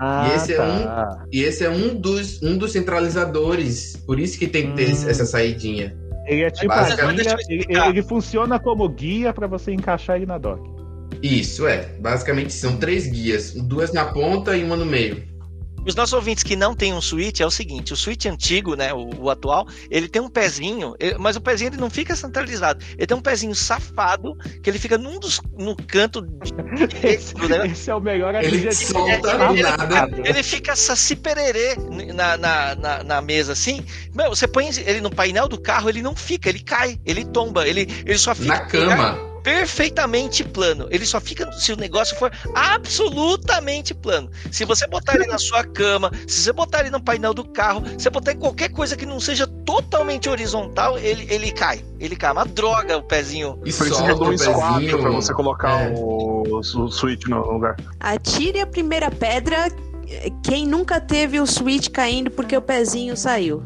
Ah, 0.00 0.32
esse 0.34 0.52
é 0.52 0.56
tá. 0.56 1.24
E 1.32 1.42
esse 1.42 1.64
é 1.64 1.70
um 1.70 1.94
dos, 1.94 2.40
um 2.42 2.56
dos 2.56 2.70
centralizadores. 2.72 3.96
Por 4.06 4.18
isso 4.20 4.38
que 4.38 4.46
tem 4.46 4.70
que 4.70 4.76
ter 4.76 4.88
Hum. 4.90 5.08
essa 5.08 5.24
saidinha. 5.26 5.96
Ele 6.26 6.42
é 6.42 6.50
tipo 6.50 6.68
Basicamente, 6.68 7.22
guia, 7.24 7.36
ele, 7.48 7.64
ele 7.88 8.02
funciona 8.02 8.58
como 8.60 8.86
guia 8.88 9.32
pra 9.32 9.46
você 9.46 9.72
encaixar 9.72 10.16
ele 10.16 10.26
na 10.26 10.36
dock. 10.38 10.60
Isso, 11.22 11.66
é. 11.66 11.86
Basicamente 12.00 12.52
são 12.52 12.76
três 12.76 13.06
guias. 13.06 13.52
Duas 13.52 13.92
na 13.92 14.04
ponta 14.06 14.56
e 14.56 14.62
uma 14.64 14.76
no 14.76 14.86
meio. 14.86 15.26
Os 15.86 15.94
nossos 15.94 16.12
ouvintes 16.12 16.42
que 16.44 16.54
não 16.54 16.74
têm 16.74 16.92
um 16.92 17.00
Switch 17.00 17.40
é 17.40 17.46
o 17.46 17.50
seguinte: 17.50 17.94
o 17.94 17.96
Switch 17.96 18.26
antigo, 18.26 18.74
né, 18.74 18.92
o, 18.92 19.08
o 19.22 19.30
atual, 19.30 19.66
ele 19.90 20.06
tem 20.06 20.20
um 20.20 20.28
pezinho, 20.28 20.94
ele- 21.00 21.16
mas 21.18 21.34
o 21.34 21.40
pezinho 21.40 21.70
ele 21.70 21.78
não 21.78 21.88
fica 21.88 22.14
centralizado. 22.14 22.84
Ele 22.98 23.06
tem 23.06 23.16
um 23.16 23.22
pezinho 23.22 23.54
safado 23.54 24.36
que 24.62 24.68
ele 24.68 24.78
fica 24.78 24.98
num 24.98 25.18
dos, 25.18 25.40
no 25.56 25.74
canto 25.74 26.26
Esse, 27.02 27.32
direito, 27.34 27.48
né? 27.48 27.68
esse 27.68 27.90
é 27.90 27.94
o 27.94 28.00
melhor 28.00 28.34
Ele 28.34 28.68
adjetivo. 28.68 28.92
solta 28.92 29.30
Ele- 29.30 29.38
do 29.46 29.52
ele- 29.54 29.62
nada. 29.62 30.08
Ele 30.28 30.42
fica 30.42 30.76
saci 30.76 31.16
pererê 31.16 31.76
na, 32.12 32.36
na, 32.36 32.74
na, 32.74 33.04
na 33.04 33.22
mesa 33.22 33.52
assim. 33.52 33.82
Meu, 34.14 34.28
você 34.30 34.46
põe 34.46 34.68
ele 34.84 35.00
no 35.00 35.10
painel 35.10 35.48
do 35.48 35.58
carro, 35.58 35.88
ele 35.88 36.02
não 36.02 36.14
fica, 36.14 36.50
ele 36.50 36.60
cai, 36.60 36.98
ele 37.06 37.24
tomba, 37.24 37.66
ele, 37.66 37.88
ele 38.04 38.18
só 38.18 38.34
fica 38.34 38.48
Na 38.48 38.60
cama. 38.66 39.27
Perfeitamente 39.42 40.42
plano. 40.44 40.86
Ele 40.90 41.06
só 41.06 41.20
fica 41.20 41.50
se 41.52 41.72
o 41.72 41.76
negócio 41.76 42.16
for 42.16 42.30
absolutamente 42.54 43.94
plano. 43.94 44.30
Se 44.50 44.64
você 44.64 44.86
botar 44.86 45.14
ele 45.14 45.26
na 45.26 45.38
sua 45.38 45.64
cama, 45.64 46.10
se 46.26 46.42
você 46.42 46.52
botar 46.52 46.80
ele 46.80 46.90
no 46.90 47.00
painel 47.02 47.32
do 47.34 47.44
carro, 47.44 47.82
se 47.86 48.04
você 48.04 48.10
botar 48.10 48.32
em 48.32 48.38
qualquer 48.38 48.70
coisa 48.70 48.96
que 48.96 49.06
não 49.06 49.20
seja 49.20 49.46
totalmente 49.64 50.28
horizontal, 50.28 50.98
ele, 50.98 51.26
ele 51.32 51.50
cai. 51.50 51.84
Ele 51.98 52.16
cai. 52.16 52.32
Uma 52.32 52.44
droga 52.44 52.96
o 52.96 53.02
pezinho. 53.02 53.58
E 53.64 53.72
Precisa 53.72 54.02
de 54.02 54.12
um 54.12 54.30
pezinho. 54.30 54.98
pra 55.00 55.10
você 55.10 55.32
colocar 55.32 55.82
É. 55.82 55.94
o, 55.96 56.42
o 56.60 56.90
Switch 56.90 57.26
no 57.26 57.40
lugar. 57.52 57.76
Atire 58.00 58.60
a 58.60 58.66
primeira 58.66 59.10
pedra. 59.10 59.68
Quem 60.42 60.66
nunca 60.66 61.00
teve 61.00 61.38
o 61.38 61.46
Switch 61.46 61.88
caindo 61.90 62.30
porque 62.30 62.56
o 62.56 62.62
pezinho 62.62 63.16
saiu. 63.16 63.62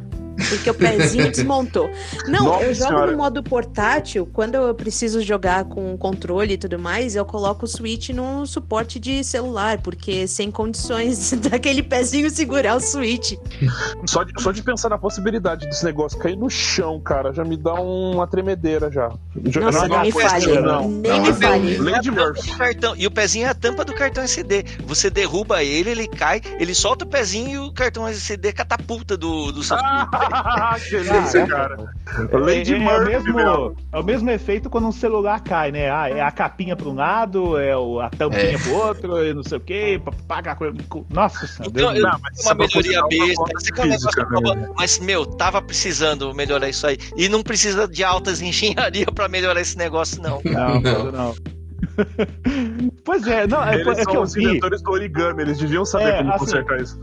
Porque 0.49 0.71
o 0.71 0.75
pezinho 0.75 1.29
desmontou. 1.33 1.91
Não, 2.27 2.45
Nossa 2.45 2.65
eu 2.65 2.75
jogo 2.75 2.89
Senhora. 2.91 3.13
no 3.13 3.19
modo 3.19 3.43
portátil. 3.43 4.29
Quando 4.33 4.55
eu 4.55 4.75
preciso 4.75 5.23
jogar 5.23 5.65
com 5.65 5.97
controle 5.97 6.55
e 6.55 6.59
tudo 6.59 6.79
mais, 6.79 7.15
eu 7.17 7.25
coloco 7.25 7.65
o 7.65 7.69
Switch 7.69 8.11
no 8.11 8.47
suporte 8.47 8.99
de 8.99 9.23
celular, 9.25 9.79
porque 9.83 10.27
sem 10.27 10.51
condições 10.51 11.33
daquele 11.51 11.83
pezinho 11.83 12.31
segurar 12.31 12.77
o 12.77 12.81
Switch. 12.81 13.35
Só 14.07 14.23
de, 14.25 14.33
só 14.43 14.53
de 14.53 14.63
pensar 14.63 14.89
na 14.89 14.99
possibilidade 14.99 15.67
desse 15.67 15.85
negócio 15.85 16.19
cair 16.19 16.37
no 16.37 16.49
chão, 16.51 17.01
cara, 17.01 17.33
já 17.33 17.45
me 17.45 17.57
dá 17.57 17.75
uma 17.75 18.27
tremedeira 18.27 18.91
já. 18.91 19.09
Nossa, 19.61 19.89
não, 19.89 20.03
me 20.03 20.13
fale. 20.13 20.27
assim, 20.27 20.61
não. 20.61 20.89
Nem 20.89 21.13
Não, 21.13 21.23
me 21.23 21.33
fale. 21.33 21.79
Lady 21.79 22.11
Murphy. 22.11 22.57
cartão. 22.57 22.95
E 22.97 23.07
o 23.07 23.11
pezinho 23.11 23.47
é 23.47 23.51
a 23.51 23.55
tampa 23.55 23.85
do 23.85 23.93
cartão 23.95 24.23
SD. 24.25 24.65
Você 24.87 25.11
derruba 25.11 25.63
ele, 25.63 25.91
ele 25.91 26.09
cai, 26.09 26.41
ele 26.59 26.75
solta 26.75 27.05
o 27.05 27.09
pezinho 27.09 27.51
e 27.51 27.59
o 27.59 27.73
cartão 27.73 28.07
SD 28.07 28.53
catapulta 28.53 29.17
do, 29.17 29.53
do. 29.53 29.61
Ah, 29.73 30.09
que 30.89 30.91
delícia, 31.01 31.47
cara. 31.47 31.77
Lady 32.33 32.75
é, 32.75 32.77
é, 32.77 32.79
o 32.79 32.83
Murphy, 32.83 33.11
mesmo, 33.33 33.41
é 33.93 33.99
o 33.99 34.03
mesmo 34.03 34.31
efeito 34.31 34.69
quando 34.71 34.87
um 34.89 34.93
celular 34.93 35.41
cai, 35.43 35.71
né? 35.73 35.91
Ah, 35.91 36.09
é 36.09 36.21
a 36.21 36.31
capinha 36.31 36.75
para 36.77 36.89
um 36.89 36.95
lado, 36.95 37.59
é 37.59 37.77
o- 37.77 38.01
a 38.01 38.11
tampinha 38.11 38.55
É. 38.55 38.59
pro 38.59 38.75
outro, 38.75 39.25
e 39.25 39.33
não 39.35 39.43
sei 39.43 39.59
o 39.59 39.61
quê, 39.61 40.01
paga 40.27 40.55
coisa. 40.55 40.75
Nossa 41.11 41.47
senhora. 41.47 41.71
Então, 41.71 41.93
Deus 41.93 41.97
eu- 41.97 42.03
Não, 42.11 42.19
mas 42.21 42.45
uma 42.45 42.53
é 42.53 42.55
melhoria 42.55 43.03
besta, 43.09 43.87
né? 43.87 44.69
mas 44.77 44.99
meu, 44.99 45.25
tava 45.27 45.61
precisando 45.63 46.35
melhorar 46.35 46.69
isso 46.69 46.87
aí. 46.87 46.97
E 47.17 47.29
não 47.29 47.43
precisa 47.43 47.87
de 47.89 48.03
altas 48.05 48.41
engenharia 48.43 49.07
pra 49.07 49.29
melhorar 49.29 49.61
esse 49.61 49.77
negócio, 49.79 50.21
não. 50.23 50.41
Não, 50.45 50.81
Não. 50.81 51.13
não. 51.13 51.35
pois 53.05 53.27
é, 53.27 53.47
não, 53.47 53.63
é, 53.65 53.75
Eles 53.75 53.87
é 53.87 53.95
que 53.97 54.05
são 54.05 54.15
eu 54.15 54.23
os 54.23 54.35
vi. 54.35 54.45
inventores 54.45 54.83
do 54.83 54.91
origami, 54.91 55.43
eles 55.43 55.59
deviam 55.59 55.85
saber 55.85 56.05
É, 56.07 56.17
como 56.19 56.31
assim, 56.31 56.39
consertar 56.39 56.81
isso. 56.81 56.99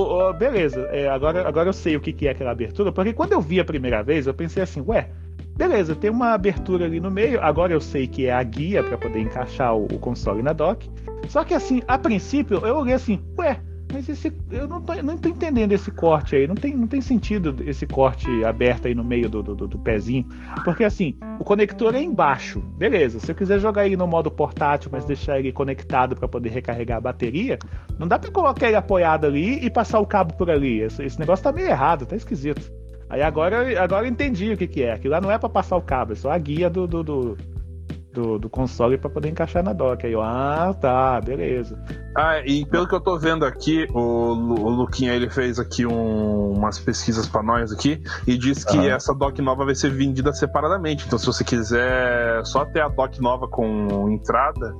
O- 0.00 0.28
o- 0.28 0.32
beleza, 0.32 0.80
é, 0.92 1.08
agora, 1.08 1.46
agora 1.46 1.68
eu 1.68 1.72
sei 1.72 1.96
o 1.96 2.00
que, 2.00 2.12
que 2.12 2.28
é 2.28 2.30
aquela 2.30 2.50
abertura, 2.50 2.92
porque 2.92 3.12
quando 3.12 3.32
eu 3.32 3.40
vi 3.40 3.58
a 3.60 3.64
primeira 3.64 4.02
vez, 4.02 4.26
eu 4.26 4.34
pensei 4.34 4.62
assim, 4.62 4.80
ué, 4.80 5.08
Beleza, 5.56 5.94
tem 5.96 6.10
uma 6.10 6.34
abertura 6.34 6.84
ali 6.84 7.00
no 7.00 7.10
meio. 7.10 7.40
Agora 7.42 7.72
eu 7.72 7.80
sei 7.80 8.06
que 8.06 8.26
é 8.26 8.32
a 8.32 8.42
guia 8.42 8.82
para 8.84 8.98
poder 8.98 9.20
encaixar 9.20 9.74
o, 9.74 9.86
o, 9.86 9.98
console 9.98 10.42
na 10.42 10.52
dock. 10.52 10.88
Só 11.28 11.44
que 11.44 11.54
assim, 11.54 11.82
a 11.88 11.96
princípio, 11.96 12.58
eu 12.58 12.76
olhei 12.76 12.94
assim, 12.94 13.22
ué, 13.38 13.58
mas 13.92 14.08
esse. 14.08 14.32
Eu 14.50 14.66
não 14.66 14.80
tô, 14.80 14.94
não 15.02 15.16
tô 15.16 15.28
entendendo 15.28 15.72
esse 15.72 15.90
corte 15.90 16.36
aí. 16.36 16.46
Não 16.46 16.54
tem, 16.54 16.76
não 16.76 16.86
tem 16.86 17.00
sentido 17.00 17.56
esse 17.66 17.86
corte 17.86 18.44
aberto 18.44 18.86
aí 18.86 18.94
no 18.94 19.04
meio 19.04 19.28
do, 19.28 19.42
do, 19.42 19.54
do 19.54 19.78
pezinho. 19.78 20.26
Porque 20.64 20.84
assim, 20.84 21.16
o 21.38 21.44
conector 21.44 21.94
é 21.94 22.02
embaixo. 22.02 22.60
Beleza. 22.76 23.20
Se 23.20 23.30
eu 23.30 23.34
quiser 23.34 23.58
jogar 23.58 23.86
ele 23.86 23.96
no 23.96 24.06
modo 24.06 24.30
portátil, 24.30 24.90
mas 24.92 25.04
deixar 25.04 25.38
ele 25.38 25.52
conectado 25.52 26.16
para 26.16 26.28
poder 26.28 26.50
recarregar 26.50 26.98
a 26.98 27.00
bateria, 27.00 27.58
não 27.98 28.08
dá 28.08 28.18
para 28.18 28.30
colocar 28.30 28.66
ele 28.66 28.76
apoiado 28.76 29.24
ali 29.26 29.64
e 29.64 29.70
passar 29.70 30.00
o 30.00 30.06
cabo 30.06 30.34
por 30.34 30.50
ali. 30.50 30.80
Esse, 30.80 31.04
esse 31.04 31.18
negócio 31.18 31.42
tá 31.42 31.52
meio 31.52 31.68
errado, 31.68 32.06
tá 32.06 32.16
esquisito. 32.16 32.72
Aí 33.08 33.22
agora, 33.22 33.80
agora 33.80 34.06
eu 34.06 34.10
entendi 34.10 34.52
o 34.52 34.56
que, 34.56 34.66
que 34.66 34.82
é. 34.82 34.92
Aquilo 34.92 35.12
lá 35.12 35.20
não 35.20 35.30
é 35.30 35.38
para 35.38 35.48
passar 35.48 35.76
o 35.76 35.82
cabo, 35.82 36.12
é 36.12 36.16
só 36.16 36.30
a 36.30 36.38
guia 36.38 36.68
do, 36.68 36.86
do, 36.86 37.04
do, 37.04 37.38
do, 38.16 38.38
do 38.38 38.48
console 38.48 38.96
para 38.96 39.10
poder 39.10 39.28
encaixar 39.28 39.62
na 39.62 39.74
dock. 39.74 40.06
Aí 40.06 40.12
eu, 40.12 40.22
ah, 40.22 40.74
tá, 40.80 41.20
beleza. 41.20 41.78
Ah, 42.16 42.40
e 42.44 42.64
pelo 42.64 42.88
que 42.88 42.94
eu 42.94 43.00
tô 43.00 43.18
vendo 43.18 43.44
aqui, 43.44 43.86
o, 43.92 44.00
o 44.00 44.70
Luquinha 44.70 45.14
ele 45.14 45.28
fez 45.28 45.58
aqui 45.58 45.84
um, 45.84 46.52
umas 46.52 46.78
pesquisas 46.78 47.28
para 47.28 47.42
nós 47.42 47.70
aqui 47.70 48.02
e 48.26 48.38
diz 48.38 48.64
que 48.64 48.78
uhum. 48.78 48.88
essa 48.88 49.14
dock 49.14 49.40
nova 49.42 49.66
vai 49.66 49.74
ser 49.74 49.90
vendida 49.90 50.32
separadamente. 50.32 51.04
Então, 51.06 51.18
se 51.18 51.26
você 51.26 51.44
quiser 51.44 52.44
só 52.46 52.64
ter 52.64 52.80
a 52.80 52.88
dock 52.88 53.20
nova 53.20 53.46
com 53.46 54.10
entrada, 54.10 54.74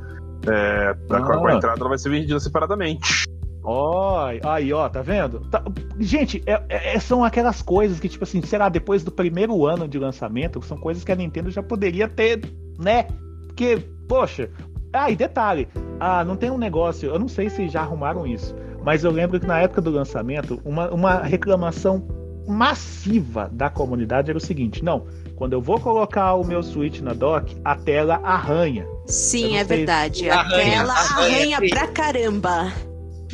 é, 0.46 0.96
uhum. 1.10 1.40
com 1.40 1.46
a 1.46 1.54
entrada 1.54 1.78
ela 1.78 1.88
vai 1.90 1.98
ser 1.98 2.08
vendida 2.08 2.40
separadamente. 2.40 3.26
Ó, 3.62 4.30
aí, 4.44 4.72
ó, 4.72 4.88
tá 4.88 5.02
vendo? 5.02 5.40
Tá, 5.50 5.62
gente, 5.98 6.40
é, 6.46 6.94
é, 6.94 6.98
são 7.00 7.24
aquelas 7.24 7.60
coisas 7.60 7.98
que, 7.98 8.08
tipo 8.08 8.22
assim, 8.22 8.40
será 8.40 8.68
depois 8.68 9.02
do 9.02 9.10
primeiro 9.10 9.66
ano 9.66 9.88
de 9.88 9.98
lançamento, 9.98 10.62
são 10.62 10.78
coisas 10.78 11.02
que 11.02 11.10
a 11.10 11.16
Nintendo 11.16 11.50
já 11.50 11.64
poderia 11.64 12.08
ter, 12.08 12.40
né? 12.78 13.08
Porque, 13.56 13.78
poxa. 14.06 14.50
Ah, 14.92 15.10
e 15.10 15.16
detalhe, 15.16 15.66
ah, 15.98 16.22
não 16.22 16.36
tem 16.36 16.50
um 16.50 16.58
negócio, 16.58 17.08
eu 17.08 17.18
não 17.18 17.26
sei 17.26 17.48
se 17.48 17.68
já 17.68 17.80
arrumaram 17.80 18.26
isso, 18.26 18.54
mas 18.84 19.02
eu 19.02 19.10
lembro 19.10 19.40
que 19.40 19.46
na 19.46 19.58
época 19.58 19.80
do 19.80 19.90
lançamento, 19.90 20.60
uma, 20.64 20.90
uma 20.90 21.22
reclamação 21.22 22.06
massiva 22.46 23.48
da 23.50 23.68
comunidade 23.68 24.30
era 24.30 24.38
o 24.38 24.40
seguinte: 24.40 24.84
não, 24.84 25.06
quando 25.36 25.54
eu 25.54 25.60
vou 25.60 25.80
colocar 25.80 26.34
o 26.34 26.44
meu 26.44 26.62
Switch 26.62 27.00
na 27.00 27.14
dock, 27.14 27.56
a 27.64 27.74
tela 27.74 28.20
arranha. 28.22 28.86
Sim, 29.06 29.56
é 29.56 29.64
verdade. 29.64 30.28
A 30.28 30.40
arranha, 30.40 30.64
tela 30.64 30.92
arranha, 30.92 31.56
arranha 31.56 31.70
pra 31.70 31.86
caramba. 31.88 32.72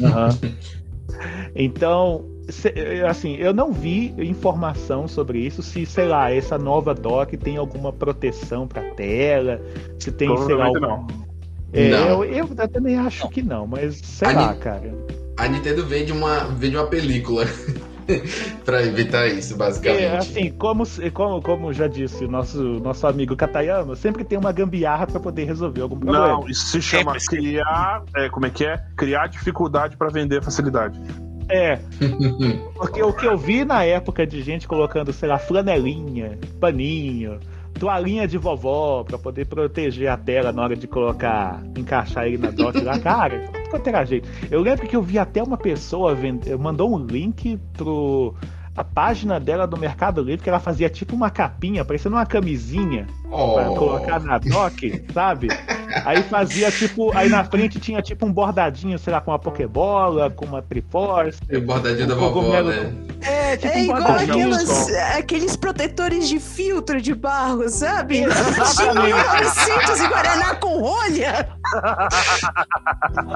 Uhum. 0.01 0.53
então, 1.55 2.32
assim, 3.09 3.36
eu 3.36 3.53
não 3.53 3.72
vi 3.72 4.14
informação 4.18 5.07
sobre 5.07 5.38
isso, 5.38 5.62
se, 5.62 5.86
sei 5.86 6.07
lá, 6.07 6.32
essa 6.32 6.59
nova 6.59 6.95
dock 6.95 7.36
tem 7.36 7.57
alguma 7.57 7.93
proteção 7.93 8.66
para 8.66 8.82
tela, 8.95 9.61
se 9.99 10.11
tem, 10.11 10.34
sei 10.45 10.55
lá, 10.55 10.70
não. 10.72 11.07
É, 11.72 11.88
não. 11.88 12.24
Eu, 12.24 12.47
eu 12.47 12.68
também 12.68 12.99
acho 12.99 13.24
não. 13.24 13.30
que 13.30 13.43
não, 13.43 13.66
mas 13.66 13.97
sei 13.97 14.28
a 14.28 14.32
lá, 14.32 14.53
Ni 14.53 14.59
cara. 14.61 14.95
A 15.38 15.49
Nintendo 15.49 15.86
vende 15.86 16.12
uma, 16.12 16.45
vende 16.45 16.76
uma 16.76 16.86
película. 16.86 17.47
para 18.64 18.82
evitar 18.82 19.26
isso, 19.28 19.57
basicamente. 19.57 20.03
É, 20.03 20.16
assim, 20.16 20.51
como, 20.51 20.84
como, 21.12 21.40
como 21.40 21.72
já 21.72 21.86
disse 21.86 22.24
o 22.24 22.28
nosso, 22.28 22.61
nosso 22.80 23.07
amigo 23.07 23.36
Katayama, 23.36 23.97
sempre 23.97 24.24
tem 24.24 24.38
uma 24.38 24.53
gambiarra 24.53 25.07
para 25.07 25.20
poder 25.20 25.45
resolver 25.45 25.82
algum 25.82 25.99
problema. 25.99 26.28
Não, 26.28 26.49
isso 26.49 26.66
se 26.66 26.82
chama 26.82 27.16
criar. 27.26 28.03
É, 28.16 28.28
como 28.28 28.47
é 28.47 28.51
que 28.51 28.64
é? 28.64 28.76
Criar 28.97 29.28
dificuldade 29.28 29.97
para 29.97 30.09
vender 30.09 30.43
facilidade. 30.43 31.01
É. 31.53 31.78
Porque 32.74 33.03
o 33.03 33.12
que 33.12 33.26
eu 33.26 33.36
vi 33.36 33.64
na 33.64 33.84
época 33.84 34.26
de 34.26 34.42
gente 34.42 34.66
colocando, 34.66 35.12
sei 35.12 35.28
lá, 35.28 35.38
flanelinha, 35.38 36.38
paninho, 36.59 37.38
toalhinha 37.78 38.26
de 38.26 38.38
vovó 38.38 39.05
para 39.05 39.18
poder 39.18 39.46
proteger 39.46 40.09
a 40.09 40.16
tela 40.16 40.53
na 40.53 40.62
hora 40.62 40.76
de 40.76 40.86
colocar, 40.86 41.62
encaixar 41.76 42.26
ele 42.26 42.38
na 42.38 42.50
dock 42.50 42.80
lá, 42.80 42.98
cara, 43.00 43.50
quanto 43.70 43.86
era 43.86 44.05
jeito. 44.05 44.28
Eu 44.50 44.62
lembro 44.62 44.86
que 44.86 44.96
eu 44.96 45.03
vi 45.03 45.18
até 45.18 45.42
uma 45.42 45.59
pessoa 45.59 46.14
vend... 46.14 46.48
mandou 46.59 46.94
um 46.94 47.05
link 47.05 47.59
pro 47.74 48.34
a 48.74 48.82
página 48.82 49.38
dela 49.38 49.66
do 49.66 49.76
Mercado 49.76 50.22
Livre, 50.22 50.42
que 50.42 50.48
ela 50.48 50.59
fazia 50.59 50.88
tipo 50.88 51.14
uma 51.14 51.30
capinha, 51.30 51.84
parecendo 51.84 52.16
uma 52.16 52.24
camisinha 52.24 53.07
oh. 53.30 53.53
pra 53.53 53.64
colocar 53.66 54.20
na 54.20 54.38
dock, 54.38 55.05
sabe? 55.12 55.48
Aí 56.05 56.22
fazia 56.22 56.70
tipo. 56.70 57.16
Aí 57.16 57.28
na 57.28 57.45
frente 57.45 57.78
tinha 57.78 58.01
tipo 58.03 58.26
um 58.26 58.32
bordadinho, 58.32 58.99
sei 58.99 59.12
lá, 59.12 59.20
com 59.20 59.30
uma 59.30 59.38
Pokébola, 59.38 60.30
com 60.30 60.47
uma 60.47 60.62
Triforce. 60.62 61.38
E 61.51 61.57
o 61.57 61.62
bordadinho 61.62 62.07
um 62.07 62.09
da 62.09 62.14
vovó, 62.14 62.62
né? 62.62 62.93
É, 63.20 63.57
tipo 63.57 63.72
é 63.72 63.76
um 63.76 63.84
igual 63.84 64.12
aquelas, 64.12 64.88
aqueles 65.16 65.57
protetores 65.57 66.28
de 66.28 66.40
filtro 66.40 67.01
de 67.01 67.14
barro, 67.14 67.68
sabe? 67.68 68.20
De 68.20 68.26
1940 68.26 70.57
com 70.57 70.80
rolha. 70.80 71.49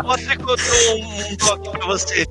Você 0.05 0.37
contou 0.37 0.99
um 0.99 1.37
toque 1.37 1.71
pra 1.71 1.87
você. 1.87 2.25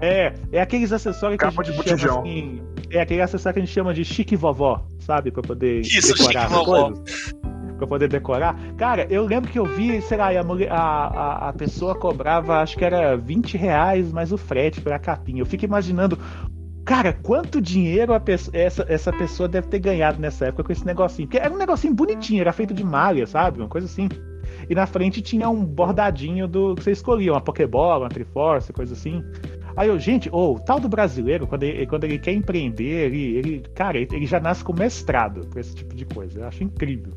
É, 0.00 0.32
é 0.50 0.60
aqueles 0.60 0.92
acessórios 0.92 1.38
que 1.38 1.44
Capa 1.44 1.60
a 1.60 1.64
gente 1.64 1.98
chama 1.98 2.20
assim, 2.20 2.62
É 2.90 3.02
aquele 3.02 3.20
acessório 3.20 3.54
que 3.54 3.60
a 3.60 3.64
gente 3.64 3.74
chama 3.74 3.92
de 3.92 4.04
chique 4.04 4.34
vovó, 4.34 4.86
sabe? 4.98 5.30
Pra 5.30 5.42
poder 5.42 5.82
Isso, 5.82 6.14
decorar 6.14 6.46
as 6.46 6.64
coisas. 6.64 7.34
Pra 7.80 7.86
poder 7.86 8.08
decorar. 8.08 8.54
Cara, 8.76 9.06
eu 9.08 9.24
lembro 9.24 9.50
que 9.50 9.58
eu 9.58 9.64
vi, 9.64 10.02
sei 10.02 10.18
lá, 10.18 10.28
a, 10.28 10.76
a, 10.76 11.48
a 11.48 11.52
pessoa 11.54 11.94
cobrava, 11.94 12.60
acho 12.60 12.76
que 12.76 12.84
era 12.84 13.16
20 13.16 13.56
reais 13.56 14.12
mais 14.12 14.32
o 14.32 14.36
frete 14.36 14.82
pra 14.82 14.98
capinha. 14.98 15.40
Eu 15.40 15.46
fico 15.46 15.64
imaginando 15.64 16.18
Cara, 16.84 17.12
quanto 17.12 17.60
dinheiro 17.60 18.12
essa, 18.52 18.84
essa 18.88 19.12
pessoa 19.12 19.48
deve 19.48 19.68
ter 19.68 19.78
ganhado 19.78 20.20
nessa 20.20 20.46
época 20.46 20.64
com 20.64 20.72
esse 20.72 20.84
negocinho? 20.84 21.28
Porque 21.28 21.38
era 21.38 21.52
um 21.52 21.56
negocinho 21.56 21.94
bonitinho, 21.94 22.40
era 22.40 22.52
feito 22.52 22.74
de 22.74 22.84
malha, 22.84 23.26
sabe? 23.26 23.60
Uma 23.60 23.68
coisa 23.68 23.86
assim. 23.86 24.08
E 24.68 24.74
na 24.74 24.86
frente 24.86 25.22
tinha 25.22 25.48
um 25.48 25.64
bordadinho 25.64 26.48
do 26.48 26.74
que 26.74 26.82
você 26.82 26.90
escolhia, 26.90 27.32
uma 27.32 27.40
Pokébola, 27.40 28.04
uma 28.04 28.08
Triforce, 28.08 28.72
coisa 28.72 28.92
assim. 28.94 29.22
Aí 29.76 29.88
eu, 29.88 29.98
gente, 29.98 30.28
o 30.30 30.54
oh, 30.54 30.58
tal 30.58 30.80
do 30.80 30.88
brasileiro, 30.88 31.46
quando 31.46 31.62
ele, 31.62 31.86
quando 31.86 32.04
ele 32.04 32.18
quer 32.18 32.32
empreender, 32.32 33.06
ele, 33.06 33.36
ele, 33.36 33.62
cara, 33.74 33.98
ele 33.98 34.26
já 34.26 34.40
nasce 34.40 34.64
com 34.64 34.72
mestrado 34.72 35.46
pra 35.46 35.60
esse 35.60 35.74
tipo 35.74 35.94
de 35.94 36.04
coisa. 36.04 36.40
Eu 36.40 36.48
acho 36.48 36.64
incrível. 36.64 37.12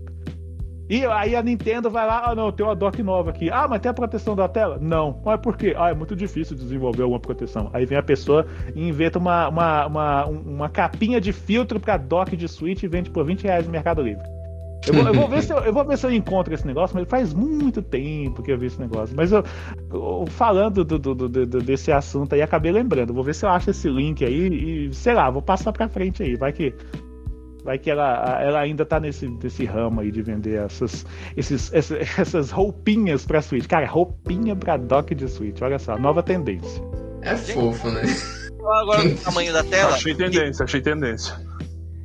E 0.89 1.05
aí 1.05 1.35
a 1.35 1.41
Nintendo 1.41 1.89
vai 1.89 2.05
lá, 2.05 2.23
ah 2.25 2.35
não, 2.35 2.51
tem 2.51 2.65
uma 2.65 2.75
dock 2.75 3.01
nova 3.01 3.29
aqui. 3.29 3.49
Ah, 3.49 3.67
mas 3.69 3.79
tem 3.81 3.89
a 3.89 3.93
proteção 3.93 4.35
da 4.35 4.47
tela? 4.47 4.77
Não. 4.81 5.21
Mas 5.23 5.39
por 5.39 5.55
quê? 5.55 5.73
Ah, 5.77 5.89
é 5.89 5.93
muito 5.93 6.15
difícil 6.15 6.55
desenvolver 6.55 7.03
alguma 7.03 7.19
proteção. 7.19 7.69
Aí 7.73 7.85
vem 7.85 7.97
a 7.97 8.03
pessoa 8.03 8.45
e 8.75 8.87
inventa 8.87 9.17
uma, 9.17 9.47
uma, 9.47 9.85
uma, 9.87 10.25
uma 10.25 10.69
capinha 10.69 11.21
de 11.21 11.31
filtro 11.31 11.79
pra 11.79 11.97
dock 11.97 12.35
de 12.35 12.47
Switch 12.47 12.83
e 12.83 12.87
vende 12.87 13.09
por 13.09 13.25
20 13.25 13.43
reais 13.43 13.65
no 13.65 13.71
Mercado 13.71 14.01
Livre. 14.01 14.33
Eu 14.85 14.93
vou, 14.93 15.07
eu 15.07 15.13
vou, 15.13 15.27
ver 15.29 15.43
se 15.43 15.53
eu, 15.53 15.57
eu, 15.59 15.73
vou 15.73 15.85
ver 15.85 15.97
se 15.97 16.05
eu 16.05 16.11
encontro 16.11 16.53
esse 16.53 16.67
negócio, 16.67 16.95
mas 16.95 17.07
faz 17.07 17.33
muito 17.33 17.81
tempo 17.81 18.43
que 18.43 18.51
eu 18.51 18.57
vi 18.57 18.65
esse 18.65 18.79
negócio. 18.79 19.15
Mas 19.15 19.31
eu, 19.31 19.43
eu 19.91 20.25
falando 20.27 20.83
do, 20.83 20.99
do, 20.99 21.15
do, 21.15 21.61
desse 21.61 21.91
assunto 21.91 22.33
aí, 22.33 22.41
acabei 22.41 22.71
lembrando. 22.71 23.13
Vou 23.13 23.23
ver 23.23 23.33
se 23.33 23.45
eu 23.45 23.49
acho 23.49 23.69
esse 23.69 23.87
link 23.89 24.25
aí 24.25 24.87
e, 24.87 24.93
sei 24.93 25.13
lá, 25.13 25.29
vou 25.29 25.41
passar 25.41 25.71
pra 25.71 25.87
frente 25.87 26.21
aí. 26.21 26.35
Vai 26.35 26.51
que. 26.51 26.73
Vai 27.63 27.79
que 27.79 27.89
ela, 27.89 28.41
ela 28.41 28.59
ainda 28.59 28.85
tá 28.85 28.99
nesse, 28.99 29.27
nesse 29.27 29.63
ramo 29.63 30.01
aí 30.01 30.11
de 30.11 30.21
vender 30.21 30.55
essas, 30.55 31.05
esses, 31.35 31.73
essas, 31.73 31.97
essas 32.19 32.51
roupinhas 32.51 33.25
pra 33.25 33.41
Switch. 33.41 33.65
Cara, 33.67 33.87
roupinha 33.87 34.55
pra 34.55 34.75
dock 34.75 35.15
de 35.15 35.27
Switch. 35.29 35.61
Olha 35.61 35.79
só, 35.79 35.97
nova 35.97 36.21
tendência. 36.21 36.83
É 37.21 37.37
fofo, 37.37 37.89
né? 37.89 38.03
Agora 38.81 39.05
o 39.05 39.15
tamanho 39.23 39.53
da 39.53 39.63
tela. 39.63 39.95
Achei 39.95 40.13
tendência, 40.13 40.63
achei 40.63 40.81
tendência. 40.81 41.35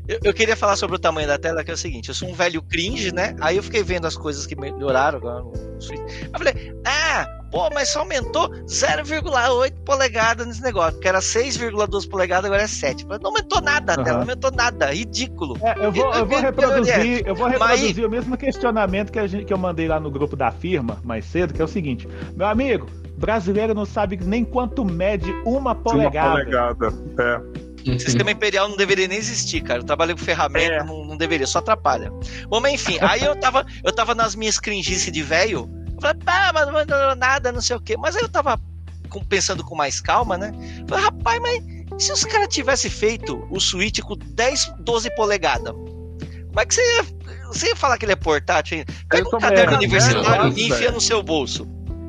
Eu, 0.07 0.19
eu, 0.25 0.33
queria 0.33 0.57
falar 0.57 0.77
sobre 0.77 0.97
o 0.97 0.99
tamanho 0.99 1.29
da 1.29 1.39
tela, 1.39 1.63
que 1.63 1.71
é 1.71 1.75
o 1.75 1.77
seguinte: 1.77 2.09
eu 2.09 2.15
sou 2.15 2.29
um 2.29 2.35
velho 2.35 2.63
cringe, 2.63 3.13
né? 3.13 3.37
Aí 3.41 3.57
eu 3.57 3.63
fiquei 3.63 3.83
vendo 3.83 4.07
as 4.07 4.17
coisas 4.17 4.47
que 4.47 4.57
melhoraram 4.57 5.19
agora 5.19 5.43
no 5.43 5.83
Switch. 5.83 6.01
Eu 6.01 6.39
falei, 6.39 6.75
ah, 6.87 7.27
pô, 7.51 7.69
mas 7.73 7.89
só 7.89 8.01
aumentou 8.01 8.49
0,8 8.67 9.73
polegadas 9.85 10.47
nesse 10.47 10.63
negócio, 10.63 10.99
que 11.01 11.09
era 11.09 11.19
6,2 11.21 12.09
polegadas, 12.09 12.47
agora 12.47 12.63
é 12.63 12.67
7. 12.67 13.05
Falei, 13.05 13.19
não 13.23 13.31
aumentou 13.31 13.61
nada 13.61 13.97
uhum. 13.99 14.05
não 14.05 14.21
aumentou 14.21 14.51
nada, 14.51 14.93
ridículo. 14.93 15.57
É, 15.63 15.85
eu, 15.85 15.93
vou, 15.93 16.15
eu, 16.15 16.27
vou 16.27 16.41
reproduzir, 16.41 17.27
eu 17.27 17.35
vou 17.35 17.49
reproduzir 17.49 17.97
mas... 17.97 18.05
o 18.05 18.09
mesmo 18.09 18.37
questionamento 18.37 19.11
que, 19.13 19.19
a 19.19 19.27
gente, 19.27 19.45
que 19.45 19.53
eu 19.53 19.59
mandei 19.59 19.89
lá 19.89 19.99
no 19.99 20.11
grupo 20.11 20.37
da 20.37 20.51
firma 20.51 20.99
mais 21.05 21.25
cedo, 21.25 21.55
que 21.55 21.61
é 21.61 21.65
o 21.65 21.69
seguinte: 21.69 22.09
meu 22.37 22.47
amigo, 22.47 22.89
brasileiro 23.17 23.75
não 23.75 23.85
sabe 23.85 24.19
nem 24.23 24.45
quanto 24.45 24.85
mede 24.85 25.31
uma 25.45 25.75
polegada. 25.75 26.29
Uma 26.29 26.45
polegada, 26.45 26.95
é. 27.19 27.69
Uhum. 27.87 27.99
Sistema 27.99 28.31
imperial 28.31 28.69
não 28.69 28.77
deveria 28.77 29.09
nem 29.09 29.19
existir, 29.19 29.63
cara. 29.63 29.81
Eu 29.81 29.85
trabalhei 29.85 30.15
com 30.15 30.21
ferramenta, 30.21 30.75
é. 30.75 30.85
não, 30.85 31.05
não, 31.05 31.17
deveria, 31.17 31.47
só 31.47 31.59
atrapalha. 31.61 32.11
Bom, 32.49 32.61
mas 32.61 32.75
enfim, 32.75 32.99
aí 33.01 33.23
eu 33.23 33.35
tava, 33.37 33.65
eu 33.85 33.93
tava 33.93 34.15
nas 34.15 34.35
minhas 34.35 34.59
cringices 34.59 35.11
de 35.11 35.23
velho. 35.23 35.69
Eu 35.99 36.03
falei, 36.03 36.17
pá, 36.25 36.53
mas 36.55 36.67
não 36.67 36.73
mandou 36.73 37.17
nada, 37.17 37.51
não 37.51 37.61
sei 37.61 37.77
o 37.77 37.81
quê. 37.81 37.97
Mas 37.97 38.15
aí 38.15 38.23
eu 38.23 38.29
tava 38.29 38.61
com, 39.09 39.23
pensando 39.25 39.65
com 39.65 39.75
mais 39.75 40.01
calma, 40.01 40.39
né? 40.39 40.53
Falei, 40.87 41.05
rapaz, 41.05 41.41
mas 41.41 42.03
se 42.03 42.13
os 42.13 42.25
caras 42.25 42.49
tivessem 42.49 42.91
feito 42.91 43.47
o 43.51 43.59
Switch 43.59 44.01
com 44.01 44.17
10, 44.17 44.75
12 44.79 45.15
polegadas, 45.17 45.73
como 45.73 46.61
é 46.61 46.67
que 46.67 46.75
você 46.75 46.83
ia, 46.83 47.05
você 47.49 47.67
ia 47.67 47.77
falar 47.77 47.99
que 47.99 48.05
ele 48.05 48.13
é 48.13 48.17
portátil? 48.17 48.85
Pega 49.09 49.29
um 49.29 49.41
caderno 49.41 49.77
universitário 49.77 50.57
e 50.57 50.69
enfia 50.69 50.93
no 50.93 51.01
seu 51.01 51.23
bolso. 51.23 51.67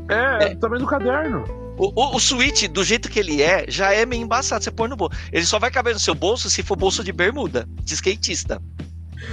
É, 0.07 0.45
é. 0.45 0.55
também 0.55 0.79
no 0.79 0.87
caderno. 0.87 1.43
O, 1.77 1.93
o, 1.95 2.15
o, 2.15 2.19
Switch, 2.19 2.67
do 2.67 2.83
jeito 2.83 3.09
que 3.09 3.19
ele 3.19 3.41
é, 3.41 3.65
já 3.67 3.93
é 3.93 4.05
meio 4.05 4.21
embaçado. 4.21 4.63
Você 4.63 4.69
põe 4.69 4.89
no 4.89 4.97
bolso. 4.97 5.17
Ele 5.31 5.45
só 5.45 5.57
vai 5.57 5.71
caber 5.71 5.93
no 5.93 5.99
seu 5.99 6.13
bolso 6.13 6.49
se 6.49 6.61
for 6.61 6.75
bolso 6.75 7.03
de 7.03 7.11
bermuda, 7.11 7.67
de 7.83 7.93
skatista. 7.93 8.61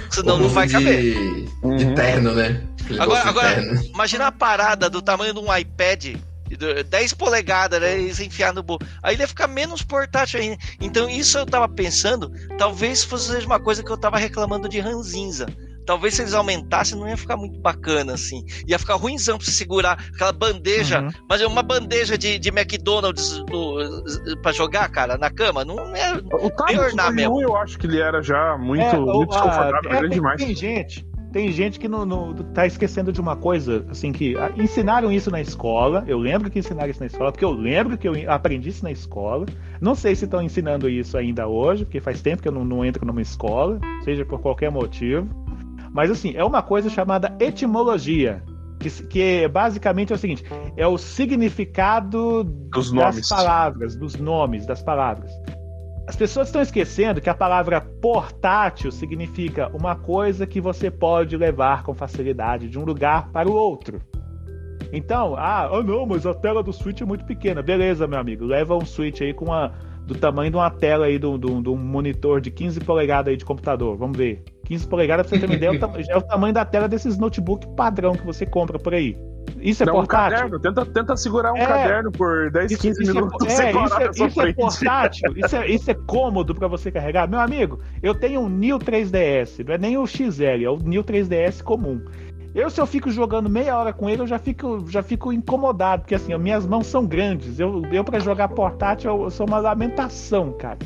Senão 0.09 0.37
não 0.37 0.49
vai 0.49 0.65
de, 0.67 0.73
caber. 0.73 1.13
De 1.13 1.47
Uhum. 1.63 1.95
terno, 1.95 2.33
né? 2.33 2.63
Agora, 2.99 3.29
agora 3.29 3.61
imagina 3.93 4.27
a 4.27 4.31
parada 4.31 4.89
do 4.89 5.01
tamanho 5.01 5.33
de 5.33 5.39
um 5.39 5.55
iPad. 5.55 6.05
de 6.47 6.83
10 6.83 7.13
polegadas, 7.13 7.81
né? 7.81 7.99
Eles 7.99 8.19
enfiar 8.19 8.53
no 8.53 8.63
bolso. 8.63 8.85
Aí 9.03 9.15
ele 9.15 9.23
ia 9.23 9.27
ficar 9.27 9.47
menos 9.47 9.81
portátil 9.81 10.39
ainda. 10.39 10.57
Então, 10.79 11.09
isso 11.09 11.37
eu 11.37 11.45
tava 11.45 11.67
pensando, 11.67 12.31
talvez 12.57 13.03
fosse 13.03 13.35
uma 13.45 13.59
coisa 13.59 13.83
que 13.83 13.91
eu 13.91 13.97
tava 13.97 14.17
reclamando 14.17 14.69
de 14.69 14.79
ranzinza. 14.79 15.45
Talvez 15.85 16.15
se 16.15 16.21
eles 16.21 16.33
aumentassem, 16.33 16.99
não 16.99 17.07
ia 17.07 17.15
ficar 17.15 17.37
muito 17.37 17.57
bacana, 17.61 18.13
assim. 18.13 18.43
Ia 18.67 18.77
ficar 18.77 18.95
ruimzão 18.95 19.37
pra 19.37 19.45
você 19.45 19.51
segurar 19.51 19.97
aquela 20.13 20.33
bandeja. 20.33 21.01
Uhum. 21.01 21.09
Mas 21.29 21.39
é 21.39 21.47
uma 21.47 21.63
bandeja 21.63 22.17
de, 22.17 22.37
de 22.37 22.49
McDonald's 22.49 23.39
do, 23.45 24.03
pra 24.41 24.51
jogar, 24.51 24.89
cara, 24.89 25.17
na 25.17 25.29
cama. 25.29 25.63
Não 25.63 25.95
é. 25.95 26.13
O 26.33 26.51
U, 27.29 27.41
eu 27.41 27.55
acho 27.55 27.77
que 27.79 27.87
ele 27.87 28.01
era 28.01 28.21
já 28.21 28.57
muito, 28.57 28.83
É, 28.83 28.99
muito 28.99 29.29
desconfortável, 29.29 29.91
é, 29.91 29.99
grande 29.99 30.15
demais. 30.15 30.43
tem 30.43 30.53
gente, 30.53 31.05
tem 31.31 31.51
gente 31.51 31.79
que 31.79 31.87
não, 31.87 32.05
não- 32.05 32.33
tá 32.33 32.65
esquecendo 32.65 33.11
de 33.11 33.19
uma 33.21 33.35
coisa, 33.35 33.85
assim, 33.89 34.11
que 34.11 34.35
ah, 34.37 34.51
ensinaram 34.57 35.11
isso 35.11 35.29
na 35.29 35.41
escola. 35.41 36.03
Eu 36.07 36.17
lembro 36.17 36.49
que 36.49 36.59
ensinaram 36.59 36.89
isso 36.89 36.99
na 36.99 37.05
escola, 37.07 37.31
porque 37.31 37.45
eu 37.45 37.51
lembro 37.51 37.97
que 37.97 38.07
eu 38.07 38.13
aprendi 38.31 38.69
isso 38.69 38.83
na 38.83 38.91
escola. 38.91 39.45
Não 39.81 39.93
sei 39.95 40.15
se 40.15 40.25
estão 40.25 40.41
ensinando 40.41 40.89
isso 40.89 41.17
ainda 41.17 41.47
hoje, 41.47 41.85
porque 41.85 41.99
faz 41.99 42.21
tempo 42.21 42.41
que 42.41 42.47
eu 42.47 42.51
não, 42.51 42.63
não 42.65 42.83
entro 42.85 43.05
numa 43.05 43.21
escola, 43.21 43.79
seja 44.03 44.25
por 44.25 44.39
qualquer 44.39 44.71
motivo. 44.71 45.27
Mas 45.93 46.11
assim, 46.11 46.33
é 46.35 46.43
uma 46.43 46.61
coisa 46.61 46.89
chamada 46.89 47.35
etimologia. 47.39 48.43
Que, 48.79 48.89
que 49.07 49.47
basicamente 49.47 50.13
é 50.13 50.15
o 50.15 50.19
seguinte: 50.19 50.43
é 50.75 50.85
o 50.87 50.97
significado 50.99 52.43
Dos 52.43 52.91
das 52.91 52.91
nomes. 52.91 53.29
palavras, 53.29 53.95
dos 53.95 54.15
nomes 54.15 54.65
das 54.67 54.83
palavras. 54.83 55.31
As 56.07 56.15
pessoas 56.15 56.47
estão 56.47 56.61
esquecendo 56.61 57.19
que 57.19 57.29
a 57.29 57.35
palavra 57.35 57.81
portátil 57.81 58.91
significa 58.93 59.69
uma 59.75 59.93
coisa 59.93 60.47
que 60.47 60.61
você 60.61 60.89
pode 60.89 61.35
levar 61.35 61.83
com 61.83 61.93
facilidade 61.93 62.69
de 62.69 62.79
um 62.79 62.85
lugar 62.85 63.29
para 63.31 63.49
o 63.49 63.53
outro. 63.53 63.99
Então, 64.93 65.35
ah, 65.37 65.69
oh 65.69 65.83
não, 65.83 66.05
mas 66.05 66.25
a 66.25 66.33
tela 66.33 66.63
do 66.63 66.71
Switch 66.71 67.01
é 67.01 67.05
muito 67.05 67.25
pequena. 67.25 67.61
Beleza, 67.61 68.07
meu 68.07 68.19
amigo, 68.19 68.45
leva 68.45 68.73
um 68.73 68.85
Switch 68.85 69.19
aí 69.21 69.33
com 69.33 69.51
a, 69.51 69.73
do 70.05 70.15
tamanho 70.15 70.49
de 70.49 70.55
uma 70.55 70.69
tela 70.69 71.07
aí, 71.07 71.19
de 71.19 71.25
um- 71.25 71.75
monitor 71.75 72.39
de 72.39 72.51
15 72.51 72.79
polegadas 72.79 73.29
aí 73.31 73.35
de 73.37 73.43
computador. 73.43 73.97
Vamos 73.97 74.17
ver. 74.17 74.43
15 74.63 74.87
polegadas, 74.87 75.27
pra 75.27 75.37
você 75.37 75.45
ter 75.45 75.51
uma 75.51 75.55
ideia, 75.55 75.71
é 75.71 76.01
é 76.13 76.17
o 76.17 76.21
tamanho 76.21 76.53
da 76.53 76.63
tela 76.63 76.87
desses 76.87 77.17
notebook 77.17 77.67
padrão 77.75 78.13
que 78.13 78.25
você 78.25 78.45
compra 78.45 78.79
por 78.79 78.93
aí. 78.93 79.17
Isso 79.61 79.83
é 79.83 79.85
Não, 79.85 79.93
um 79.93 79.97
portátil? 79.97 80.37
caderno, 80.37 80.59
tenta, 80.59 80.85
tenta 80.85 81.17
segurar 81.17 81.53
um 81.53 81.57
É. 81.57 81.65
caderno 81.65 82.11
por 82.11 82.51
10, 82.51 82.71
Isso, 82.71 82.81
15 82.81 83.03
isso 83.03 83.13
minutos 83.13 83.47
é, 83.47 83.49
sem 83.49 83.65
é, 83.67 83.73
parar 83.73 83.85
isso, 83.85 83.99
na 83.99 84.05
é, 84.05 84.27
isso 84.27 84.41
é 84.41 84.53
portátil, 84.53 85.33
isso 85.37 85.55
é, 85.55 85.67
isso 85.67 85.91
é 85.91 85.93
cômodo 85.93 86.53
pra 86.55 86.67
você 86.67 86.91
carregar. 86.91 87.27
Meu 87.27 87.39
amigo, 87.39 87.79
eu 88.01 88.13
tenho 88.13 88.41
um 88.41 88.49
New 88.49 88.77
3DS, 88.79 89.65
não 89.65 89.73
é 89.73 89.77
nem 89.77 89.97
o 89.97 90.05
XL, 90.05 90.63
é 90.63 90.69
o 90.69 90.77
New 90.77 91.03
3DS 91.03 91.61
comum. 91.61 92.01
Eu, 92.55 92.69
se 92.69 92.81
eu 92.81 92.87
fico 92.87 93.11
jogando 93.11 93.49
meia 93.49 93.77
hora 93.77 93.93
com 93.93 94.09
ele, 94.09 94.23
eu 94.23 94.27
já 94.27 94.39
fico, 94.39 94.83
já 94.89 95.03
fico 95.03 95.31
incomodado, 95.31 96.01
porque 96.01 96.15
assim, 96.15 96.33
as 96.33 96.41
minhas 96.41 96.65
mãos 96.65 96.87
são 96.87 97.05
grandes. 97.05 97.59
Eu, 97.59 97.83
eu 97.91 98.03
para 98.03 98.19
jogar 98.19 98.47
portátil, 98.49 99.11
eu, 99.11 99.23
eu 99.23 99.29
sou 99.29 99.45
uma 99.47 99.59
lamentação, 99.59 100.51
cara. 100.53 100.79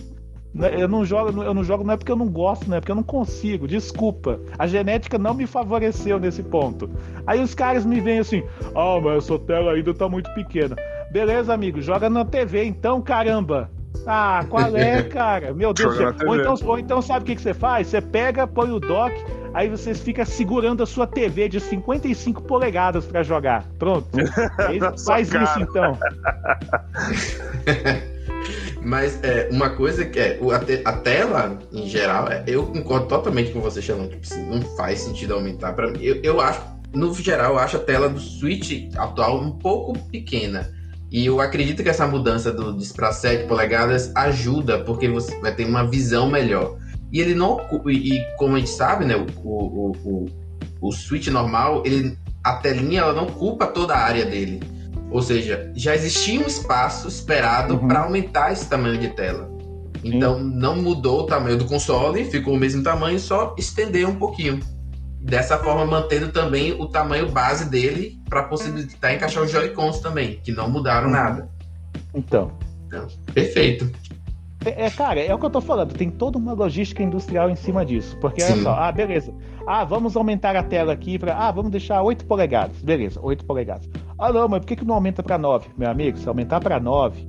Não 0.54 0.68
é- 0.68 0.82
Eu 0.82 0.88
não 0.88 1.06
jogo, 1.06 1.42
eu 1.44 1.54
não 1.54 1.64
jogo 1.64 1.84
não 1.84 1.94
é 1.94 1.98
porque 1.98 2.12
eu 2.12 2.16
não 2.16 2.28
gosto, 2.28 2.70
não 2.70 2.78
é 2.78 2.80
porque 2.80 2.92
eu 2.92 2.96
não 2.96 3.04
consigo. 3.04 3.68
Desculpa. 3.68 4.40
A 4.60 4.68
genética 4.68 5.18
não 5.18 5.34
me 5.34 5.48
favoreceu 5.48 6.20
nesse 6.20 6.44
ponto. 6.44 6.90
Aí 7.26 7.42
os 7.42 7.56
caras 7.56 7.86
me 7.86 8.02
veem 8.02 8.20
assim: 8.20 8.44
"Ah, 8.76 9.00
mas 9.02 9.18
a 9.18 9.22
sua 9.22 9.40
tela 9.40 9.72
ainda 9.74 9.94
tá 9.94 10.10
muito 10.10 10.30
pequena". 10.34 10.76
Beleza, 11.12 11.54
amigo, 11.54 11.82
joga 11.82 12.10
na 12.10 12.26
TV 12.26 12.64
então, 12.66 13.02
caramba. 13.02 13.70
Ah, 14.06 14.46
qual 14.50 14.76
é, 14.76 15.04
cara? 15.10 15.54
Meu 15.54 15.74
Deus 15.74 15.94
do 15.94 15.98
céu. 15.98 16.14
Ou 16.28 16.36
então, 16.36 16.56
ou 16.66 16.80
então 16.80 17.02
sabe 17.02 17.24
o 17.24 17.26
que, 17.26 17.36
que 17.36 17.42
você 17.42 17.54
faz? 17.54 17.88
Você 17.88 18.02
pega, 18.02 18.48
põe 18.48 18.72
o 18.72 18.80
dock, 18.80 19.14
aí 19.54 19.70
você 19.70 19.94
fica 19.94 20.26
segurando 20.26 20.82
a 20.82 20.86
sua 20.86 21.06
TV 21.06 21.48
de 21.50 21.60
55 21.60 22.42
polegadas 22.44 23.06
pra 23.06 23.22
jogar. 23.24 23.66
Pronto. 23.78 24.08
Sua 24.98 25.16
faz 25.16 25.30
cara. 25.30 25.44
isso 25.44 25.60
então. 25.62 25.98
Mas 28.84 29.24
é, 29.24 29.48
uma 29.52 29.70
coisa 29.70 30.04
que 30.06 30.20
é 30.20 30.40
a, 30.54 30.60
te- 30.60 30.82
a 30.84 30.94
tela, 30.94 31.60
em 31.72 31.88
geral, 31.88 32.28
é, 32.30 32.44
eu 32.48 32.66
concordo 32.66 33.06
totalmente 33.08 33.52
com 33.52 33.62
você, 33.62 33.82
Xelão, 33.82 34.08
que 34.08 34.36
não 34.36 34.62
faz 34.76 35.02
sentido 35.02 35.36
aumentar. 35.36 35.74
Para 35.74 35.92
mim, 35.92 36.00
eu, 36.02 36.20
eu 36.24 36.42
acho, 36.42 36.62
no 36.92 37.14
geral, 37.14 37.54
eu 37.54 37.60
acho 37.60 37.78
a 37.78 37.80
tela 37.80 38.10
do 38.10 38.20
Switch 38.20 38.90
atual 38.98 39.40
um 39.40 39.52
pouco 39.52 39.98
pequena. 40.10 40.74
E 41.12 41.26
eu 41.26 41.40
acredito 41.40 41.84
que 41.84 41.90
essa 41.90 42.08
mudança 42.08 42.52
do, 42.52 42.76
para 42.96 43.12
7 43.12 43.46
polegadas 43.48 44.12
ajuda, 44.16 44.80
porque 44.80 45.08
você 45.08 45.38
vai 45.42 45.54
ter 45.54 45.66
uma 45.66 45.86
visão 45.86 46.30
melhor. 46.30 46.78
E 47.12 47.20
ele 47.20 47.36
não 47.36 47.60
e, 47.88 48.16
e 48.16 48.36
como 48.38 48.56
a 48.56 48.60
gente 48.60 48.72
sabe, 48.72 49.06
né, 49.06 49.16
o, 49.16 49.28
o, 49.44 49.92
o, 50.06 50.26
o 50.82 50.92
Switch 50.92 51.28
normal, 51.28 51.84
ele, 51.86 52.18
a 52.44 52.54
telinha 52.54 53.02
ela 53.02 53.14
não 53.14 53.24
ocupa 53.24 53.68
toda 53.68 53.94
a 53.94 54.00
área 54.00 54.26
dele. 54.26 54.62
Ou 55.12 55.22
seja, 55.22 55.72
já 55.76 55.94
existia 55.94 56.40
um 56.40 56.48
espaço 56.48 57.08
esperado 57.08 57.76
Uhum. 57.76 57.88
para 57.88 58.00
aumentar 58.02 58.52
esse 58.52 58.68
tamanho 58.70 58.98
de 58.98 59.10
tela. 59.10 59.52
Então 60.04 60.40
não 60.40 60.82
mudou 60.82 61.22
o 61.22 61.26
tamanho 61.26 61.58
do 61.58 61.66
console, 61.66 62.24
ficou 62.26 62.54
o 62.56 62.58
mesmo 62.58 62.82
tamanho, 62.82 63.20
só 63.20 63.54
estendeu 63.58 64.08
um 64.10 64.16
pouquinho. 64.16 64.60
Dessa 65.20 65.58
forma, 65.60 65.86
mantendo 65.86 66.30
também 66.30 66.72
o 66.74 66.88
tamanho 66.88 67.30
base 67.30 67.70
dele 67.70 68.20
para 68.28 68.44
possibilitar 68.44 69.14
encaixar 69.14 69.44
os 69.44 69.52
Joy-Cons 69.52 70.00
também, 70.00 70.40
que 70.44 70.52
não 70.52 70.68
mudaram 70.70 71.08
Uhum. 71.08 71.14
nada. 71.14 71.50
Então. 72.16 72.52
Perfeito. 73.34 73.92
É, 74.66 74.86
é, 74.86 74.90
cara, 74.90 75.20
é 75.20 75.34
o 75.34 75.40
que 75.40 75.46
eu 75.46 75.50
tô 75.50 75.62
falando, 75.62 75.94
tem 75.94 76.10
toda 76.10 76.38
uma 76.38 76.54
logística 76.54 77.02
industrial 77.02 77.50
em 77.50 77.56
cima 77.56 77.86
disso. 77.86 78.18
Porque 78.20 78.44
olha 78.44 78.56
Sim. 78.56 78.64
só, 78.64 78.74
ah, 78.74 78.92
beleza. 78.92 79.34
Ah, 79.68 79.84
vamos 79.84 80.16
aumentar 80.16 80.56
a 80.56 80.64
tela 80.64 80.94
aqui 80.94 81.18
para, 81.20 81.36
ah, 81.36 81.52
vamos 81.52 81.72
deixar 81.72 82.02
8 82.02 82.26
polegadas. 82.26 82.78
Beleza, 82.82 83.20
8 83.22 83.46
polegadas. 83.46 83.88
Ah, 84.22 84.32
não, 84.32 84.48
mas 84.48 84.60
por 84.60 84.68
que, 84.68 84.76
que 84.76 84.86
não 84.86 84.94
aumenta 84.94 85.24
para 85.24 85.38
9? 85.38 85.70
Meu 85.76 85.90
amigo, 85.90 86.16
se 86.16 86.28
aumentar 86.28 86.60
para 86.60 86.80
9, 86.80 87.28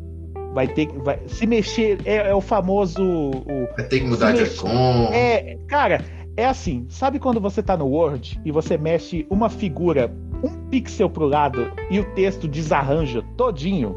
vai 0.53 0.69
ter 0.69 0.87
que 0.87 0.99
vai 0.99 1.19
se 1.27 1.47
mexer, 1.47 1.99
é, 2.05 2.29
é 2.29 2.35
o 2.35 2.41
famoso 2.41 3.03
o, 3.03 3.67
Vai 3.75 3.89
ter 3.89 4.01
que 4.01 4.07
mudar 4.07 4.33
de. 4.33 4.45
Joy-Con. 4.45 5.09
é, 5.11 5.57
cara, 5.67 6.05
é 6.37 6.45
assim, 6.45 6.85
sabe 6.91 7.19
quando 7.19 7.41
você 7.41 7.63
tá 7.63 7.79
no 7.79 7.87
Word 7.87 8.39
e 8.45 8.53
você 8.53 8.77
mexe 8.77 9.27
uma 9.31 9.49
figura 9.49 10.15
um 10.45 10.69
pixel 10.69 11.09
pro 11.09 11.27
lado 11.27 11.73
e 11.91 11.99
o 11.99 12.05
texto 12.15 12.47
desarranja 12.47 13.23
todinho? 13.39 13.97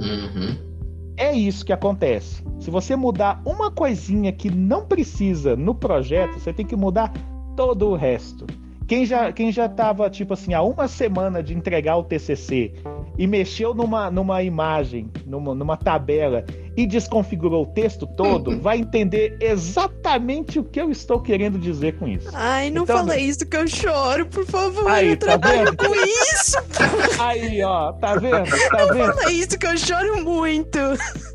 Uhum. 0.00 0.56
É 1.14 1.36
isso 1.36 1.64
que 1.64 1.72
acontece. 1.72 2.42
Se 2.58 2.70
você 2.70 2.94
mudar 2.94 3.42
uma 3.44 3.70
coisinha 3.70 4.32
que 4.32 4.50
não 4.50 4.86
precisa 4.86 5.56
no 5.56 5.74
projeto, 5.74 6.38
você 6.38 6.54
tem 6.54 6.64
que 6.64 6.76
mudar 6.76 7.12
todo 7.56 7.88
o 7.88 7.96
resto. 7.96 8.46
Quem 8.88 9.04
já, 9.04 9.30
quem 9.30 9.52
já 9.52 9.68
tava, 9.68 10.08
tipo 10.08 10.32
assim, 10.32 10.54
há 10.54 10.62
uma 10.62 10.88
semana 10.88 11.42
de 11.42 11.52
entregar 11.54 11.98
o 11.98 12.04
TCC 12.04 12.72
e 13.18 13.26
mexeu 13.26 13.74
numa, 13.74 14.10
numa 14.10 14.42
imagem, 14.42 15.10
numa, 15.26 15.54
numa 15.54 15.76
tabela 15.76 16.42
e 16.74 16.86
desconfigurou 16.86 17.64
o 17.64 17.66
texto 17.66 18.06
todo, 18.06 18.56
vai 18.62 18.78
entender 18.78 19.36
exatamente 19.40 20.58
o 20.58 20.64
que 20.64 20.80
eu 20.80 20.90
estou 20.90 21.20
querendo 21.20 21.58
dizer 21.58 21.98
com 21.98 22.08
isso. 22.08 22.30
Ai, 22.32 22.70
não 22.70 22.84
Então, 22.84 22.96
fala 22.98 23.18
isso 23.18 23.46
que 23.46 23.56
eu 23.58 23.68
choro, 23.68 24.24
por 24.26 24.46
favor. 24.46 24.90
Aí, 24.90 25.10
eu 25.10 25.16
tá 25.18 25.38
trabalho 25.38 25.64
vendo? 25.66 25.76
com 25.76 25.94
isso. 25.94 26.56
Aí, 27.20 27.62
ó, 27.62 27.92
tá 27.92 28.14
vendo? 28.14 28.48
Tá 28.70 28.86
vendo? 28.92 29.12
Fala 29.14 29.32
isso 29.32 29.58
que 29.58 29.66
eu 29.66 29.76
choro 29.76 30.24
muito. 30.24 30.78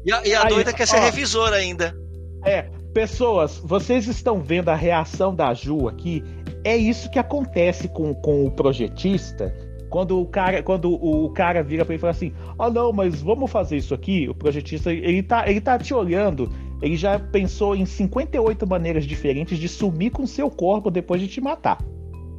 E 0.04 0.12
a, 0.12 0.26
e 0.26 0.34
a 0.34 0.44
Aí, 0.46 0.50
doida 0.50 0.74
quer 0.74 0.88
ser 0.88 0.98
ó. 0.98 1.02
revisora 1.02 1.58
ainda. 1.58 1.96
É, 2.44 2.64
pessoas, 2.94 3.60
vocês 3.64 4.08
estão 4.08 4.42
vendo 4.42 4.70
a 4.70 4.76
reação 4.76 5.36
da 5.36 5.54
Ju 5.54 5.88
aqui. 5.88 6.24
É 6.64 6.76
isso 6.76 7.10
que 7.10 7.20
acontece 7.20 7.88
com, 7.88 8.14
com 8.14 8.46
o 8.46 8.52
projetista. 8.52 9.54
Quando 9.90 10.20
o 10.20 10.26
cara, 10.26 10.64
quando 10.64 10.92
o, 10.92 11.30
cara 11.30 11.62
vira 11.62 11.86
pra 11.86 11.94
ele 11.94 12.00
e 12.00 12.02
fala 12.02 12.12
assim: 12.12 12.34
"Ah, 12.58 12.70
não, 12.70 12.92
mas 12.92 13.22
vamos 13.22 13.52
fazer 13.52 13.78
isso 13.78 13.94
aqui". 13.94 14.28
O 14.28 14.34
projetista, 14.34 14.92
ele 14.92 15.22
tá, 15.22 15.48
ele 15.48 15.62
tá 15.62 15.78
te 15.78 15.94
olhando. 15.94 16.50
Ele 16.82 16.96
já 16.98 17.20
pensou 17.20 17.76
em 17.76 17.86
58 17.86 18.68
maneiras 18.68 19.06
diferentes 19.06 19.58
de 19.58 19.70
sumir 19.70 20.12
com 20.12 20.26
seu 20.26 20.50
corpo 20.50 20.90
depois 20.90 21.22
de 21.22 21.28
te 21.28 21.40
matar. 21.40 21.78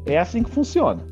É 0.05 0.19
assim 0.19 0.43
que 0.43 0.51
funciona. 0.51 1.07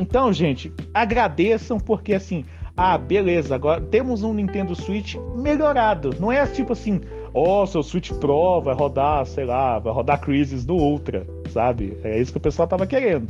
Então, 0.00 0.32
gente, 0.32 0.72
agradeçam 0.94 1.78
porque 1.78 2.14
assim, 2.14 2.44
ah, 2.76 2.96
beleza, 2.96 3.54
agora 3.54 3.80
temos 3.80 4.22
um 4.22 4.32
Nintendo 4.32 4.74
Switch 4.74 5.16
melhorado. 5.34 6.14
Não 6.20 6.30
é 6.30 6.46
tipo 6.46 6.72
assim, 6.72 7.00
ó, 7.34 7.66
seu 7.66 7.82
Switch 7.82 8.12
Pro 8.12 8.60
vai 8.60 8.74
rodar, 8.74 9.24
sei 9.26 9.44
lá, 9.44 9.78
vai 9.78 9.92
rodar 9.92 10.20
Crisis 10.20 10.64
no 10.66 10.74
Ultra, 10.74 11.26
sabe? 11.52 11.98
É 12.04 12.18
isso 12.20 12.32
que 12.32 12.38
o 12.38 12.40
pessoal 12.40 12.66
tava 12.68 12.86
querendo. 12.86 13.28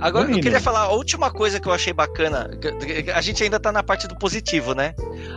Agora, 0.00 0.30
eu 0.30 0.40
queria 0.40 0.60
falar 0.60 0.80
a 0.82 0.92
última 0.92 1.30
coisa 1.30 1.58
que 1.60 1.68
eu 1.68 1.72
achei 1.72 1.92
bacana. 1.92 2.50
A 3.14 3.20
gente 3.20 3.42
ainda 3.42 3.58
tá 3.58 3.72
na 3.72 3.82
parte 3.82 4.06
do 4.06 4.16
positivo, 4.16 4.74
né? 4.74 4.94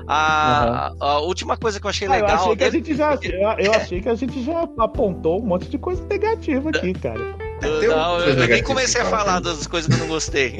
A, 0.07 0.93
a- 0.99 1.05
a 1.13 1.19
última 1.19 1.57
coisa 1.57 1.79
que 1.79 1.85
eu 1.85 1.89
achei 1.89 2.07
Ah, 2.07 2.17
eu 2.19 2.21
legal. 2.25 2.35
achei 2.43 2.55
que 2.55 2.63
a 2.63 2.69
gente 2.69 2.95
já, 2.95 3.15
eu, 3.15 3.65
eu 3.65 3.73
achei 3.73 4.01
que 4.01 4.09
a 4.09 4.15
gente 4.15 4.43
já 4.43 4.61
apontou 4.77 5.41
um 5.41 5.45
monte 5.45 5.67
de 5.69 5.77
coisa 5.77 6.03
negativa 6.05 6.69
aqui, 6.69 6.93
cara. 6.99 7.50
Eu, 7.61 7.95
não, 7.95 8.19
eu 8.19 8.47
nem 8.47 8.63
comecei 8.63 9.01
a 9.01 9.05
falar 9.05 9.39
das 9.39 9.67
coisas 9.67 9.87
que 9.87 9.95
eu 9.95 9.99
não 9.99 10.07
gostei. 10.07 10.57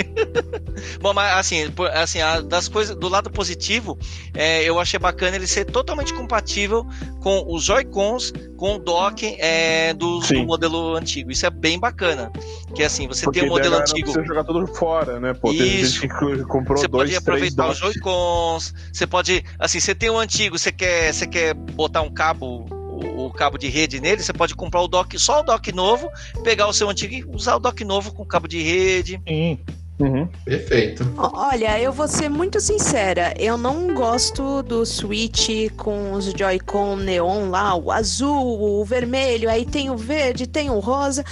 Bom, 1.01 1.13
mas 1.13 1.37
assim, 1.37 1.71
assim 1.93 2.19
das 2.47 2.67
coisas 2.67 2.95
do 2.95 3.07
lado 3.07 3.29
positivo, 3.29 3.97
é, 4.33 4.63
eu 4.63 4.79
achei 4.79 4.99
bacana 4.99 5.35
ele 5.35 5.47
ser 5.47 5.65
totalmente 5.65 6.13
compatível 6.13 6.85
com 7.21 7.43
os 7.47 7.63
Joy-Cons, 7.63 8.33
com 8.57 8.75
o 8.75 8.79
dock 8.79 9.35
é, 9.39 9.93
do, 9.93 10.19
do, 10.19 10.45
modelo 10.45 10.95
antigo. 10.95 11.31
Isso 11.31 11.45
é 11.45 11.49
bem 11.49 11.79
bacana. 11.79 12.31
Que 12.75 12.83
assim, 12.83 13.07
você 13.07 13.25
Porque 13.25 13.39
tem 13.39 13.49
o 13.49 13.51
modelo 13.51 13.75
antigo. 13.75 14.11
Você 14.11 14.23
jogar 14.23 14.43
tudo 14.43 14.67
fora, 14.67 15.19
né? 15.19 15.33
Pô, 15.33 15.51
Isso. 15.51 16.01
gente 16.01 16.13
que 16.13 16.43
comprou 16.43 16.77
você 16.77 16.87
dois, 16.87 17.09
pode 17.09 17.15
aproveitar 17.15 17.69
os 17.69 17.77
Joy-Cons. 17.77 18.73
Você 18.93 19.07
pode, 19.07 19.43
assim, 19.59 19.79
você 19.79 19.93
tem 19.95 20.09
o 20.09 20.17
antigo, 20.17 20.57
você 20.57 20.71
quer, 20.71 21.13
você 21.13 21.27
quer 21.27 21.53
botar 21.53 22.01
um 22.01 22.11
cabo 22.11 22.80
o, 23.25 23.31
cabo 23.31 23.57
de 23.57 23.67
rede 23.67 23.99
nele, 23.99 24.21
você 24.21 24.33
pode 24.33 24.55
comprar 24.55 24.81
o 24.81 24.87
dock, 24.87 25.17
só 25.17 25.39
o 25.41 25.43
dock 25.43 25.71
novo, 25.71 26.09
pegar 26.43 26.67
o 26.67 26.73
seu 26.73 26.89
antigo 26.89 27.13
e 27.13 27.23
usar 27.23 27.55
o 27.55 27.59
dock 27.59 27.83
novo 27.83 28.13
com 28.13 28.25
cabo 28.25 28.47
de 28.47 28.61
rede. 28.61 29.21
Sim. 29.27 29.59
Uhum. 30.03 30.27
Perfeito. 30.45 31.05
Olha, 31.17 31.79
eu 31.79 31.91
vou 31.91 32.07
ser 32.07 32.29
muito 32.29 32.59
sincera. 32.59 33.33
Eu 33.37 33.57
não 33.57 33.93
gosto 33.93 34.63
do 34.63 34.85
Switch 34.85 35.49
com 35.77 36.13
os 36.13 36.25
Joy-Con 36.25 36.95
neon 36.97 37.49
lá, 37.49 37.75
o 37.75 37.91
azul, 37.91 38.79
o 38.79 38.85
vermelho, 38.85 39.49
aí 39.49 39.65
tem 39.65 39.89
o 39.89 39.97
verde, 39.97 40.47
tem 40.47 40.69
o 40.69 40.79
rosa. 40.79 41.23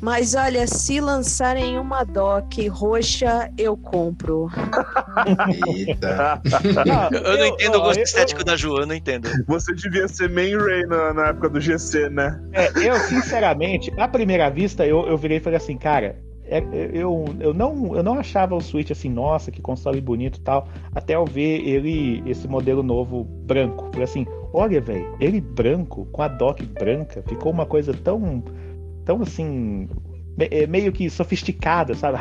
Mas 0.00 0.34
olha, 0.34 0.66
se 0.66 1.00
lançarem 1.00 1.78
uma 1.78 2.04
dock 2.04 2.68
roxa, 2.68 3.50
eu 3.56 3.76
compro. 3.76 4.48
Eita. 5.66 6.40
eu 7.12 7.38
não 7.38 7.46
entendo 7.46 7.78
o 7.78 7.82
gosto 7.82 8.00
estético 8.00 8.44
da 8.44 8.56
Ju, 8.56 8.76
eu 8.76 8.86
não 8.86 8.94
entendo. 8.94 9.28
Você 9.46 9.74
devia 9.74 10.06
ser 10.08 10.28
main 10.28 10.56
Ray 10.56 10.84
na, 10.86 11.14
na 11.14 11.26
época 11.28 11.48
do 11.48 11.60
GC, 11.60 12.10
né? 12.10 12.38
É, 12.52 12.70
eu, 12.76 12.96
sinceramente, 13.00 13.92
à 13.96 14.06
primeira 14.06 14.50
vista, 14.50 14.86
eu, 14.86 15.06
eu 15.06 15.16
virei 15.16 15.38
e 15.38 15.40
falei 15.40 15.56
assim, 15.56 15.78
cara, 15.78 16.16
eu, 16.92 17.24
eu, 17.40 17.54
não, 17.54 17.96
eu 17.96 18.02
não 18.02 18.14
achava 18.14 18.54
o 18.54 18.60
Switch 18.60 18.90
assim, 18.90 19.08
nossa, 19.08 19.50
que 19.50 19.60
console 19.60 20.00
bonito 20.00 20.40
tal, 20.40 20.68
até 20.94 21.14
eu 21.16 21.24
ver 21.24 21.66
ele, 21.66 22.22
esse 22.28 22.46
modelo 22.46 22.82
novo 22.82 23.24
branco. 23.24 23.88
Falei 23.90 24.04
assim, 24.04 24.26
olha, 24.52 24.80
velho, 24.80 25.16
ele 25.20 25.40
branco, 25.40 26.06
com 26.12 26.22
a 26.22 26.28
dock 26.28 26.64
branca, 26.64 27.22
ficou 27.26 27.52
uma 27.52 27.66
coisa 27.66 27.92
tão, 27.92 28.42
tão 29.04 29.22
assim, 29.22 29.88
é 29.88 30.05
meio 30.68 30.92
que 30.92 31.08
sofisticada, 31.08 31.94
sabe? 31.94 32.18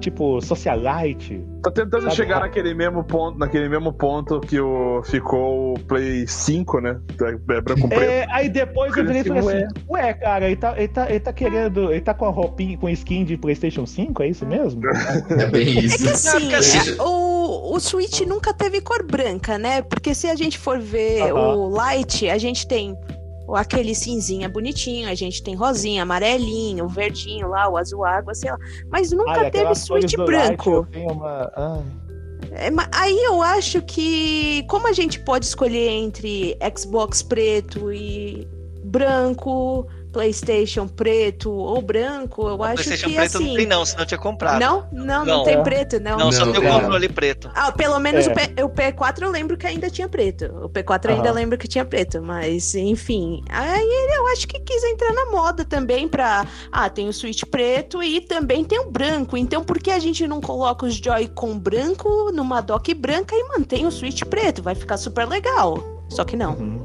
tipo, 0.00 0.40
socialite. 0.40 1.42
Tá 1.62 1.70
tentando 1.70 2.02
sabe? 2.02 2.16
chegar 2.16 2.40
naquele 2.40 2.74
mesmo 2.74 3.04
ponto, 3.04 3.38
naquele 3.38 3.68
mesmo 3.68 3.92
ponto 3.92 4.40
que 4.40 4.58
o 4.58 5.02
ficou 5.04 5.74
o 5.74 5.78
Play 5.80 6.26
5, 6.26 6.80
né? 6.80 7.00
É, 7.22 7.60
branco 7.60 7.88
preto. 7.88 8.02
É, 8.02 8.26
aí 8.30 8.48
depois 8.48 8.96
eu 8.96 9.04
virei 9.04 9.20
e 9.20 9.24
falei 9.24 9.40
assim, 9.40 9.66
ué, 9.88 10.14
cara, 10.14 10.46
ele 10.46 10.56
tá, 10.56 10.74
ele, 10.76 10.88
tá, 10.88 11.08
ele 11.08 11.20
tá 11.20 11.32
querendo. 11.32 11.92
Ele 11.92 12.00
tá 12.00 12.14
com 12.14 12.24
a 12.24 12.30
roupinha, 12.30 12.76
com 12.76 12.88
skin 12.88 13.24
de 13.24 13.36
Playstation 13.36 13.86
5, 13.86 14.22
é 14.22 14.28
isso 14.28 14.46
mesmo? 14.46 14.80
É 15.32 15.46
bem 15.46 15.78
isso. 15.78 16.08
É 16.08 16.40
que 16.40 16.54
assim, 16.54 16.90
é, 16.90 17.02
o, 17.02 17.74
o 17.74 17.80
Switch 17.80 18.20
nunca 18.22 18.52
teve 18.52 18.80
cor 18.80 19.02
branca, 19.04 19.58
né? 19.58 19.82
Porque 19.82 20.14
se 20.14 20.26
a 20.26 20.34
gente 20.34 20.58
for 20.58 20.78
ver 20.78 21.32
uh 21.32 21.36
-huh. 21.36 21.56
o 21.56 21.96
Lite, 21.96 22.28
a 22.28 22.38
gente 22.38 22.66
tem 22.66 22.96
aquele 23.56 23.94
cinzinha 23.94 24.48
bonitinho, 24.48 25.08
a 25.08 25.14
gente 25.14 25.42
tem 25.42 25.54
rosinha, 25.54 26.02
amarelinho, 26.02 26.88
verdinho 26.88 27.48
lá, 27.48 27.68
o 27.68 27.76
azul 27.76 28.04
água, 28.04 28.34
sei 28.34 28.50
lá. 28.50 28.58
Mas 28.90 29.12
nunca 29.12 29.40
Ai, 29.42 29.50
teve 29.50 29.74
switch 29.74 30.14
branco. 30.16 30.86
Uma... 30.94 31.50
É, 32.50 32.70
aí 32.92 33.18
eu 33.24 33.40
acho 33.42 33.80
que, 33.82 34.64
como 34.68 34.88
a 34.88 34.92
gente 34.92 35.20
pode 35.20 35.46
escolher 35.46 35.88
entre 35.88 36.56
Xbox 36.76 37.22
preto 37.22 37.92
e 37.92 38.46
branco, 38.84 39.86
PlayStation 40.12 40.86
preto 40.86 41.50
ou 41.50 41.80
branco, 41.80 42.46
eu 42.48 42.62
acho 42.62 42.84
PlayStation 42.84 43.08
que 43.08 43.14
preto 43.14 43.36
assim... 43.36 43.46
não 43.48 43.54
tem 43.56 43.66
não, 43.66 43.84
senão 43.86 44.02
eu 44.02 44.06
tinha 44.06 44.18
comprado. 44.18 44.60
Não? 44.60 44.86
Não, 44.92 45.04
não, 45.04 45.24
não 45.24 45.44
tem 45.44 45.62
preto, 45.62 45.98
não. 45.98 46.18
Não, 46.18 46.30
só 46.30 46.44
tem 46.52 46.60
o 46.60 46.70
controle 46.70 47.08
preto. 47.08 47.50
Ah, 47.54 47.72
pelo 47.72 47.98
menos 47.98 48.26
é. 48.26 48.30
o, 48.30 48.34
P, 48.34 48.62
o, 48.62 48.68
P4 48.68 49.22
eu 49.22 49.30
lembro 49.30 49.56
que 49.56 49.66
ainda 49.66 49.88
tinha 49.88 50.08
preto. 50.08 50.44
O 50.62 50.68
P4 50.68 51.06
uhum. 51.06 51.16
ainda 51.16 51.32
lembro 51.32 51.56
que 51.56 51.66
tinha 51.66 51.84
preto, 51.84 52.22
mas 52.22 52.74
enfim. 52.74 53.42
Aí 53.48 54.14
eu 54.14 54.26
acho 54.28 54.46
que 54.46 54.60
quis 54.60 54.84
entrar 54.84 55.12
na 55.12 55.30
moda 55.30 55.64
também 55.64 56.06
pra... 56.06 56.46
Ah, 56.70 56.90
tem 56.90 57.08
o 57.08 57.12
Switch 57.12 57.42
preto 57.44 58.02
e 58.02 58.20
também 58.20 58.64
tem 58.64 58.78
o 58.80 58.90
branco. 58.90 59.36
Então 59.36 59.64
por 59.64 59.78
que 59.78 59.90
a 59.90 59.98
gente 59.98 60.26
não 60.26 60.40
coloca 60.40 60.84
os 60.84 60.96
Joy-Con 60.96 61.58
branco 61.58 62.30
numa 62.32 62.60
dock 62.60 62.92
branca 62.94 63.34
e 63.34 63.48
mantém 63.48 63.86
o 63.86 63.90
Switch 63.90 64.22
preto? 64.24 64.62
Vai 64.62 64.74
ficar 64.74 64.98
super 64.98 65.26
legal. 65.26 66.02
Só 66.08 66.24
que 66.24 66.36
não. 66.36 66.52
Uhum. 66.52 66.81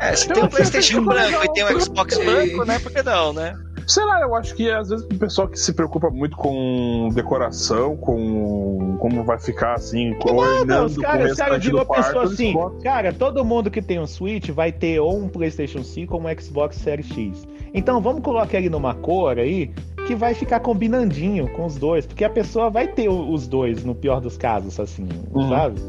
É, 0.00 0.16
se 0.16 0.28
tem 0.28 0.42
o 0.42 0.48
PlayStation 0.48 1.04
branco 1.04 1.44
e 1.44 1.52
tem 1.52 1.64
o 1.64 1.80
Xbox 1.80 2.18
branco, 2.18 2.64
né? 2.64 2.78
Por 2.78 2.90
que 2.92 3.02
não, 3.02 3.32
né? 3.32 3.56
Sei 3.86 4.04
lá, 4.04 4.20
eu 4.20 4.34
acho 4.36 4.54
que 4.54 4.70
às 4.70 4.88
vezes 4.88 5.04
o 5.04 5.18
pessoal 5.18 5.48
que 5.48 5.58
se 5.58 5.72
preocupa 5.72 6.10
muito 6.10 6.36
com 6.36 7.08
decoração, 7.12 7.96
com 7.96 8.96
como 9.00 9.24
vai 9.24 9.38
ficar 9.38 9.74
assim, 9.74 10.16
ornando 10.24 10.86
os 10.86 10.98
cara, 10.98 11.26
com 11.26 11.32
o 11.32 11.36
cara 11.36 11.58
virou 11.58 11.84
pessoa 11.84 12.24
assim, 12.24 12.54
cara, 12.82 13.12
todo 13.12 13.44
mundo 13.44 13.70
que 13.70 13.82
tem 13.82 13.98
um 13.98 14.06
Switch 14.06 14.50
vai 14.50 14.70
ter 14.70 15.00
ou 15.00 15.18
um 15.18 15.28
PlayStation 15.28 15.82
5 15.82 16.14
ou 16.14 16.22
um 16.22 16.40
Xbox 16.40 16.76
Series 16.76 17.08
X. 17.08 17.48
Então 17.74 18.00
vamos 18.00 18.22
colocar 18.22 18.58
ele 18.58 18.70
numa 18.70 18.94
cor 18.94 19.38
aí 19.38 19.72
que 20.06 20.14
vai 20.14 20.34
ficar 20.34 20.60
combinandinho 20.60 21.48
com 21.52 21.66
os 21.66 21.76
dois, 21.76 22.06
porque 22.06 22.24
a 22.24 22.30
pessoa 22.30 22.70
vai 22.70 22.88
ter 22.88 23.08
os 23.08 23.48
dois 23.48 23.84
no 23.84 23.94
pior 23.94 24.20
dos 24.20 24.36
casos, 24.36 24.78
assim, 24.78 25.08
uhum. 25.32 25.48
sabe? 25.48 25.80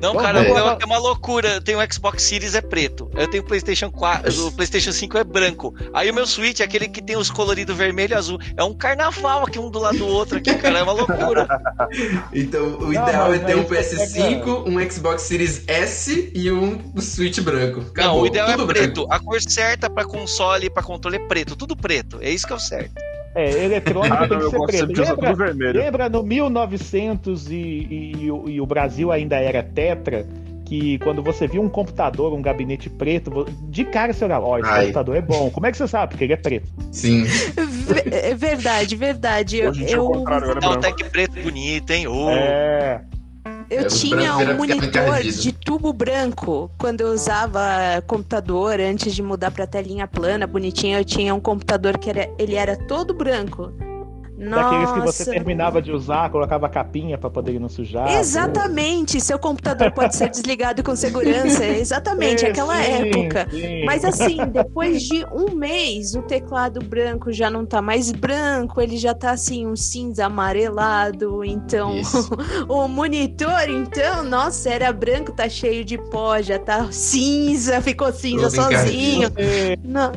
Não, 0.00 0.16
cara, 0.16 0.42
é. 0.42 0.50
é 0.50 0.84
uma 0.84 0.98
loucura. 0.98 1.54
Eu 1.54 1.60
tenho 1.60 1.78
o 1.78 1.92
Xbox 1.92 2.22
Series 2.22 2.54
é 2.54 2.60
preto. 2.60 3.10
Eu 3.14 3.28
tenho 3.28 3.42
o 3.42 3.46
PlayStation 3.46 3.90
4, 3.90 4.46
o 4.46 4.52
PlayStation 4.52 4.92
5 4.92 5.18
é 5.18 5.24
branco. 5.24 5.74
Aí 5.92 6.10
o 6.10 6.14
meu 6.14 6.26
Switch 6.26 6.60
é 6.60 6.64
aquele 6.64 6.88
que 6.88 7.02
tem 7.02 7.16
os 7.16 7.30
coloridos 7.30 7.76
vermelho 7.76 8.12
e 8.12 8.14
azul. 8.14 8.38
É 8.56 8.64
um 8.64 8.74
carnaval 8.74 9.44
aqui 9.44 9.58
um 9.58 9.70
do 9.70 9.78
lado 9.78 9.98
do 9.98 10.06
outro 10.06 10.38
aqui, 10.38 10.54
cara. 10.54 10.78
É 10.78 10.82
uma 10.82 10.92
loucura. 10.92 11.46
então, 12.32 12.78
o 12.78 12.92
ideal 12.92 13.32
é 13.34 13.38
ter 13.38 13.56
um 13.56 13.64
PS5, 13.64 14.66
um 14.66 14.90
Xbox 14.90 15.22
Series 15.22 15.64
S 15.66 16.30
e 16.34 16.50
um 16.50 16.80
Switch 17.00 17.40
branco. 17.40 17.80
Acabou. 17.80 18.14
Não, 18.14 18.20
o 18.22 18.26
ideal 18.26 18.50
Tudo 18.50 18.62
é 18.62 18.66
preto. 18.66 19.06
Branco. 19.06 19.12
A 19.12 19.20
cor 19.20 19.40
certa 19.42 19.90
para 19.90 20.04
console 20.04 20.66
e 20.66 20.70
para 20.70 20.82
controle 20.82 21.16
é 21.16 21.26
preto. 21.26 21.56
Tudo 21.56 21.76
preto. 21.76 22.18
É 22.20 22.30
isso 22.30 22.46
que 22.46 22.52
é 22.52 22.56
o 22.56 22.60
certo. 22.60 23.09
É, 23.34 23.64
eletrônico 23.64 24.14
ah, 24.14 24.28
tem 24.28 24.38
que 24.38 24.50
ser 24.50 24.66
preto. 24.66 25.20
Lembra, 25.20 25.52
lembra 25.72 26.08
no 26.08 26.22
1900 26.22 27.50
e, 27.50 27.54
e, 27.54 28.12
e, 28.12 28.26
e, 28.26 28.60
o 28.60 28.66
Brasil 28.66 29.12
ainda 29.12 29.36
era 29.36 29.62
tetra, 29.62 30.26
que 30.64 30.98
quando 30.98 31.22
você 31.22 31.46
viu 31.46 31.62
um 31.62 31.68
computador, 31.68 32.32
um 32.32 32.42
gabinete 32.42 32.90
preto, 32.90 33.46
de 33.68 33.84
cara 33.84 34.12
você 34.12 34.24
olhava, 34.24 34.46
ó, 34.46 34.54
oh, 34.54 34.58
esse 34.58 34.68
Ai. 34.68 34.80
computador 34.82 35.16
é 35.16 35.20
bom. 35.20 35.50
Como 35.50 35.66
é 35.66 35.70
que 35.70 35.76
você 35.76 35.86
sabe? 35.86 36.10
Porque 36.10 36.24
ele 36.24 36.32
é 36.32 36.36
preto. 36.36 36.68
Sim. 36.90 37.24
É 38.10 38.34
verdade, 38.34 38.96
verdade. 38.96 39.66
Hoje 39.66 39.84
eu... 39.90 40.12
eu... 40.12 40.24
Dá 40.60 40.70
um 40.70 40.80
tech 40.80 41.04
preto 41.04 41.40
bonito, 41.40 41.90
hein? 41.90 42.06
Oh. 42.06 42.30
É... 42.30 43.00
Eu 43.70 43.82
é, 43.82 43.84
tinha 43.84 44.36
um 44.36 44.56
monitor 44.56 45.22
de 45.22 45.52
tubo 45.52 45.92
branco 45.92 46.68
quando 46.76 47.02
eu 47.02 47.12
usava 47.12 48.02
computador 48.04 48.80
antes 48.80 49.14
de 49.14 49.22
mudar 49.22 49.52
para 49.52 49.64
telinha 49.64 50.08
plana, 50.08 50.44
bonitinha. 50.44 50.98
Eu 50.98 51.04
tinha 51.04 51.32
um 51.32 51.40
computador 51.40 51.96
que 51.96 52.10
era, 52.10 52.28
ele 52.36 52.56
era 52.56 52.76
todo 52.76 53.14
branco. 53.14 53.72
Daqueles 54.48 54.92
que 54.92 55.00
você 55.00 55.24
terminava 55.30 55.82
de 55.82 55.92
usar, 55.92 56.30
colocava 56.30 56.68
capinha 56.68 57.18
para 57.18 57.28
poder 57.28 57.60
não 57.60 57.68
sujar. 57.68 58.10
Exatamente. 58.18 59.20
Seu 59.20 59.38
computador 59.38 59.92
pode 59.92 60.16
ser 60.16 60.28
desligado 60.30 60.82
com 60.82 60.96
segurança. 60.96 61.64
Exatamente, 61.64 62.46
é, 62.46 62.50
aquela 62.50 62.76
sim, 62.76 62.92
época. 62.92 63.48
Sim. 63.50 63.84
Mas 63.84 64.04
assim, 64.04 64.38
depois 64.46 65.02
de 65.02 65.26
um 65.26 65.54
mês, 65.54 66.14
o 66.14 66.22
teclado 66.22 66.82
branco 66.82 67.32
já 67.32 67.50
não 67.50 67.66
tá 67.66 67.82
mais 67.82 68.10
branco, 68.10 68.80
ele 68.80 68.96
já 68.96 69.14
tá 69.14 69.32
assim, 69.32 69.66
um 69.66 69.76
cinza 69.76 70.24
amarelado. 70.24 71.44
Então, 71.44 72.00
o 72.68 72.88
monitor, 72.88 73.68
então, 73.68 74.22
nossa, 74.24 74.70
era 74.70 74.92
branco, 74.92 75.32
tá 75.32 75.48
cheio 75.48 75.84
de 75.84 75.98
pó, 75.98 76.40
já 76.40 76.58
tá 76.58 76.90
cinza, 76.90 77.80
ficou 77.82 78.10
cinza 78.12 78.48
sozinho. 78.48 79.28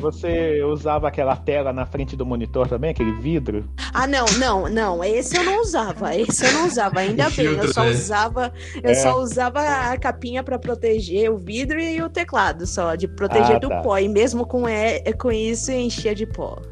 você 0.00 0.62
usava 0.64 1.08
aquela 1.08 1.36
tela 1.36 1.72
na 1.72 1.84
frente 1.84 2.16
do 2.16 2.24
monitor 2.24 2.68
também, 2.68 2.90
aquele 2.90 3.12
vidro? 3.12 3.64
Ah, 3.92 4.06
não, 4.14 4.26
não, 4.38 4.68
não. 4.68 5.04
Esse 5.04 5.36
eu 5.36 5.42
não 5.42 5.60
usava. 5.60 6.14
Esse 6.14 6.44
eu 6.46 6.52
não 6.52 6.66
usava. 6.66 7.00
Ainda 7.00 7.28
bem. 7.30 7.46
eu 7.46 7.72
só 7.72 7.82
né? 7.82 7.90
usava, 7.90 8.52
eu 8.82 8.90
é. 8.90 8.94
só 8.94 9.18
usava 9.18 9.60
a 9.60 9.98
capinha 9.98 10.44
para 10.44 10.56
proteger 10.58 11.30
o 11.30 11.36
vidro 11.36 11.80
e 11.80 12.00
o 12.00 12.08
teclado 12.08 12.64
só, 12.66 12.94
de 12.94 13.08
proteger 13.08 13.56
ah, 13.56 13.58
do 13.58 13.68
tá. 13.68 13.82
pó. 13.82 13.98
E 13.98 14.08
mesmo 14.08 14.46
com, 14.46 14.68
é, 14.68 15.00
com 15.14 15.32
isso 15.32 15.72
enchia 15.72 16.14
de 16.14 16.26
pó. 16.26 16.62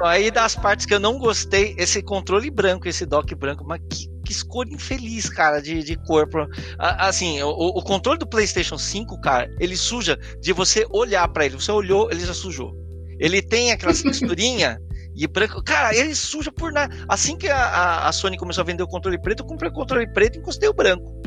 Aí 0.00 0.28
das 0.28 0.56
partes 0.56 0.86
que 0.86 0.94
eu 0.94 0.98
não 0.98 1.18
gostei, 1.18 1.76
esse 1.78 2.02
controle 2.02 2.50
branco, 2.50 2.88
esse 2.88 3.06
dock 3.06 3.32
branco, 3.36 3.64
mas 3.64 3.80
que, 3.88 4.08
que 4.26 4.32
escolha 4.32 4.74
infeliz, 4.74 5.28
cara, 5.28 5.60
de, 5.60 5.84
de 5.84 5.96
corpo. 5.96 6.38
Assim, 6.78 7.40
o, 7.42 7.50
o 7.50 7.82
controle 7.82 8.18
do 8.18 8.26
PlayStation 8.26 8.76
5, 8.76 9.20
cara, 9.20 9.48
ele 9.60 9.76
suja 9.76 10.18
de 10.40 10.52
você 10.52 10.84
olhar 10.90 11.28
para 11.28 11.46
ele. 11.46 11.54
Você 11.54 11.70
olhou, 11.70 12.10
ele 12.10 12.26
já 12.26 12.34
sujou. 12.34 12.74
Ele 13.20 13.40
tem 13.40 13.70
aquela 13.70 13.94
texturinha 13.94 14.80
e 15.14 15.26
branco. 15.26 15.62
Cara, 15.62 15.94
ele 15.94 16.14
suja 16.14 16.50
por 16.50 16.72
nada. 16.72 16.94
Assim 17.08 17.36
que 17.36 17.48
a, 17.48 18.08
a, 18.08 18.12
Sony 18.12 18.36
começou 18.36 18.62
a 18.62 18.64
vender 18.64 18.82
o 18.82 18.88
controle 18.88 19.20
preto, 19.20 19.40
eu 19.40 19.46
comprei 19.46 19.70
o 19.70 19.74
controle 19.74 20.06
preto 20.12 20.36
e 20.36 20.38
encostei 20.40 20.68
o 20.68 20.74
branco. 20.74 21.22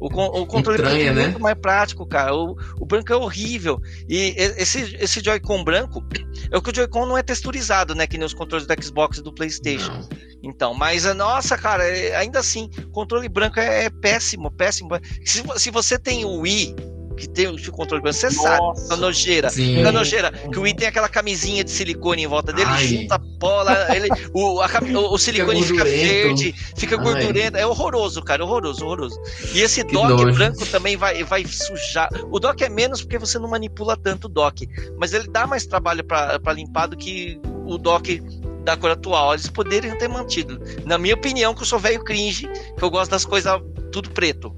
O, 0.00 0.06
o 0.06 0.46
controle 0.46 0.82
Estranha, 0.82 1.04
branco 1.04 1.10
é 1.10 1.14
né? 1.14 1.22
muito 1.28 1.40
mais 1.40 1.58
prático, 1.58 2.06
cara. 2.06 2.34
O, 2.34 2.56
o 2.78 2.84
branco 2.84 3.12
é 3.12 3.16
horrível. 3.16 3.80
E 4.08 4.34
esse, 4.36 4.96
esse 4.96 5.22
Joy-Con 5.24 5.64
branco, 5.64 6.04
é 6.50 6.58
o 6.58 6.62
que 6.62 6.70
o 6.70 6.74
Joy-Con 6.74 7.06
não 7.06 7.16
é 7.16 7.22
texturizado, 7.22 7.94
né? 7.94 8.06
Que 8.06 8.18
nem 8.18 8.26
os 8.26 8.34
controles 8.34 8.66
do 8.66 8.82
Xbox 8.82 9.18
e 9.18 9.22
do 9.22 9.32
PlayStation. 9.32 9.92
Não. 9.92 10.08
Então, 10.42 10.74
mas 10.74 11.04
nossa, 11.14 11.56
cara, 11.56 11.84
é- 11.84 12.14
ainda 12.16 12.40
assim, 12.40 12.68
controle 12.92 13.28
branco 13.28 13.58
é, 13.58 13.86
é 13.86 13.90
péssimo, 13.90 14.50
péssimo. 14.50 14.90
Se, 15.24 15.42
se 15.56 15.70
você 15.70 15.98
tem 15.98 16.24
o 16.24 16.40
Wii, 16.40 16.74
que 17.16 17.28
tem 17.28 17.46
o 17.48 17.72
controle 17.72 18.02
branco, 18.02 18.16
você 18.18 18.30
sabe, 18.30 18.58
Nossa. 18.58 18.94
a 18.94 18.96
nojeira. 18.96 19.50
Sim. 19.50 19.82
A 19.84 19.92
nojeira, 19.92 20.30
que 20.32 20.58
o 20.58 20.62
Wii 20.62 20.74
tem 20.74 20.88
aquela 20.88 21.08
camisinha 21.08 21.62
de 21.64 21.70
silicone 21.70 22.22
em 22.22 22.26
volta 22.26 22.52
dele, 22.52 22.68
Ai. 22.70 22.86
junta 22.86 23.14
a 23.14 23.18
bola, 23.18 23.94
ele, 23.94 24.08
o, 24.32 24.60
a 24.60 24.68
cami- 24.68 24.94
o, 24.96 25.12
o 25.12 25.18
silicone 25.18 25.62
fica, 25.62 25.84
gordurento. 25.84 26.08
verde, 26.08 26.54
fica 26.76 26.96
Ai. 26.96 27.02
gordurento. 27.02 27.56
É 27.56 27.66
horroroso, 27.66 28.22
cara, 28.22 28.44
horroroso, 28.44 28.84
horroroso. 28.84 29.20
E 29.52 29.60
esse 29.60 29.84
Que 29.84 29.92
dock 29.92 30.08
nojo. 30.08 30.32
branco 30.32 30.66
também 30.66 30.96
vai, 30.96 31.22
vai 31.24 31.44
sujar. 31.46 32.08
O 32.30 32.38
dock 32.40 32.62
é 32.62 32.68
menos 32.68 33.02
porque 33.02 33.18
você 33.18 33.38
não 33.38 33.48
manipula 33.48 33.96
tanto 33.96 34.24
o 34.26 34.28
dock, 34.28 34.66
mas 34.98 35.12
ele 35.12 35.28
dá 35.28 35.46
mais 35.46 35.66
trabalho 35.66 36.02
pra 36.04 36.38
pra 36.40 36.52
limpar 36.52 36.86
do 36.88 36.96
que 36.96 37.40
o 37.66 37.78
dock 37.78 38.20
da 38.64 38.76
cor 38.76 38.90
atual. 38.90 39.34
Eles 39.34 39.48
poderiam 39.48 39.96
ter 39.98 40.08
mantido. 40.08 40.60
Na 40.84 40.98
minha 40.98 41.14
opinião, 41.14 41.54
que 41.54 41.62
eu 41.62 41.66
sou 41.66 41.78
velho 41.78 42.02
cringe, 42.02 42.48
que 42.76 42.82
eu 42.82 42.90
gosto 42.90 43.10
das 43.10 43.24
coisas 43.24 43.60
tudo 43.92 44.10
preto. 44.10 44.54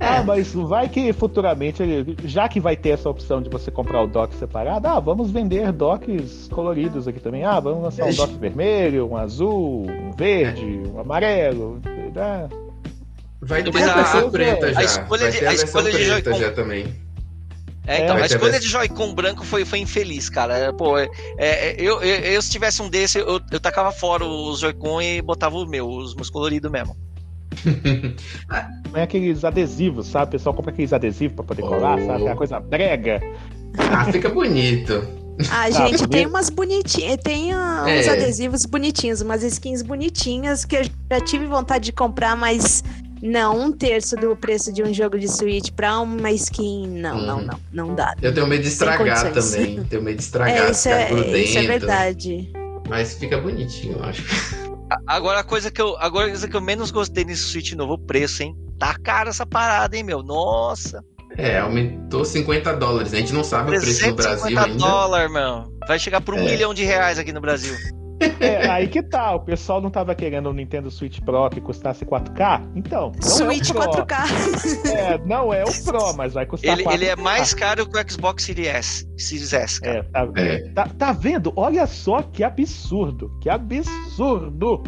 Ah, 0.00 0.22
mas 0.22 0.52
vai 0.54 0.88
que 0.88 1.12
futuramente, 1.12 1.82
já 2.24 2.48
que 2.48 2.60
vai 2.60 2.76
ter 2.76 2.90
essa 2.90 3.10
opção 3.10 3.42
de 3.42 3.48
você 3.50 3.68
comprar 3.70 4.00
o 4.02 4.06
dock 4.06 4.32
separado, 4.36 4.86
ah, 4.86 5.00
vamos 5.00 5.30
vender 5.30 5.72
docks 5.72 6.48
coloridos 6.52 7.08
aqui 7.08 7.18
também. 7.18 7.44
Ah, 7.44 7.58
vamos 7.58 7.82
lançar 7.82 8.06
um 8.06 8.14
dock 8.14 8.32
vermelho, 8.36 9.10
um 9.10 9.16
azul, 9.16 9.86
um 9.90 10.12
verde, 10.12 10.82
um 10.94 11.00
amarelo. 11.00 11.80
Ah, 12.16 12.48
Vai 13.40 13.62
ter 13.62 13.72
Mas 13.72 13.86
a 13.88 13.94
a- 13.94 14.18
a 14.18 14.30
preta 14.30 14.72
já. 14.74 14.82
escolha 14.82 15.22
Vai 15.22 15.30
de- 15.32 15.38
ter 15.38 15.46
a 15.46 15.50
a 15.50 15.54
escolha 15.54 15.90
de 15.92 15.98
preta 16.06 16.34
já 16.34 16.50
também. 16.52 16.86
É, 17.86 18.00
então, 18.04 18.16
É, 18.18 18.22
a 18.24 18.28
ter 18.28 18.34
escolha 18.34 18.60
de 18.60 18.68
Joy-Con 18.68 19.14
branco 19.14 19.44
foi, 19.44 19.64
foi 19.64 19.78
infeliz, 19.78 20.28
cara. 20.28 20.58
É, 20.58 20.72
Pô, 20.72 20.98
é, 20.98 21.08
é, 21.38 21.76
eu, 21.78 22.02
eu, 22.02 22.16
eu, 22.32 22.42
se 22.42 22.50
tivesse 22.50 22.82
um 22.82 22.90
desse, 22.90 23.18
eu, 23.18 23.40
eu 23.50 23.60
tacava 23.60 23.90
fora 23.92 24.24
os 24.24 24.58
Joy-Con 24.60 25.00
e 25.00 25.22
botava 25.22 25.56
os 25.56 25.68
meus, 25.68 26.08
os 26.08 26.14
meus 26.14 26.28
coloridos 26.30 26.70
mesmo. 26.70 26.96
é 28.94 29.02
aqueles 29.02 29.44
adesivos, 29.44 30.06
sabe? 30.06 30.28
O 30.28 30.30
pessoal 30.32 30.54
compra 30.54 30.70
aqueles 30.72 30.92
adesivos 30.92 31.34
pra 31.36 31.44
poder 31.44 31.62
colar, 31.62 31.98
Oh. 31.98 32.06
sabe? 32.06 32.20
Aquela 32.22 32.36
coisa 32.36 32.60
brega. 32.60 33.20
Ah, 33.78 34.04
fica 34.10 34.28
bonito. 34.28 35.02
Ah, 35.50 35.64
Tá, 35.64 35.70
gente, 35.70 35.98
tem 35.98 36.08
primeiro- 36.08 36.30
umas 36.30 36.50
bonitinhas, 36.50 37.16
tem 37.22 37.52
ah, 37.52 37.84
É. 37.86 38.00
uns 38.00 38.08
adesivos 38.08 38.66
bonitinhos, 38.66 39.20
umas 39.20 39.42
skins 39.44 39.82
bonitinhas 39.82 40.64
que 40.64 40.76
eu 40.76 40.84
já 40.84 41.20
tive 41.20 41.46
vontade 41.46 41.84
de 41.86 41.92
comprar, 41.92 42.36
mas 42.36 42.82
não 43.22 43.60
um 43.66 43.70
terço 43.72 44.16
do 44.16 44.34
preço 44.34 44.72
de 44.72 44.82
um 44.82 44.92
jogo 44.92 45.16
de 45.18 45.28
Switch 45.28 45.70
pra 45.70 46.00
uma 46.00 46.30
skin, 46.32 46.88
não, 46.88 47.20
não, 47.24 47.38
Uhum. 47.38 47.46
não, 47.46 47.86
não 47.88 47.94
dá. 47.94 48.14
Eu 48.20 48.34
tenho 48.34 48.46
medo 48.48 48.62
de 48.62 48.68
estragar 48.68 49.32
também. 49.32 49.82
Tenho 49.84 50.02
medo 50.02 50.16
de 50.16 50.22
estragar, 50.22 50.56
É, 50.66 50.70
isso 50.72 50.82
ficar 50.84 50.96
é, 51.00 51.08
grudento. 51.08 51.36
isso 51.36 51.58
é 51.58 51.62
verdade. 51.62 52.52
Mas 52.88 53.14
fica 53.14 53.38
bonitinho, 53.40 53.96
eu 53.98 54.04
acho. 54.04 54.24
Agora 55.06 55.40
a 55.40 55.44
coisa 55.44 55.70
que 55.70 55.80
eu, 55.80 55.96
agora 55.98 56.26
a 56.26 56.30
coisa 56.30 56.48
que 56.48 56.56
eu 56.56 56.60
menos 56.60 56.90
gostei 56.90 57.24
nesse 57.24 57.42
Switch 57.44 57.72
novo, 57.72 57.94
o 57.94 57.98
preço, 57.98 58.42
hein? 58.42 58.56
Tá 58.78 58.94
caro 58.98 59.28
essa 59.28 59.44
parada, 59.44 59.96
hein, 59.96 60.02
meu? 60.02 60.22
Nossa, 60.22 61.02
É, 61.36 61.58
aumentou 61.58 62.24
50 62.24 62.74
dólares. 62.76 63.12
A 63.12 63.16
gente 63.16 63.32
não 63.32 63.44
sabe 63.44 63.76
o 63.76 63.80
preço 63.80 64.06
no 64.08 64.14
Brasil 64.14 64.36
350 64.46 64.64
ainda. 64.72 64.78
dólares, 64.78 65.32
meu. 65.32 65.78
Vai 65.86 65.98
chegar 65.98 66.20
por 66.20 66.34
um 66.34 66.38
É. 66.38 66.44
milhão 66.50 66.72
de 66.74 66.84
reais 66.84 67.18
aqui 67.18 67.32
no 67.32 67.40
Brasil. 67.40 67.74
É, 68.40 68.68
aí 68.68 68.88
que 68.88 69.02
tá, 69.02 69.34
o 69.34 69.40
pessoal 69.40 69.80
não 69.80 69.90
tava 69.90 70.14
querendo 70.14 70.48
um 70.48 70.52
Nintendo 70.52 70.90
Switch 70.90 71.20
Pro 71.20 71.48
que 71.50 71.60
custasse 71.60 72.04
4K? 72.04 72.68
Então, 72.74 73.12
não 73.14 73.22
Switch 73.22 73.70
é 73.70 73.72
o 73.72 73.74
Pro. 73.74 74.04
4K. 74.06 74.90
É, 74.92 75.18
não 75.26 75.52
é 75.54 75.64
o 75.64 75.84
Pro, 75.84 76.14
mas 76.16 76.34
vai 76.34 76.44
custar 76.46 76.72
Ele, 76.72 76.84
4K. 76.84 76.94
ele 76.94 77.06
é 77.06 77.16
mais 77.16 77.54
caro 77.54 77.86
que 77.88 77.98
o 77.98 78.10
Xbox 78.10 78.44
Series 78.44 78.66
S, 78.68 79.08
Series 79.16 79.52
S, 79.52 79.80
cara. 79.80 79.98
É, 79.98 80.02
tá, 80.02 80.28
É. 80.36 80.58
tá, 80.72 80.88
tá 80.98 81.12
vendo? 81.12 81.52
Olha 81.56 81.86
só 81.86 82.22
que 82.22 82.42
absurdo. 82.42 83.30
Que 83.40 83.48
absurdo. 83.48 84.82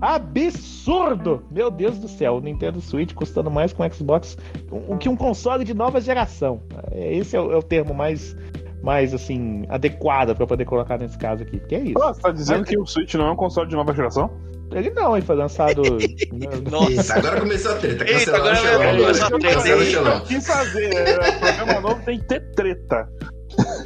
Absurdo! 0.00 1.44
Meu 1.50 1.70
Deus 1.70 1.98
do 1.98 2.08
céu, 2.08 2.34
o 2.36 2.40
Nintendo 2.40 2.80
Switch 2.80 3.14
custando 3.14 3.50
mais 3.50 3.72
que 3.72 3.82
um 3.82 3.90
Xbox, 3.90 4.36
um, 4.70 4.98
que 4.98 5.08
um 5.08 5.16
console 5.16 5.64
de 5.64 5.72
nova 5.72 6.00
geração. 6.00 6.62
É, 6.92 7.14
Esse 7.16 7.36
é 7.36 7.40
o, 7.40 7.52
é 7.52 7.56
o 7.56 7.62
termo 7.62 7.94
mais, 7.94 8.36
mais 8.84 9.14
assim, 9.14 9.64
adequado 9.70 10.36
pra 10.36 10.46
poder 10.46 10.66
colocar 10.66 10.98
nesse 10.98 11.16
caso 11.18 11.42
aqui. 11.42 11.58
Que 11.58 11.74
é 11.74 11.80
isso. 11.80 11.94
Você 11.94 12.20
tá 12.20 12.30
dizendo 12.30 12.60
Mas- 12.60 12.68
que 12.68 12.78
o 12.78 12.86
Switch 12.86 13.14
não 13.14 13.28
é 13.28 13.32
um 13.32 13.36
console 13.36 13.68
de 13.68 13.74
nova 13.74 13.94
geração? 13.94 14.30
Ele 14.72 14.90
não, 14.90 15.16
ele 15.16 15.24
foi 15.24 15.36
lançado. 15.36 15.82
Nossa. 16.70 17.14
Agora 17.18 17.40
começou 17.40 17.72
a 17.72 17.76
treta. 17.76 18.04
Eita, 18.04 18.32
Cancela 18.32 18.38
agora 18.38 18.54
o 18.54 18.56
Xelão 18.58 18.78
vai 18.78 18.88
agora. 18.88 19.02
começar 19.02 19.26
a 19.26 19.30
treta. 19.38 19.54
Cancela 19.54 19.76
o 19.76 19.82
Eu 19.82 19.90
Xelão. 19.90 20.20
quis 20.20 20.46
fazer. 20.46 20.94
é, 20.94 21.32
programa 21.32 21.80
novo 21.80 22.02
tem 22.04 22.18
que 22.18 22.24
ter 22.26 22.40
treta. 22.52 23.08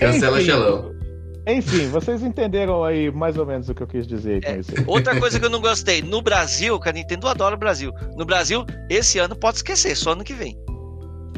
Cancela 0.01 0.37
o 0.37 0.41
Enfim. 0.41 0.47
Xelão. 0.51 0.99
Enfim, 1.47 1.89
vocês 1.89 2.23
entenderam 2.23 2.85
aí 2.85 3.11
mais 3.11 3.37
ou 3.39 3.47
menos 3.47 3.69
o 3.69 3.75
que 3.75 3.83
eu 3.83 3.87
quis 3.87 4.07
dizer 4.07 4.43
com 4.45 4.51
É, 4.51 4.59
isso. 4.59 4.73
Outra 4.87 5.19
coisa 5.19 5.39
que 5.41 5.47
eu 5.47 5.51
não 5.51 5.61
gostei, 5.63 6.03
no 6.03 6.21
Brasil, 6.21 6.79
que 6.79 6.89
a 6.89 6.93
Nintendo 6.93 7.27
adora 7.29 7.55
o 7.55 7.59
Brasil. 7.59 7.91
No 8.17 8.25
Brasil, 8.27 8.65
esse 8.91 9.19
ano 9.19 9.35
pode 9.37 9.57
esquecer, 9.59 9.97
só 9.97 10.13
ano 10.13 10.23
que 10.25 10.35
vem. 10.35 10.59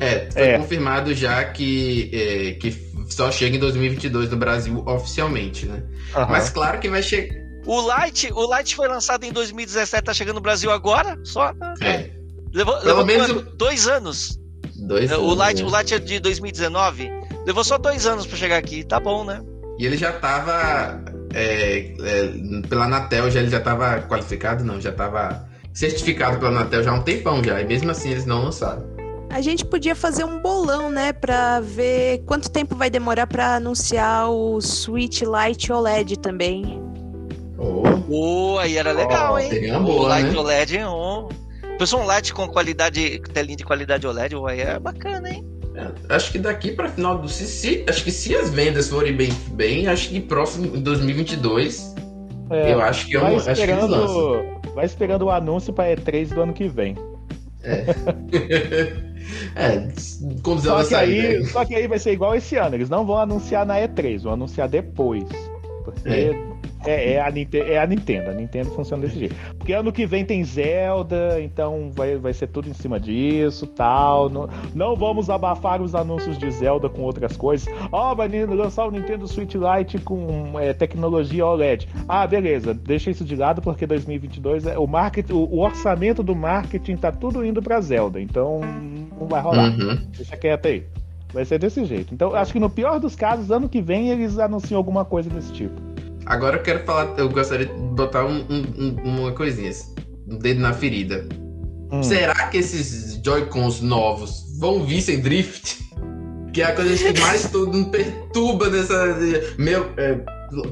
É, 0.01 0.29
foi 0.31 0.43
É. 0.43 0.59
confirmado 0.59 1.15
já 1.15 1.45
que, 1.45 2.11
é, 2.13 2.53
que 2.55 2.90
só 3.11 3.31
chega 3.31 3.57
em 3.57 3.61
2022 3.61 4.31
no 4.31 4.37
Brasil 4.37 4.83
oficialmente, 4.87 5.67
né? 5.67 5.83
Aham. 6.15 6.27
Mas 6.31 6.51
claro 6.51 6.79
que 6.79 6.89
vai 6.89 7.03
chegar. 7.03 7.35
O 7.67 7.81
Light, 7.83 8.33
o 8.33 8.47
Light 8.47 8.75
foi 8.75 8.89
lançado 8.89 9.25
em 9.25 9.33
2017, 9.33 10.03
tá 10.05 10.15
chegando 10.15 10.37
no 10.37 10.41
Brasil 10.41 10.71
agora? 10.71 11.19
Só. 11.25 11.53
É, 11.83 12.11
Levou, 12.53 12.75
Pelo 12.79 12.87
levou 12.87 13.07
menos 13.07 13.45
dois 13.57 13.87
anos. 13.87 14.39
dois 14.77 15.11
o, 15.11 15.15
anos, 15.15 15.37
Light, 15.37 15.63
né? 15.63 15.69
o 15.69 15.71
Light 15.71 15.95
é 15.95 15.99
de 15.99 16.19
2019. 16.21 17.11
Levou 17.47 17.63
só 17.63 17.79
dois 17.79 18.07
anos 18.07 18.27
pra 18.27 18.37
chegar 18.37 18.57
aqui. 18.57 18.83
Tá 18.85 18.99
bom, 18.99 19.25
né? 19.25 19.43
E 19.79 19.87
ele 19.87 19.97
já 19.97 20.13
tava. 20.13 21.01
é, 21.35 21.95
é, 22.01 22.33
pela 22.69 22.87
Anatel, 22.87 23.31
já, 23.31 23.41
ele 23.41 23.51
já 23.51 23.61
tava 23.61 24.01
qualificado, 24.03 24.65
não, 24.65 24.81
já 24.81 24.93
tava 24.93 25.49
certificado 25.73 26.39
pela 26.39 26.51
Anatel 26.51 26.83
já 26.83 26.91
há 26.91 26.95
um 26.95 27.03
tempão 27.03 27.43
já. 27.45 27.61
E 27.61 27.65
mesmo 27.67 27.91
assim 27.91 28.11
eles 28.11 28.27
não 28.27 28.43
lançaram. 28.45 28.85
A 29.31 29.41
gente 29.41 29.65
podia 29.65 29.95
fazer 29.95 30.25
um 30.25 30.41
bolão, 30.41 30.91
né, 30.91 31.13
pra 31.13 31.61
ver 31.61 32.19
quanto 32.27 32.51
tempo 32.51 32.75
vai 32.75 32.91
demorar 32.91 33.27
pra 33.27 33.55
anunciar 33.57 34.29
o 34.31 34.61
Switch 34.61 35.23
Lite 35.23 35.73
OLED 35.73 36.19
também. 36.19 36.83
Oh, 37.57 37.83
Pô, 38.09 38.59
aí 38.59 38.77
era 38.77 38.91
legal, 38.93 39.35
Ó, 39.35 39.39
hein? 39.39 39.73
o 39.77 39.81
boa, 39.81 40.09
Light 40.09 40.31
né? 40.33 40.39
OLED, 40.39 40.79
ó. 40.85 41.29
Pessoal, 41.79 42.03
um 42.03 42.07
Light 42.07 42.33
com 42.35 42.49
qualidade, 42.49 43.21
telinha 43.33 43.57
de 43.57 43.65
qualidade 43.65 44.07
OLED, 44.07 44.35
ó, 44.35 44.47
aí 44.47 44.61
é 44.61 44.79
bacana, 44.79 45.31
hein? 45.31 45.45
É, 45.77 46.15
acho 46.15 46.33
que 46.33 46.39
daqui 46.39 46.73
para 46.73 46.89
final 46.89 47.17
do 47.19 47.29
se, 47.29 47.47
se- 47.47 47.85
acho 47.89 48.03
que 48.03 48.11
se 48.11 48.35
as 48.35 48.51
vendas 48.51 48.89
forem 48.89 49.15
bem, 49.15 49.31
bem 49.53 49.87
acho 49.87 50.09
que 50.09 50.21
próximo 50.21 50.75
em 50.77 50.81
2022, 50.83 51.95
É, 52.51 52.73
eu 52.73 52.81
acho 52.81 53.07
que 53.07 53.15
eu 53.15 53.21
vai 53.21 53.37
acho 53.37 53.45
que 53.45 53.51
esperando, 53.53 54.45
vai 54.75 54.85
esperando 54.85 55.23
o 55.27 55.31
anúncio 55.31 55.73
pra 55.73 55.85
E3 55.95 56.35
do 56.35 56.43
ano 56.43 56.53
que 56.53 56.67
vem. 56.67 56.97
É, 57.63 57.85
quando 60.43 60.63
Só 60.63 60.71
ela 60.71 60.83
que, 60.83 60.91
sair, 60.91 61.27
aí, 61.27 61.39
né? 61.41 61.47
só 61.47 61.65
que 61.65 61.75
aí 61.75 61.87
vai 61.87 61.99
ser 61.99 62.13
igual 62.13 62.35
esse 62.35 62.57
ano. 62.57 62.75
Eles 62.75 62.89
não 62.89 63.05
vão 63.07 63.19
anunciar 63.19 63.67
na 63.67 63.77
E3, 63.77 64.23
vão 64.23 64.33
anunciar 64.33 64.69
depois. 64.69 65.25
Porque 65.85 66.09
é, 66.09 66.50
é 66.87 67.21
a, 67.21 67.31
Ninte- 67.31 67.59
é 67.61 67.79
a 67.79 67.87
Nintendo. 67.87 68.31
A 68.31 68.35
Nintendo 68.35 68.71
funciona 68.71 69.03
desse 69.03 69.19
jeito. 69.19 69.35
Porque 69.59 69.73
ano 69.73 69.93
que 69.93 70.07
vem 70.07 70.25
tem 70.25 70.43
Zelda, 70.45 71.41
então 71.41 71.91
vai, 71.95 72.17
vai 72.17 72.33
ser 72.33 72.47
tudo 72.47 72.69
em 72.69 72.73
cima 72.73 72.99
disso 72.99 73.67
tal. 73.67 74.29
Não, 74.31 74.49
não 74.75 74.97
vamos 74.97 75.29
abafar 75.29 75.83
os 75.83 75.95
anúncios 75.95 76.39
de 76.39 76.51
Zelda 76.51 76.89
com 76.89 77.03
outras 77.03 77.37
coisas. 77.37 77.69
Ó, 77.93 78.15
vai 78.15 78.29
ni- 78.29 78.45
lançar 78.47 78.87
o 78.87 78.91
Nintendo 78.91 79.29
Switch 79.29 79.55
Lite 79.55 79.99
com 79.99 80.59
é, 80.59 80.73
tecnologia 80.73 81.45
OLED. 81.47 81.87
Ah, 82.09 82.27
beleza. 82.27 82.73
Deixa 82.73 83.11
isso 83.11 83.25
de 83.25 83.37
lado 83.37 83.61
porque 83.61 83.87
2022 83.87 84.67
é, 84.67 84.79
o, 84.79 84.87
market, 84.87 85.29
o, 85.31 85.37
o 85.39 85.61
orçamento 85.61 86.23
do 86.23 86.35
marketing 86.35 86.97
tá 86.97 87.13
tudo 87.13 87.45
indo 87.45 87.61
pra 87.63 87.81
Zelda. 87.81 88.21
Então 88.21 88.61
não 89.19 89.27
vai 89.27 89.41
rolar. 89.43 89.71
Uhum. 89.71 89.99
Deixa 90.17 90.37
quieto 90.37 90.67
aí. 90.67 90.85
Vai 91.33 91.45
ser 91.45 91.59
desse 91.61 91.85
jeito. 91.85 92.13
Então, 92.13 92.35
acho 92.35 92.53
que 92.53 92.59
no 92.59 92.69
pior 92.69 92.99
dos 92.99 93.15
casos, 93.15 93.53
ano 93.53 93.69
que 93.69 93.81
vem 93.81 94.09
eles 94.09 94.37
anunciam 94.39 94.77
alguma 94.79 95.05
coisa 95.05 95.31
desse 95.31 95.53
tipo. 95.53 95.81
Agora 96.31 96.59
eu 96.59 96.63
quero 96.63 96.85
falar, 96.85 97.13
eu 97.19 97.29
gostaria 97.29 97.67
de 97.67 97.73
botar 97.73 98.25
um- 98.25 98.47
um- 98.49 98.75
um- 98.79 99.21
uma 99.21 99.33
coisinha, 99.33 99.73
um 100.29 100.39
dedo 100.39 100.61
na 100.61 100.73
ferida. 100.73 101.29
Hum. 101.91 102.05
Será 102.05 102.47
que 102.49 102.59
esses 102.59 103.21
Joy-Cons 103.25 103.81
novos 103.81 104.45
vão 104.61 104.85
vir 104.85 105.03
sem 105.03 105.21
drift? 105.21 105.91
Que 106.53 106.63
é 106.63 106.67
a 106.67 106.75
coisa 106.77 106.97
que 107.13 107.21
mais 107.21 107.51
todo 107.51 107.73
mundo 107.73 107.91
perturba 107.91 108.69
nessa. 108.71 108.95
Meu, 109.59 109.91
é, 109.97 110.21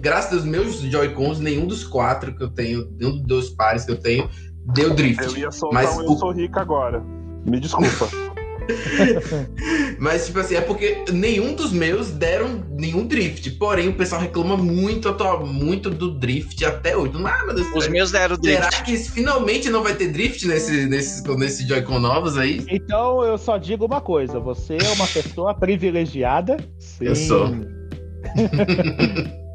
graças 0.01 0.33
aos 0.33 0.45
meus 0.45 0.77
Joy-Cons, 0.81 1.41
nenhum 1.41 1.67
dos 1.67 1.83
quatro 1.83 2.33
que 2.37 2.43
eu 2.45 2.51
tenho, 2.51 2.89
nenhum 2.97 3.17
dos 3.19 3.27
dois 3.27 3.49
pares 3.51 3.85
que 3.85 3.91
eu 3.91 3.97
tenho, 4.01 4.31
deu 4.75 4.95
drift. 4.95 5.25
Eu 5.25 5.37
ia 5.37 5.51
soltar 5.51 5.83
Mas 5.83 5.97
um 5.97 6.03
Eu 6.03 6.11
o- 6.13 6.19
Sou 6.19 6.31
Rico 6.31 6.59
agora. 6.61 7.03
Me 7.45 7.59
desculpa. 7.59 8.09
Mas, 9.99 10.27
tipo 10.27 10.39
assim, 10.39 10.55
é 10.55 10.61
porque 10.61 11.05
nenhum 11.13 11.55
dos 11.55 11.73
meus 11.73 12.11
deram 12.11 12.65
nenhum 12.71 13.07
drift. 13.07 13.51
Porém, 13.53 13.89
o 13.89 13.95
pessoal 13.95 14.21
reclama 14.21 14.57
muito, 14.57 15.09
muito 15.45 15.91
do 15.91 16.19
drift 16.19 16.65
até 16.65 16.97
hoje. 16.97 17.13
Ah, 17.25 17.45
meu 17.45 17.55
Deus, 17.55 17.67
Os 17.75 17.85
será, 17.85 17.93
meus 17.93 18.11
deram 18.11 18.37
drift. 18.37 18.65
será 18.65 18.83
que 18.83 18.97
finalmente 18.97 19.71
não 19.71 19.83
vai 19.83 19.95
ter 19.95 20.09
drift 20.09 20.47
nesse, 20.47 20.87
nesse, 20.87 21.27
nesse 21.37 21.67
Joy-Con 21.67 21.99
novos 21.99 22.37
aí? 22.37 22.65
Então 22.69 23.25
eu 23.25 23.39
só 23.39 23.59
digo 23.59 23.87
uma 23.87 24.01
coisa: 24.01 24.39
você 24.39 24.77
é 24.77 24.91
uma 24.91 25.07
pessoa 25.07 25.55
privilegiada. 25.55 26.57
Sim. 26.79 27.05
Eu 27.05 27.17
sou. 27.17 27.49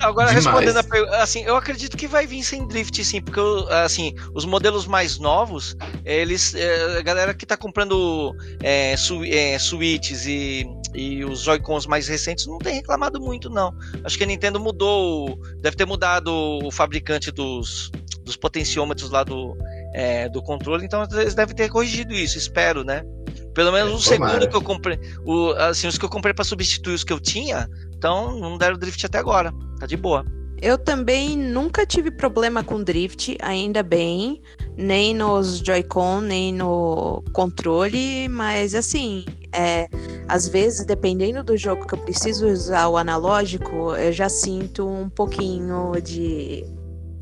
Agora, 0.00 0.28
Demais. 0.28 0.44
respondendo 0.46 0.76
a 0.78 0.82
pergunta, 0.82 1.16
assim, 1.18 1.42
eu 1.44 1.54
acredito 1.56 1.96
que 1.96 2.06
vai 2.06 2.26
vir 2.26 2.42
sem 2.42 2.66
drift, 2.66 3.04
sim, 3.04 3.20
porque, 3.20 3.40
assim, 3.70 4.14
os 4.34 4.46
modelos 4.46 4.86
mais 4.86 5.18
novos, 5.18 5.76
eles, 6.04 6.54
é, 6.54 6.98
a 6.98 7.02
galera 7.02 7.34
que 7.34 7.44
tá 7.44 7.56
comprando 7.56 8.34
é, 8.62 8.96
su, 8.96 9.22
é, 9.24 9.58
Switches 9.58 10.26
e, 10.26 10.66
e 10.94 11.22
os 11.24 11.40
Joy-Cons 11.42 11.86
mais 11.86 12.08
recentes 12.08 12.46
não 12.46 12.58
tem 12.58 12.76
reclamado 12.76 13.20
muito, 13.20 13.50
não. 13.50 13.74
Acho 14.02 14.16
que 14.16 14.24
a 14.24 14.26
Nintendo 14.26 14.58
mudou, 14.58 15.38
deve 15.60 15.76
ter 15.76 15.84
mudado 15.84 16.32
o 16.32 16.70
fabricante 16.70 17.30
dos, 17.30 17.90
dos 18.24 18.36
potenciômetros 18.36 19.10
lá 19.10 19.22
do, 19.22 19.54
é, 19.94 20.28
do 20.30 20.42
controle, 20.42 20.84
então 20.84 21.06
eles 21.12 21.34
devem 21.34 21.54
ter 21.54 21.68
corrigido 21.68 22.14
isso, 22.14 22.38
espero, 22.38 22.84
né? 22.84 23.02
Pelo 23.54 23.72
menos 23.72 23.92
É, 23.92 24.14
o 24.14 24.14
tomara. 24.14 24.32
segundo 24.32 24.50
que 24.50 24.56
eu 24.56 24.62
comprei, 24.62 24.98
o, 25.26 25.50
assim, 25.58 25.86
os 25.88 25.98
que 25.98 26.04
eu 26.04 26.08
comprei 26.08 26.32
para 26.32 26.44
substituir 26.44 26.94
os 26.94 27.04
que 27.04 27.12
eu 27.12 27.20
tinha, 27.20 27.68
então 28.00 28.38
não 28.38 28.56
deram 28.56 28.78
drift 28.78 29.04
até 29.04 29.18
agora. 29.18 29.52
Tá 29.78 29.86
de 29.86 29.96
boa. 29.96 30.24
Eu 30.62 30.78
também 30.78 31.36
nunca 31.36 31.86
tive 31.86 32.10
problema 32.10 32.64
com 32.64 32.82
drift, 32.82 33.36
ainda 33.40 33.82
bem, 33.82 34.42
nem 34.76 35.14
nos 35.14 35.58
Joy-Con, 35.58 36.20
nem 36.20 36.52
no 36.52 37.22
controle, 37.32 38.28
mas 38.28 38.74
assim, 38.74 39.24
é, 39.54 39.88
às 40.28 40.48
vezes, 40.48 40.84
dependendo 40.84 41.42
do 41.42 41.56
jogo 41.56 41.86
que 41.86 41.94
eu 41.94 41.98
preciso 41.98 42.46
usar 42.46 42.88
o 42.88 42.96
analógico, 42.96 43.94
eu 43.94 44.12
já 44.12 44.28
sinto 44.28 44.86
um 44.86 45.08
pouquinho 45.08 45.92
de. 46.02 46.64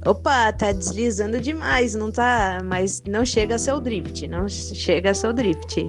Opa, 0.06 0.52
tá 0.52 0.72
deslizando 0.72 1.40
demais, 1.40 1.94
não 1.94 2.10
tá? 2.10 2.60
Mas 2.64 3.02
não 3.06 3.24
chega 3.24 3.56
a 3.56 3.58
ser 3.58 3.72
o 3.72 3.80
drift, 3.80 4.26
não 4.28 4.48
chega 4.48 5.10
a 5.10 5.14
ser 5.14 5.28
o 5.28 5.32
drift. 5.32 5.80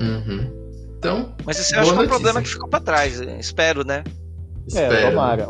Uhum. 0.00 0.61
Então, 1.02 1.34
Mas 1.44 1.58
esse 1.58 1.74
eu 1.74 1.80
acho 1.80 1.92
que 1.92 1.98
é 1.98 2.02
um 2.02 2.06
problema 2.06 2.40
que 2.40 2.48
ficou 2.48 2.68
pra 2.68 2.78
trás, 2.78 3.20
espero, 3.20 3.84
né? 3.84 4.04
espero. 4.68 4.94
É, 4.94 5.10
tomara. 5.10 5.48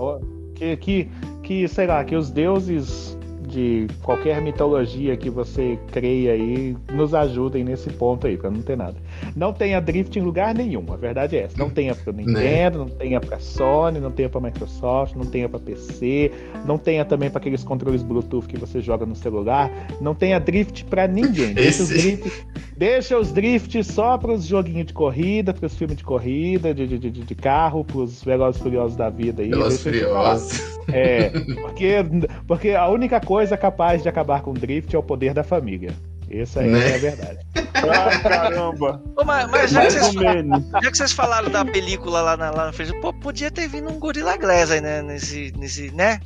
Que, 0.55 0.77
que, 0.79 1.11
que, 1.43 1.69
sei 1.69 1.87
lá, 1.87 2.03
que 2.03 2.17
os 2.17 2.31
deuses 2.31 3.19
de 3.47 3.87
qualquer 4.03 4.41
mitologia 4.41 5.15
que 5.15 5.29
você 5.29 5.79
creia 5.93 6.33
aí 6.33 6.75
nos 6.91 7.13
ajudem 7.13 7.65
nesse 7.65 7.91
ponto 7.91 8.27
aí, 8.27 8.39
pra 8.39 8.51
não 8.51 8.63
ter 8.63 8.79
nada. 8.79 8.97
Não 9.37 9.53
tenha 9.53 9.81
drift 9.81 10.19
em 10.19 10.23
lugar 10.23 10.55
nenhum, 10.55 10.85
a 10.93 10.97
verdade 10.97 11.37
é 11.37 11.43
essa. 11.45 11.57
Não 11.59 11.71
tenha 11.71 11.95
pra 11.95 12.13
Nintendo, 12.13 12.79
não 12.79 12.89
tenha 12.89 13.21
pra 13.21 13.39
Sony, 13.39 14.01
não 14.01 14.11
tenha 14.11 14.29
pra 14.29 14.41
Microsoft, 14.41 15.15
não 15.15 15.25
tenha 15.25 15.49
pra 15.49 15.59
PC, 15.59 16.31
não 16.65 16.79
tenha 16.79 17.05
também 17.05 17.31
pra 17.31 17.39
aqueles 17.39 17.63
controles 17.65 18.03
Bluetooth 18.03 18.47
que 18.47 18.59
você 18.59 18.81
joga 18.81 19.07
no 19.07 19.15
celular, 19.15 19.71
não 20.01 20.15
tenha 20.15 20.39
drift 20.39 20.85
pra 20.87 21.07
ninguém. 21.07 21.55
Deixa 21.55 21.83
os 21.83 21.91
Esse- 21.91 22.17
drift, 22.17 22.43
deixa 22.77 23.17
os 23.19 23.87
só 23.87 24.17
pros 24.19 24.45
joguinhos 24.45 24.87
de 24.87 24.93
corrida, 24.93 25.53
pros 25.53 25.75
filmes 25.77 25.97
de 25.97 26.05
corrida, 26.05 26.75
de, 26.75 26.87
de, 26.87 26.99
de, 26.99 27.11
de 27.11 27.35
carro, 27.35 27.85
pros 27.85 28.23
Velozes 28.23 28.61
e 28.61 28.65
Furiosos 28.65 28.97
da 28.97 29.09
vida 29.11 29.43
aí. 29.43 29.51
Lá. 29.51 29.71
furiosas. 29.71 30.79
É, 30.93 31.31
porque, 31.63 31.95
porque 32.47 32.71
a 32.71 32.89
única 32.89 33.21
coisa 33.21 33.57
capaz 33.57 34.03
de 34.03 34.09
acabar 34.09 34.43
com 34.43 34.51
o 34.51 34.55
drift 34.55 34.95
é 34.95 34.99
o 34.99 35.03
poder 35.03 35.33
da 35.33 35.45
família. 35.45 35.91
Essa 36.33 36.61
é 36.63 36.67
Né? 36.67 36.95
a 36.95 36.99
verdade. 36.99 37.39
Ah, 37.75 38.19
caramba. 38.21 39.03
Ô, 39.17 39.25
mas, 39.25 39.51
mas 39.51 39.71
já, 39.73 39.83
que 39.87 39.91
vocês, 39.91 40.15
já 40.15 40.91
que 40.91 40.97
vocês 40.97 41.13
falaram 41.13 41.51
da 41.51 41.65
película 41.65 42.21
lá 42.23 42.37
na, 42.37 42.51
lá 42.51 42.67
na 42.67 42.73
frente, 42.73 42.93
pô, 43.01 43.13
podia 43.13 43.51
ter 43.51 43.67
vindo 43.69 43.91
um 43.91 43.99
Gorilla 43.99 44.37
Glass 44.37 44.71
aí, 44.71 44.81
né? 44.81 45.03
Nesse, 45.03 45.53
nesse, 45.59 45.91
né? 45.91 46.21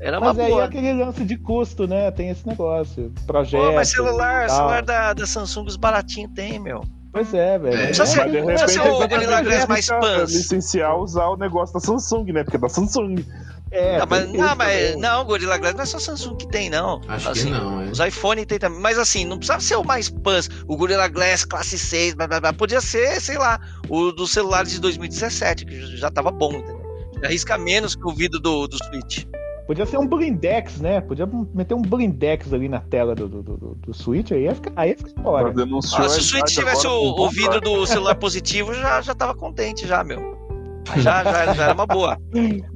Era 0.00 0.18
uma 0.18 0.28
Mas 0.28 0.38
aí 0.38 0.46
é 0.46 0.48
boa. 0.50 0.64
aquele 0.66 0.92
lance 0.92 1.24
de 1.24 1.36
custo, 1.36 1.88
né? 1.88 2.10
Tem 2.12 2.30
esse 2.30 2.46
negócio. 2.46 3.12
Projeto. 3.26 3.60
Pô, 3.60 3.72
mas 3.72 3.88
celular, 3.88 4.48
celular 4.48 4.82
da, 4.82 5.12
da 5.14 5.26
Samsung, 5.26 5.66
os 5.66 5.76
baratinhos 5.76 6.30
tem, 6.32 6.60
meu. 6.60 6.80
Pois 7.12 7.34
é, 7.34 7.58
velho. 7.58 7.76
É. 7.76 7.82
É, 7.82 7.86
Precisa 7.86 8.06
ser- 8.06 8.20
Mas 8.20 8.30
de 8.32 8.42
precisa 8.42 8.68
ser 8.68 8.78
repente 8.82 9.02
o 9.04 9.08
Gorilla 9.08 9.34
vão 9.36 9.44
Glass 9.44 9.66
mais 9.66 9.86
pans. 9.88 10.32
licenciar 10.32 10.96
usar 10.96 11.26
o 11.26 11.36
negócio 11.36 11.74
da 11.74 11.80
Samsung, 11.80 12.32
né? 12.32 12.44
Porque 12.44 12.56
é 12.56 12.60
da 12.60 12.68
Samsung. 12.68 13.16
É, 13.70 13.98
não, 13.98 14.06
mas, 14.08 14.32
não, 14.32 14.56
mas 14.56 14.96
não, 14.96 15.24
Gorilla 15.24 15.56
Glass 15.56 15.74
não 15.74 15.82
é 15.82 15.86
só 15.86 15.98
Samsung 15.98 16.36
que 16.36 16.48
tem, 16.48 16.68
não. 16.68 17.00
Acho 17.06 17.28
Assim, 17.30 17.44
que 17.44 17.50
não, 17.50 17.82
é. 17.82 17.90
Os 17.90 18.00
iPhone 18.00 18.44
tem 18.44 18.58
também. 18.58 18.80
Mas 18.80 18.98
assim, 18.98 19.24
não 19.24 19.36
precisava 19.36 19.60
ser 19.60 19.76
o 19.76 19.84
mais 19.84 20.08
pans, 20.08 20.50
o 20.66 20.76
Gorilla 20.76 21.06
Glass 21.06 21.44
classe 21.44 21.78
6, 21.78 22.14
blá, 22.14 22.26
blá, 22.26 22.40
blá. 22.40 22.52
Podia 22.52 22.80
ser, 22.80 23.20
sei 23.20 23.38
lá, 23.38 23.60
o 23.88 24.10
dos 24.10 24.32
celulares 24.32 24.72
de 24.72 24.80
2017, 24.80 25.64
que 25.64 25.96
já 25.96 26.10
tava 26.10 26.32
bom, 26.32 26.52
entendeu? 26.52 26.80
Arrisca 27.22 27.56
menos 27.56 27.94
que 27.94 28.04
o 28.04 28.12
vidro 28.12 28.40
do, 28.40 28.66
do 28.66 28.76
Switch. 28.84 29.24
Podia 29.66 29.86
ser 29.86 29.98
um 29.98 30.06
blindex, 30.06 30.80
né? 30.80 31.00
Podia 31.00 31.28
meter 31.54 31.74
um 31.74 31.82
blindex 31.82 32.52
ali 32.52 32.68
na 32.68 32.80
tela 32.80 33.14
do, 33.14 33.28
do, 33.28 33.40
do, 33.40 33.74
do 33.76 33.94
Switch, 33.94 34.32
aí 34.32 34.42
ia 34.42 34.54
ficar, 34.54 34.72
aí 34.74 34.90
ia 34.90 34.96
ficar 34.96 35.52
denunciou 35.52 36.06
Ah, 36.06 36.08
se 36.08 36.18
o 36.18 36.22
Switch 36.22 36.54
tivesse 36.54 36.88
o, 36.88 36.90
o 36.92 37.30
vidro 37.30 37.60
do 37.60 37.86
celular 37.86 38.16
positivo, 38.16 38.74
já, 38.74 39.00
já 39.00 39.14
tava 39.14 39.32
contente, 39.32 39.86
já, 39.86 40.02
meu. 40.02 40.49
Já, 40.96 41.22
já, 41.24 41.54
já 41.54 41.64
era 41.64 41.74
uma 41.74 41.86
boa. 41.86 42.18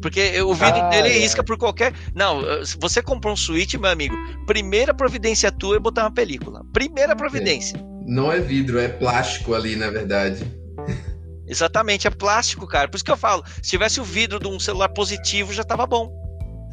Porque 0.01 0.41
o 0.43 0.53
vidro 0.55 0.81
Ai, 0.83 0.91
dele 0.91 1.09
ai. 1.09 1.19
risca 1.19 1.43
por 1.43 1.57
qualquer. 1.57 1.93
Não, 2.15 2.65
se 2.65 2.77
você 2.81 3.03
comprou 3.03 3.33
um 3.33 3.37
Switch, 3.37 3.75
meu 3.75 3.91
amigo, 3.91 4.15
primeira 4.47 4.93
providência 4.95 5.51
tua 5.51 5.77
é 5.77 5.79
botar 5.81 6.03
uma 6.05 6.13
película. 6.13 6.63
Primeira 6.73 7.17
providência. 7.17 7.79
Não 8.07 8.31
é 8.31 8.39
vidro, 8.41 8.79
é 8.79 8.89
plástico 8.89 9.55
ali, 9.55 9.77
na 9.77 9.91
verdade. 9.91 10.45
Exatamente, 11.47 12.07
é 12.07 12.11
plástico, 12.11 12.67
cara. 12.67 12.89
Por 12.89 12.97
isso 12.97 13.05
que 13.05 13.11
eu 13.11 13.17
falo, 13.17 13.43
se 13.63 13.71
tivesse 13.71 14.01
o 14.01 14.05
vidro 14.05 14.39
de 14.39 14.47
um 14.49 14.59
celular 14.61 14.89
positivo, 14.91 15.53
já 15.53 15.63
tava 15.65 15.87
bom. 15.87 16.11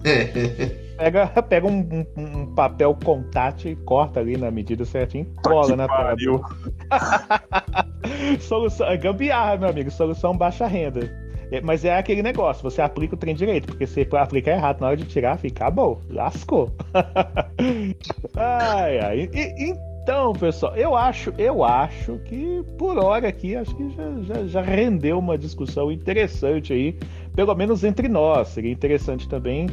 Pega, 0.98 1.28
pega 1.28 1.66
um, 1.66 2.06
um- 2.16 2.42
um 2.42 2.54
papel 2.54 2.96
contato 3.04 3.68
e 3.68 3.76
corta 3.76 4.20
ali 4.20 4.38
na 4.38 4.52
medida 4.52 4.86
certinho, 4.86 5.26
cola 5.44 5.76
na 5.76 5.88
tela. 5.88 6.16
Solução, 8.40 8.88
é 8.88 8.98
gambiarra, 8.98 9.58
meu 9.58 9.70
amigo. 9.70 9.92
Solução 9.92 10.36
baixa 10.38 10.68
renda. 10.68 11.12
É, 11.52 11.60
Mas 11.62 11.84
é 11.84 11.98
aquele 11.98 12.24
negócio, 12.24 12.64
você 12.64 12.82
aplica 12.82 13.14
o 13.16 13.18
trem 13.18 13.36
direito, 13.36 13.68
porque 13.68 13.86
se 13.86 14.08
aplicar 14.14 14.52
errado 14.52 14.80
na 14.80 14.88
hora 14.88 14.98
de 14.98 15.06
tirar, 15.06 15.38
fica 15.38 15.70
bom. 15.70 16.00
Lascou. 16.10 16.72
ai, 18.36 19.00
ai. 19.00 19.30
E- 19.34 19.92
então, 20.02 20.34
pessoal, 20.34 20.76
eu 20.76 20.96
acho, 20.96 21.32
eu 21.38 21.64
acho 21.64 22.18
que 22.26 22.64
por 22.78 22.98
hora 22.98 23.28
aqui, 23.28 23.56
acho 23.56 23.76
que 23.76 23.88
já, 23.92 24.12
já, 24.24 24.48
já 24.48 24.62
rendeu 24.62 25.20
uma 25.20 25.38
discussão 25.38 25.92
interessante 25.92 26.74
aí, 26.74 26.98
pelo 27.36 27.54
menos 27.54 27.84
entre 27.84 28.08
nós. 28.08 28.48
Seria 28.48 28.72
interessante 28.72 29.30
também 29.30 29.68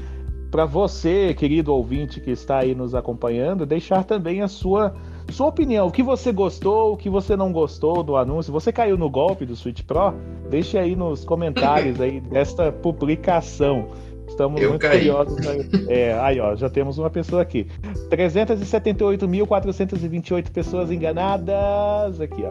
para 0.51 0.67
você, 0.67 1.33
querido 1.33 1.75
ouvinte 1.75 2.21
que 2.21 2.31
está 2.31 2.59
aí 2.59 2.75
nos 2.75 2.95
acompanhando, 2.95 3.65
deixar 3.65 4.05
também 4.05 4.43
a 4.43 4.49
sua 4.49 4.95
sua 5.31 5.47
opinião, 5.49 5.87
o 5.87 5.91
que 5.91 6.03
você 6.03 6.33
gostou, 6.33 6.93
o 6.93 6.97
que 6.97 7.09
você 7.11 7.37
não 7.37 7.53
gostou 7.53 8.03
do 8.03 8.17
anúncio. 8.17 8.53
Você 8.53 8.73
caiu 8.73 8.97
no 8.97 9.09
golpe 9.11 9.45
do 9.47 9.55
Switch 9.55 9.83
Pro? 9.83 10.15
Deixe 10.51 10.79
aí 10.79 10.97
nos 10.97 11.25
comentários 11.25 12.01
aí 12.01 12.21
desta 12.33 12.73
publicação. 12.73 13.87
Estamos 14.27 14.61
Eu 14.61 14.71
muito 14.71 14.83
caí. 14.83 14.99
curiosos. 14.99 15.39
É, 15.89 16.19
aí 16.21 16.39
ó, 16.41 16.55
já 16.55 16.69
temos 16.69 16.99
uma 16.99 17.09
pessoa 17.11 17.41
aqui. 17.43 17.67
378.428 18.11 20.51
pessoas 20.51 20.91
enganadas 20.91 22.21
aqui, 22.21 22.45
ó. 22.45 22.51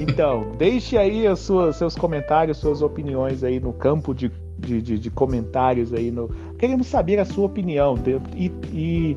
Então, 0.00 0.52
deixe 0.58 0.96
aí 0.96 1.26
os 1.28 1.40
suas- 1.40 1.76
seus 1.76 1.94
comentários, 1.96 2.56
suas 2.58 2.82
opiniões 2.82 3.42
aí 3.44 3.60
no 3.60 3.72
campo 3.72 4.12
de, 4.14 4.30
de, 4.58 4.80
de- 4.82 4.98
de 4.98 5.10
comentários 5.10 5.92
aí 5.92 6.10
no. 6.10 6.28
Queremos 6.58 6.86
saber 6.88 7.18
a 7.20 7.24
sua 7.24 7.46
opinião 7.46 7.96
e, 8.34 8.50
e, 8.72 9.16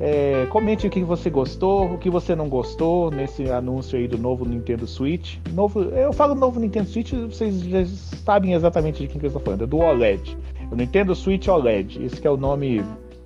é, 0.00 0.46
comente 0.50 0.86
o 0.86 0.90
que 0.90 1.02
você 1.02 1.30
gostou, 1.30 1.92
o 1.92 1.98
que 1.98 2.10
você 2.10 2.34
não 2.34 2.48
gostou 2.48 3.10
nesse 3.10 3.48
anúncio 3.50 3.98
aí 3.98 4.08
do 4.08 4.18
novo 4.18 4.44
Nintendo 4.44 4.86
Switch. 4.86 5.36
Novo, 5.52 5.82
eu 5.82 6.12
falo 6.12 6.34
novo 6.34 6.58
Nintendo 6.58 6.88
Switch, 6.88 7.12
vocês 7.12 7.60
já 7.62 7.84
sabem 8.24 8.54
exatamente 8.54 9.02
de 9.02 9.08
quem 9.08 9.20
que 9.20 9.26
eu 9.26 9.28
estou 9.28 9.42
falando, 9.42 9.64
é 9.64 9.66
do 9.66 9.78
OLED. 9.78 10.36
O 10.70 10.76
Nintendo 10.76 11.14
Switch 11.14 11.46
OLED, 11.48 12.04
esse 12.04 12.20
que 12.20 12.26
é 12.26 12.30
o 12.30 12.36
nome, 12.36 12.82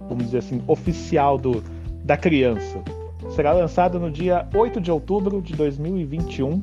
vamos 0.09 0.25
dizer 0.25 0.39
assim, 0.39 0.63
oficial 0.67 1.39
do, 1.39 1.63
da 2.05 2.17
criança. 2.17 2.83
Será 3.31 3.53
lançado 3.53 3.99
no 3.99 4.11
dia 4.11 4.47
8 4.55 4.81
de 4.81 4.91
outubro 4.91 5.41
de 5.41 5.55
2021 5.55 6.63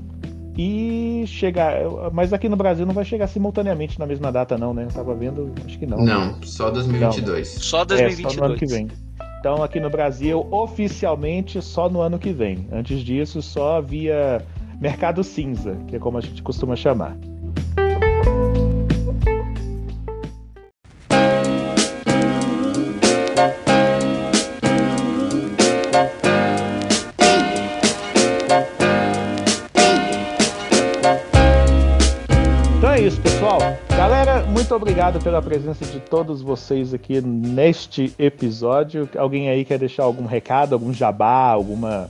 e 0.58 1.24
chega, 1.26 1.64
mas 2.12 2.32
aqui 2.32 2.48
no 2.48 2.56
Brasil 2.56 2.86
não 2.86 2.94
vai 2.94 3.04
chegar 3.04 3.28
simultaneamente 3.28 3.98
na 4.00 4.06
mesma 4.06 4.32
data 4.32 4.58
não, 4.58 4.74
né? 4.74 4.84
Eu 4.84 4.90
tava 4.90 5.16
vendo, 5.16 5.52
acho 5.66 5.80
que 5.80 5.86
não. 5.88 5.98
Não, 5.98 6.42
só 6.44 6.70
2022. 6.70 7.48
Só 7.48 7.82
É, 7.82 8.30
só 8.32 8.38
no 8.38 8.46
ano 8.46 8.56
2022. 8.56 8.60
que 8.60 8.66
vem. 8.68 8.88
Então, 9.44 9.62
aqui 9.62 9.78
no 9.78 9.90
Brasil, 9.90 10.48
oficialmente, 10.52 11.62
só 11.62 11.90
no 11.90 12.00
ano 12.00 12.18
que 12.18 12.32
vem. 12.32 12.66
Antes 12.72 13.02
disso, 13.02 13.42
só 13.42 13.82
via 13.82 14.42
mercado 14.80 15.22
cinza, 15.22 15.76
que 15.86 15.98
é 15.98 16.00
como 16.00 16.18
a 16.18 16.22
gente 16.22 16.42
costuma 16.42 16.78
chamar. 16.78 17.18
Muito 34.64 34.76
obrigado 34.76 35.22
pela 35.22 35.42
presença 35.42 35.84
de 35.84 36.00
todos 36.00 36.42
vocês 36.42 36.94
aqui 36.94 37.20
neste 37.20 38.14
episódio. 38.18 39.10
Alguém 39.18 39.50
aí 39.50 39.66
quer 39.66 39.78
deixar 39.78 40.04
algum 40.04 40.26
recado, 40.26 40.72
algum 40.72 40.94
jabá, 40.94 41.50
alguma 41.50 42.10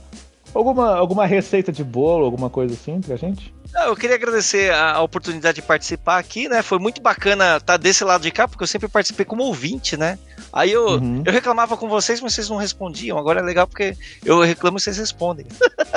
alguma, 0.54 0.96
alguma 0.96 1.26
receita 1.26 1.72
de 1.72 1.82
bolo, 1.82 2.24
alguma 2.24 2.48
coisa 2.48 2.74
assim 2.74 3.00
pra 3.00 3.16
gente? 3.16 3.52
Eu 3.86 3.96
queria 3.96 4.14
agradecer 4.14 4.72
a 4.72 5.00
oportunidade 5.02 5.56
de 5.56 5.62
participar 5.62 6.18
aqui, 6.18 6.48
né? 6.48 6.62
Foi 6.62 6.78
muito 6.78 7.02
bacana 7.02 7.56
estar 7.56 7.76
desse 7.76 8.04
lado 8.04 8.22
de 8.22 8.30
cá, 8.30 8.46
porque 8.46 8.62
eu 8.62 8.68
sempre 8.68 8.86
participei 8.86 9.26
como 9.26 9.42
ouvinte, 9.42 9.96
né? 9.96 10.16
Aí 10.52 10.70
eu, 10.70 10.86
uhum. 10.86 11.22
eu 11.26 11.32
reclamava 11.32 11.76
com 11.76 11.88
vocês, 11.88 12.20
mas 12.20 12.34
vocês 12.34 12.48
não 12.48 12.56
respondiam. 12.56 13.18
Agora 13.18 13.40
é 13.40 13.42
legal 13.42 13.66
porque 13.66 13.96
eu 14.24 14.40
reclamo 14.40 14.78
e 14.78 14.80
vocês 14.80 14.96
respondem. 14.96 15.46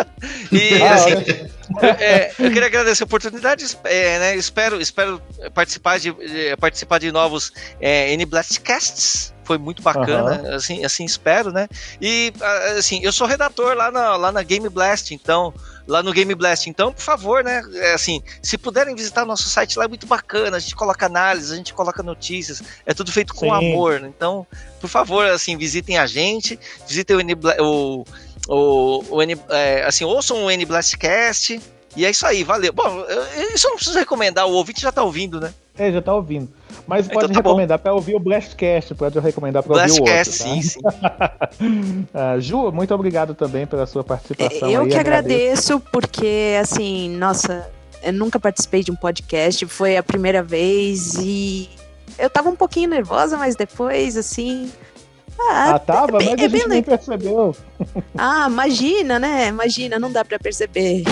e 0.51 0.81
ah, 0.81 0.93
assim, 0.95 1.11
é, 1.99 2.31
eu 2.39 2.51
queria 2.51 2.65
agradecer 2.65 3.03
a 3.03 3.05
oportunidade, 3.05 3.63
é, 3.83 4.19
né? 4.19 4.35
Espero, 4.35 4.81
espero 4.81 5.21
participar 5.53 5.99
de, 5.99 6.11
participar 6.59 6.97
de 6.97 7.11
novos 7.11 7.53
é, 7.79 8.11
N-Blastcasts 8.13 9.36
foi 9.47 9.57
muito 9.57 9.81
bacana, 9.81 10.41
uhum. 10.41 10.55
assim, 10.55 10.83
assim 10.83 11.05
espero, 11.05 11.53
né? 11.53 11.69
E 12.01 12.33
assim, 12.77 12.99
eu 13.01 13.13
sou 13.13 13.25
redator 13.25 13.73
lá 13.75 13.89
na, 13.89 14.17
lá 14.17 14.29
na 14.29 14.43
Game 14.43 14.67
Blast, 14.67 15.13
então 15.13 15.53
lá 15.87 16.03
no 16.03 16.11
Game 16.11 16.35
Blast. 16.35 16.69
Então, 16.69 16.91
por 16.91 17.01
favor, 17.01 17.43
né? 17.43 17.63
É, 17.75 17.93
assim, 17.93 18.21
se 18.43 18.57
puderem 18.57 18.93
visitar 18.93 19.25
nosso 19.25 19.47
site 19.49 19.79
lá 19.79 19.85
é 19.85 19.87
muito 19.87 20.05
bacana. 20.05 20.57
A 20.57 20.59
gente 20.59 20.75
coloca 20.75 21.05
análise, 21.05 21.53
a 21.53 21.55
gente 21.55 21.73
coloca 21.73 22.03
notícias. 22.03 22.61
É 22.85 22.93
tudo 22.93 23.11
feito 23.11 23.33
com 23.33 23.45
Sim. 23.45 23.71
amor. 23.71 24.01
Né? 24.01 24.11
Então, 24.15 24.45
por 24.81 24.89
favor, 24.89 25.25
assim, 25.27 25.57
visitem 25.57 25.97
a 25.97 26.05
gente, 26.05 26.59
visitem 26.85 27.15
o, 27.15 27.21
N, 27.21 27.33
o, 27.59 28.05
o, 28.49 29.15
o 29.15 29.23
N, 29.23 29.37
é, 29.49 29.85
assim, 29.85 30.03
ouçam 30.03 30.43
o 30.43 30.51
N 30.51 30.65
Blastcast. 30.65 31.61
E 31.95 32.05
é 32.05 32.11
isso 32.11 32.27
aí, 32.27 32.43
valeu. 32.43 32.73
Bom, 32.73 33.05
isso 33.55 33.65
eu 33.65 33.69
não 33.69 33.77
preciso 33.77 33.97
recomendar, 33.97 34.45
o 34.45 34.51
ouvinte 34.51 34.81
já 34.81 34.91
tá 34.91 35.01
ouvindo, 35.03 35.39
né? 35.39 35.53
É, 35.77 35.91
já 35.91 36.01
tá 36.01 36.13
ouvindo. 36.13 36.51
Mas 36.87 37.05
então 37.05 37.19
pode 37.19 37.31
então, 37.31 37.43
tá 37.43 37.49
recomendar 37.49 37.79
para 37.79 37.93
ouvir 37.93 38.15
o 38.15 38.19
Blastcast, 38.19 38.95
pode 38.95 39.19
recomendar 39.19 39.61
para 39.61 39.73
ouvir 39.73 39.91
o 39.91 40.01
outro. 40.01 40.05
Blastcast, 40.05 40.43
tá? 40.43 40.49
sim, 40.49 40.61
sim. 40.61 40.79
uh, 42.13 42.39
Ju, 42.39 42.71
muito 42.71 42.93
obrigado 42.93 43.35
também 43.35 43.67
pela 43.67 43.85
sua 43.85 44.03
participação. 44.03 44.69
Eu 44.69 44.83
aí, 44.83 44.89
que 44.89 44.97
agradeço, 44.97 45.73
agradeço, 45.73 45.79
porque, 45.91 46.57
assim, 46.61 47.09
nossa, 47.17 47.69
eu 48.01 48.13
nunca 48.13 48.39
participei 48.39 48.83
de 48.83 48.91
um 48.91 48.95
podcast, 48.95 49.65
foi 49.65 49.97
a 49.97 50.03
primeira 50.03 50.41
vez 50.41 51.15
e 51.15 51.69
eu 52.17 52.29
tava 52.29 52.49
um 52.49 52.55
pouquinho 52.55 52.89
nervosa, 52.89 53.37
mas 53.37 53.55
depois, 53.55 54.15
assim, 54.15 54.71
ah, 55.39 55.75
ah 55.75 55.79
tava, 55.79 56.17
é 56.17 56.19
bem, 56.19 56.29
mas 56.29 56.39
a 56.41 56.45
é 56.45 56.49
gente 56.49 56.67
nem 56.67 56.83
percebeu. 56.83 57.55
Ah, 58.17 58.47
imagina, 58.49 59.19
né? 59.19 59.47
Imagina, 59.47 59.99
não 59.99 60.11
dá 60.11 60.25
para 60.25 60.39
perceber. 60.39 61.03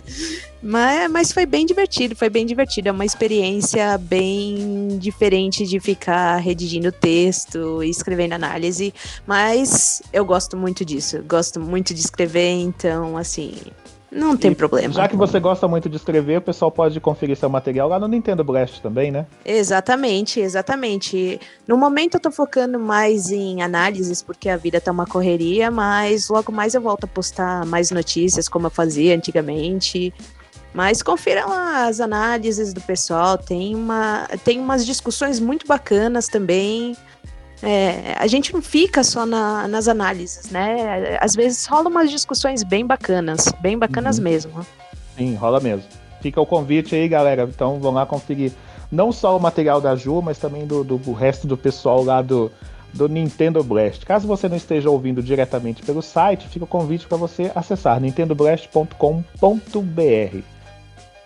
mas, 0.62 1.10
mas 1.10 1.32
foi 1.32 1.44
bem 1.44 1.66
divertido, 1.66 2.16
foi 2.16 2.30
bem 2.30 2.46
divertido. 2.46 2.88
É 2.88 2.92
uma 2.92 3.04
experiência 3.04 3.98
bem 3.98 4.96
diferente 4.98 5.66
de 5.66 5.78
ficar 5.78 6.38
redigindo 6.38 6.90
texto 6.90 7.82
e 7.82 7.90
escrevendo 7.90 8.32
análise. 8.32 8.94
Mas 9.26 10.02
eu 10.12 10.24
gosto 10.24 10.56
muito 10.56 10.84
disso. 10.84 11.22
Gosto 11.28 11.60
muito 11.60 11.92
de 11.92 12.00
escrever, 12.00 12.52
então, 12.60 13.16
assim, 13.16 13.54
não 14.10 14.36
tem 14.36 14.52
e, 14.52 14.54
problema. 14.54 14.94
Já 14.94 15.08
que 15.08 15.16
você 15.16 15.40
gosta 15.40 15.66
muito 15.66 15.88
de 15.88 15.96
escrever, 15.96 16.38
o 16.38 16.42
pessoal 16.42 16.70
pode 16.70 16.98
conferir 17.00 17.36
seu 17.36 17.48
material 17.48 17.88
lá 17.88 17.98
no 17.98 18.06
Nintendo 18.06 18.44
Blast 18.44 18.80
também, 18.80 19.10
né? 19.10 19.26
Exatamente, 19.44 20.40
exatamente. 20.40 21.40
No 21.66 21.76
momento 21.76 22.14
eu 22.14 22.20
tô 22.20 22.30
focando 22.30 22.78
mais 22.78 23.30
em 23.30 23.62
análises, 23.62 24.22
porque 24.22 24.48
a 24.48 24.56
vida 24.56 24.80
tá 24.80 24.92
uma 24.92 25.06
correria, 25.06 25.70
mas 25.70 26.28
logo 26.28 26.52
mais 26.52 26.74
eu 26.74 26.80
volto 26.80 27.04
a 27.04 27.08
postar 27.08 27.66
mais 27.66 27.90
notícias, 27.90 28.48
como 28.48 28.66
eu 28.66 28.70
fazia 28.70 29.14
antigamente. 29.14 30.12
Mas 30.72 31.02
confiram 31.02 31.50
as 31.50 32.00
análises 32.00 32.74
do 32.74 32.82
pessoal, 32.82 33.38
tem, 33.38 33.74
uma, 33.74 34.28
tem 34.44 34.60
umas 34.60 34.84
discussões 34.84 35.40
muito 35.40 35.66
bacanas 35.66 36.28
também. 36.28 36.94
É, 37.62 38.14
a 38.18 38.26
gente 38.26 38.52
não 38.52 38.60
fica 38.60 39.02
só 39.02 39.24
na, 39.24 39.66
nas 39.66 39.88
análises, 39.88 40.50
né? 40.50 41.16
Às 41.20 41.34
vezes 41.34 41.64
rola 41.66 41.88
umas 41.88 42.10
discussões 42.10 42.62
bem 42.62 42.86
bacanas, 42.86 43.52
bem 43.60 43.78
bacanas 43.78 44.18
uhum. 44.18 44.24
mesmo. 44.24 44.66
Sim, 45.16 45.34
rola 45.34 45.60
mesmo. 45.60 45.84
Fica 46.20 46.40
o 46.40 46.46
convite 46.46 46.94
aí, 46.94 47.08
galera. 47.08 47.44
Então 47.44 47.78
vão 47.78 47.92
lá 47.92 48.04
conferir 48.04 48.52
não 48.90 49.10
só 49.10 49.36
o 49.36 49.40
material 49.40 49.80
da 49.80 49.96
Ju, 49.96 50.20
mas 50.22 50.38
também 50.38 50.66
do, 50.66 50.84
do, 50.84 50.98
do 50.98 51.12
resto 51.12 51.46
do 51.46 51.56
pessoal 51.56 52.04
lá 52.04 52.20
do, 52.20 52.50
do 52.92 53.08
Nintendo 53.08 53.62
Blast. 53.62 54.04
Caso 54.04 54.26
você 54.26 54.48
não 54.48 54.56
esteja 54.56 54.90
ouvindo 54.90 55.22
diretamente 55.22 55.82
pelo 55.82 56.02
site, 56.02 56.48
fica 56.48 56.64
o 56.64 56.68
convite 56.68 57.06
para 57.06 57.16
você 57.16 57.50
acessar 57.54 58.00
nintendoblast.com.br. 58.00 60.55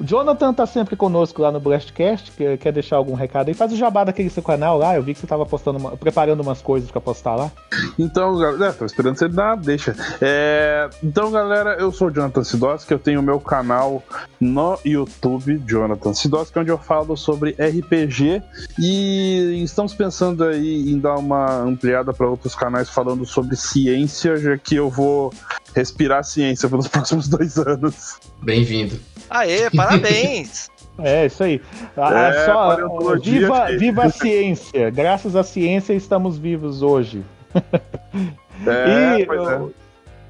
O 0.01 0.05
Jonathan 0.05 0.55
tá 0.55 0.64
sempre 0.64 0.96
conosco 0.96 1.42
lá 1.42 1.53
no 1.53 1.61
Blastcast, 1.61 2.32
que 2.32 2.57
quer 2.57 2.72
deixar 2.72 2.96
algum 2.96 3.12
recado 3.12 3.48
aí. 3.48 3.55
Faz 3.55 3.70
o 3.70 3.76
jabá 3.76 4.03
daquele 4.03 4.30
seu 4.30 4.42
canal 4.42 4.78
lá, 4.78 4.96
eu 4.96 5.03
vi 5.03 5.12
que 5.12 5.20
você 5.20 5.26
tava 5.26 5.44
postando 5.44 5.78
uma, 5.78 5.94
preparando 5.94 6.40
umas 6.40 6.62
coisas 6.62 6.90
para 6.90 7.03
postar 7.03 7.36
lá. 7.36 7.53
Então, 7.98 8.38
galera, 8.38 8.72
tô 8.72 8.86
esperando 8.86 9.18
você 9.18 9.28
dar, 9.28 9.57
deixa. 9.57 9.94
É, 10.22 10.88
então, 11.03 11.30
galera, 11.30 11.76
eu 11.78 11.92
sou 11.92 12.09
o 12.09 12.11
Jonathan 12.11 12.42
Sidoski, 12.42 12.92
eu 12.92 12.98
tenho 12.98 13.20
o 13.20 13.22
meu 13.22 13.38
canal 13.38 14.03
no 14.40 14.78
YouTube, 14.86 15.62
Jonathan 15.66 16.14
Sidoski, 16.14 16.59
onde 16.59 16.70
eu 16.70 16.78
falo 16.78 17.14
sobre 17.14 17.51
RPG 17.51 18.42
e 18.78 19.62
estamos 19.62 19.92
pensando 19.92 20.44
aí 20.44 20.90
em 20.90 20.98
dar 20.98 21.16
uma 21.16 21.61
ampliada 21.61 22.14
para 22.14 22.26
outros 22.26 22.55
canais 22.55 22.88
falando 22.88 23.26
sobre 23.26 23.55
ciência, 23.55 24.38
já 24.38 24.57
que 24.57 24.76
eu 24.76 24.88
vou 24.88 25.30
respirar 25.74 26.24
ciência 26.24 26.70
pelos 26.70 26.88
próximos 26.88 27.28
dois 27.28 27.59
anos. 27.59 28.18
Bem-vindo. 28.42 28.98
Aê, 29.31 29.70
parabéns! 29.70 30.68
É, 31.03 31.24
isso 31.24 31.43
aí. 31.43 31.62
É, 31.97 32.45
só, 32.45 32.76
viva, 33.22 33.66
viva 33.78 34.05
a 34.05 34.11
ciência. 34.11 34.91
Graças 34.91 35.35
à 35.35 35.43
ciência 35.43 35.95
estamos 35.95 36.37
vivos 36.37 36.83
hoje. 36.83 37.24
É, 38.66 39.20
e, 39.20 39.24
pois 39.24 39.49
é. 39.49 39.61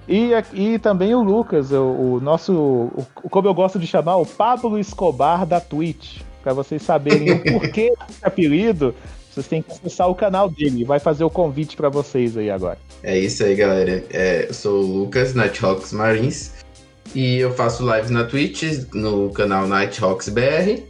E, 0.09 0.31
e 0.53 0.79
também 0.79 1.15
o 1.15 1.23
Lucas, 1.23 1.73
o, 1.73 1.83
o 1.83 2.21
nosso, 2.21 2.53
o, 2.53 3.05
como 3.31 3.49
eu 3.49 3.55
gosto 3.55 3.79
de 3.79 3.87
chamar, 3.87 4.17
o 4.17 4.27
Pablo 4.27 4.79
Escobar 4.79 5.47
da 5.47 5.61
Twitch. 5.61 6.21
Para 6.43 6.53
vocês 6.53 6.83
saberem 6.83 7.33
o 7.33 7.43
porquê 7.43 7.93
desse 8.09 8.25
apelido, 8.25 8.95
vocês 9.31 9.47
têm 9.47 9.63
que 9.63 9.71
acessar 9.73 10.09
o 10.09 10.15
canal 10.15 10.49
dele. 10.49 10.85
Vai 10.85 10.99
fazer 10.99 11.23
o 11.23 11.31
convite 11.31 11.77
para 11.77 11.89
vocês 11.89 12.37
aí 12.37 12.51
agora. 12.51 12.79
É 13.03 13.19
isso 13.19 13.45
aí, 13.45 13.55
galera. 13.55 14.05
É, 14.11 14.47
eu 14.49 14.55
sou 14.55 14.83
o 14.83 14.87
Lucas, 14.87 15.35
Nighthawks 15.35 15.93
Marines. 15.93 16.60
E 17.15 17.39
eu 17.39 17.53
faço 17.53 17.91
lives 17.91 18.11
na 18.11 18.25
Twitch, 18.25 18.63
no 18.95 19.31
canal 19.31 19.67
Nighthawks 19.67 20.29
BR. 20.29 20.83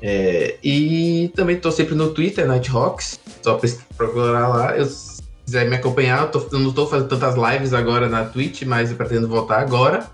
É, 0.00 0.56
e 0.62 1.30
também 1.36 1.56
estou 1.56 1.70
sempre 1.70 1.94
no 1.94 2.10
Twitter, 2.10 2.46
Nighthawks. 2.46 3.20
Só 3.42 3.60
procurar 3.96 4.48
lá. 4.48 4.76
Eu, 4.76 4.86
se 4.86 5.22
quiser 5.44 5.68
me 5.68 5.76
acompanhar, 5.76 6.22
eu, 6.22 6.28
tô, 6.28 6.46
eu 6.50 6.58
não 6.58 6.70
estou 6.70 6.86
fazendo 6.88 7.08
tantas 7.08 7.34
lives 7.36 7.72
agora 7.72 8.08
na 8.08 8.24
Twitch, 8.24 8.62
mas 8.62 8.90
eu 8.90 8.96
pretendo 8.96 9.28
voltar 9.28 9.60
agora. 9.60 10.06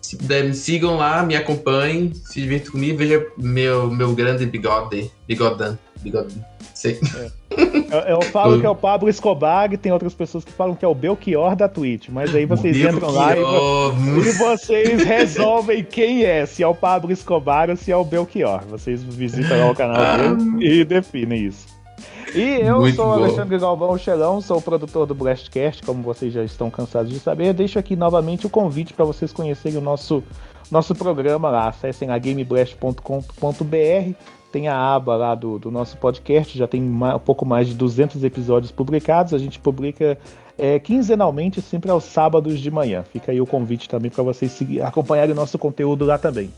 Se 0.00 0.16
puder, 0.16 0.44
me 0.44 0.54
sigam 0.54 0.96
lá, 0.96 1.24
me 1.24 1.34
acompanhem, 1.34 2.14
se 2.14 2.40
divirtam 2.40 2.70
comigo, 2.70 2.98
veja 2.98 3.26
meu, 3.36 3.90
meu 3.90 4.14
grande 4.14 4.46
bigode, 4.46 5.10
bigodão, 5.26 5.76
bigodão. 6.00 6.44
Sei. 6.74 7.00
É. 7.16 7.30
Eu, 7.90 8.16
eu, 8.16 8.22
falo 8.22 8.60
que 8.60 8.66
é 8.66 8.68
o 8.68 8.74
Pablo 8.74 9.08
Escobar 9.08 9.72
e 9.72 9.78
tem 9.78 9.90
outras 9.92 10.12
pessoas 10.12 10.44
que 10.44 10.52
falam 10.52 10.74
que 10.74 10.84
é 10.84 10.88
o 10.88 10.94
Belchior 10.94 11.56
da 11.56 11.68
Twitch, 11.68 12.08
mas 12.10 12.34
aí 12.34 12.44
vocês 12.44 12.76
entram 12.76 13.10
lá 13.10 13.34
e, 13.34 13.40
e, 13.40 14.32
vocês 14.32 15.02
resolvem 15.02 15.82
quem 15.82 16.24
é, 16.24 16.44
se 16.44 16.62
é 16.62 16.66
o 16.66 16.74
Pablo 16.74 17.10
Escobar 17.10 17.70
ou 17.70 17.76
se 17.76 17.90
é 17.90 17.96
o 17.96 18.04
Belchior. 18.04 18.62
Vocês 18.68 19.02
visitam 19.02 19.58
lá 19.58 19.70
o 19.70 19.74
canal 19.74 19.96
ah. 19.96 20.16
dele 20.34 20.80
e 20.80 20.84
definem 20.84 21.46
isso. 21.46 21.76
E 22.34 22.60
eu 22.60 22.80
Muito 22.80 22.96
sou 22.96 23.06
o 23.06 23.12
Alexandre 23.12 23.58
Galvão 23.58 23.96
Xelão, 23.96 24.42
sou 24.42 24.58
o 24.58 24.62
produtor 24.62 25.06
do 25.06 25.14
Blastcast, 25.14 25.82
como 25.82 26.02
vocês 26.02 26.32
já 26.32 26.44
estão 26.44 26.68
cansados 26.68 27.10
de 27.10 27.18
saber. 27.18 27.54
Deixo 27.54 27.78
aqui 27.78 27.96
novamente 27.96 28.46
o 28.46 28.50
convite 28.50 28.92
para 28.92 29.06
vocês 29.06 29.32
conhecerem 29.32 29.78
o 29.78 29.80
nosso, 29.80 30.22
nosso 30.70 30.94
programa 30.94 31.48
lá. 31.48 31.68
Acessem 31.68 32.10
a 32.10 32.18
gameblast.com.br 32.18 34.14
tem 34.56 34.68
a 34.68 34.74
aba 34.74 35.16
lá 35.16 35.34
do, 35.34 35.58
do 35.58 35.70
nosso 35.70 35.98
podcast, 35.98 36.56
já 36.56 36.66
tem 36.66 36.82
um 36.82 37.18
pouco 37.18 37.44
mais 37.44 37.68
de 37.68 37.74
200 37.74 38.24
episódios 38.24 38.72
publicados. 38.72 39.34
A 39.34 39.38
gente 39.38 39.58
publica 39.58 40.16
é, 40.56 40.78
quinzenalmente, 40.78 41.60
sempre 41.60 41.90
aos 41.90 42.04
sábados 42.04 42.58
de 42.58 42.70
manhã. 42.70 43.04
Fica 43.12 43.32
aí 43.32 43.38
o 43.38 43.46
convite 43.46 43.86
também 43.86 44.10
para 44.10 44.24
vocês 44.24 44.50
seguir, 44.52 44.80
acompanharem 44.80 45.32
o 45.32 45.36
nosso 45.36 45.58
conteúdo 45.58 46.06
lá 46.06 46.16
também. 46.16 46.50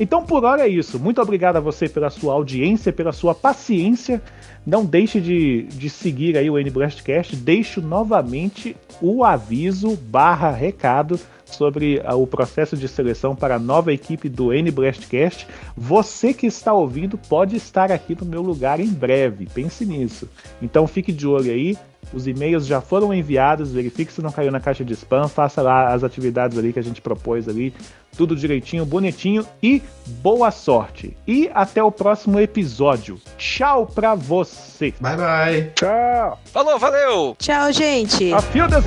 Então, 0.00 0.24
por 0.24 0.44
hora 0.44 0.62
é 0.62 0.68
isso. 0.68 0.98
Muito 0.98 1.20
obrigado 1.20 1.56
a 1.56 1.60
você 1.60 1.90
pela 1.90 2.08
sua 2.08 2.32
audiência, 2.32 2.90
pela 2.90 3.12
sua 3.12 3.34
paciência. 3.34 4.22
Não 4.64 4.82
deixe 4.82 5.20
de, 5.20 5.64
de 5.64 5.90
seguir 5.90 6.38
aí 6.38 6.48
o 6.48 6.58
NBlastcast. 6.58 7.36
Deixo 7.36 7.82
novamente 7.82 8.74
o 9.02 9.22
aviso 9.22 9.94
barra 9.94 10.50
recado 10.50 11.20
sobre 11.54 12.00
ah, 12.04 12.14
o 12.14 12.26
processo 12.26 12.76
de 12.76 12.88
seleção 12.88 13.34
para 13.34 13.56
a 13.56 13.58
nova 13.58 13.92
equipe 13.92 14.28
do 14.28 14.52
NBlastcast. 14.52 15.46
Você 15.76 16.32
que 16.32 16.46
está 16.46 16.72
ouvindo 16.72 17.16
pode 17.16 17.56
estar 17.56 17.90
aqui 17.90 18.16
no 18.18 18.26
meu 18.26 18.42
lugar 18.42 18.80
em 18.80 18.88
breve. 18.88 19.46
Pense 19.52 19.84
nisso. 19.84 20.28
Então 20.60 20.86
fique 20.86 21.12
de 21.12 21.26
olho 21.26 21.52
aí. 21.52 21.76
Os 22.12 22.26
e-mails 22.26 22.66
já 22.66 22.80
foram 22.80 23.14
enviados, 23.14 23.72
verifique 23.72 24.12
se 24.12 24.20
não 24.20 24.30
caiu 24.30 24.50
na 24.50 24.60
caixa 24.60 24.84
de 24.84 24.92
spam, 24.92 25.28
faça 25.28 25.62
lá 25.62 25.94
as 25.94 26.04
atividades 26.04 26.58
ali 26.58 26.72
que 26.72 26.78
a 26.78 26.82
gente 26.82 27.00
propôs 27.00 27.48
ali, 27.48 27.72
tudo 28.16 28.36
direitinho, 28.36 28.84
bonitinho 28.84 29.46
e 29.62 29.82
boa 30.06 30.50
sorte. 30.50 31.16
E 31.26 31.50
até 31.54 31.82
o 31.82 31.90
próximo 31.90 32.38
episódio. 32.38 33.18
Tchau 33.38 33.86
pra 33.86 34.14
você. 34.14 34.92
Bye 35.00 35.16
bye. 35.16 35.72
Tchau. 35.74 36.38
Falou, 36.46 36.78
valeu! 36.78 37.36
Tchau, 37.38 37.72
gente. 37.72 38.32
A 38.32 38.42
fio 38.42 38.68
das 38.68 38.86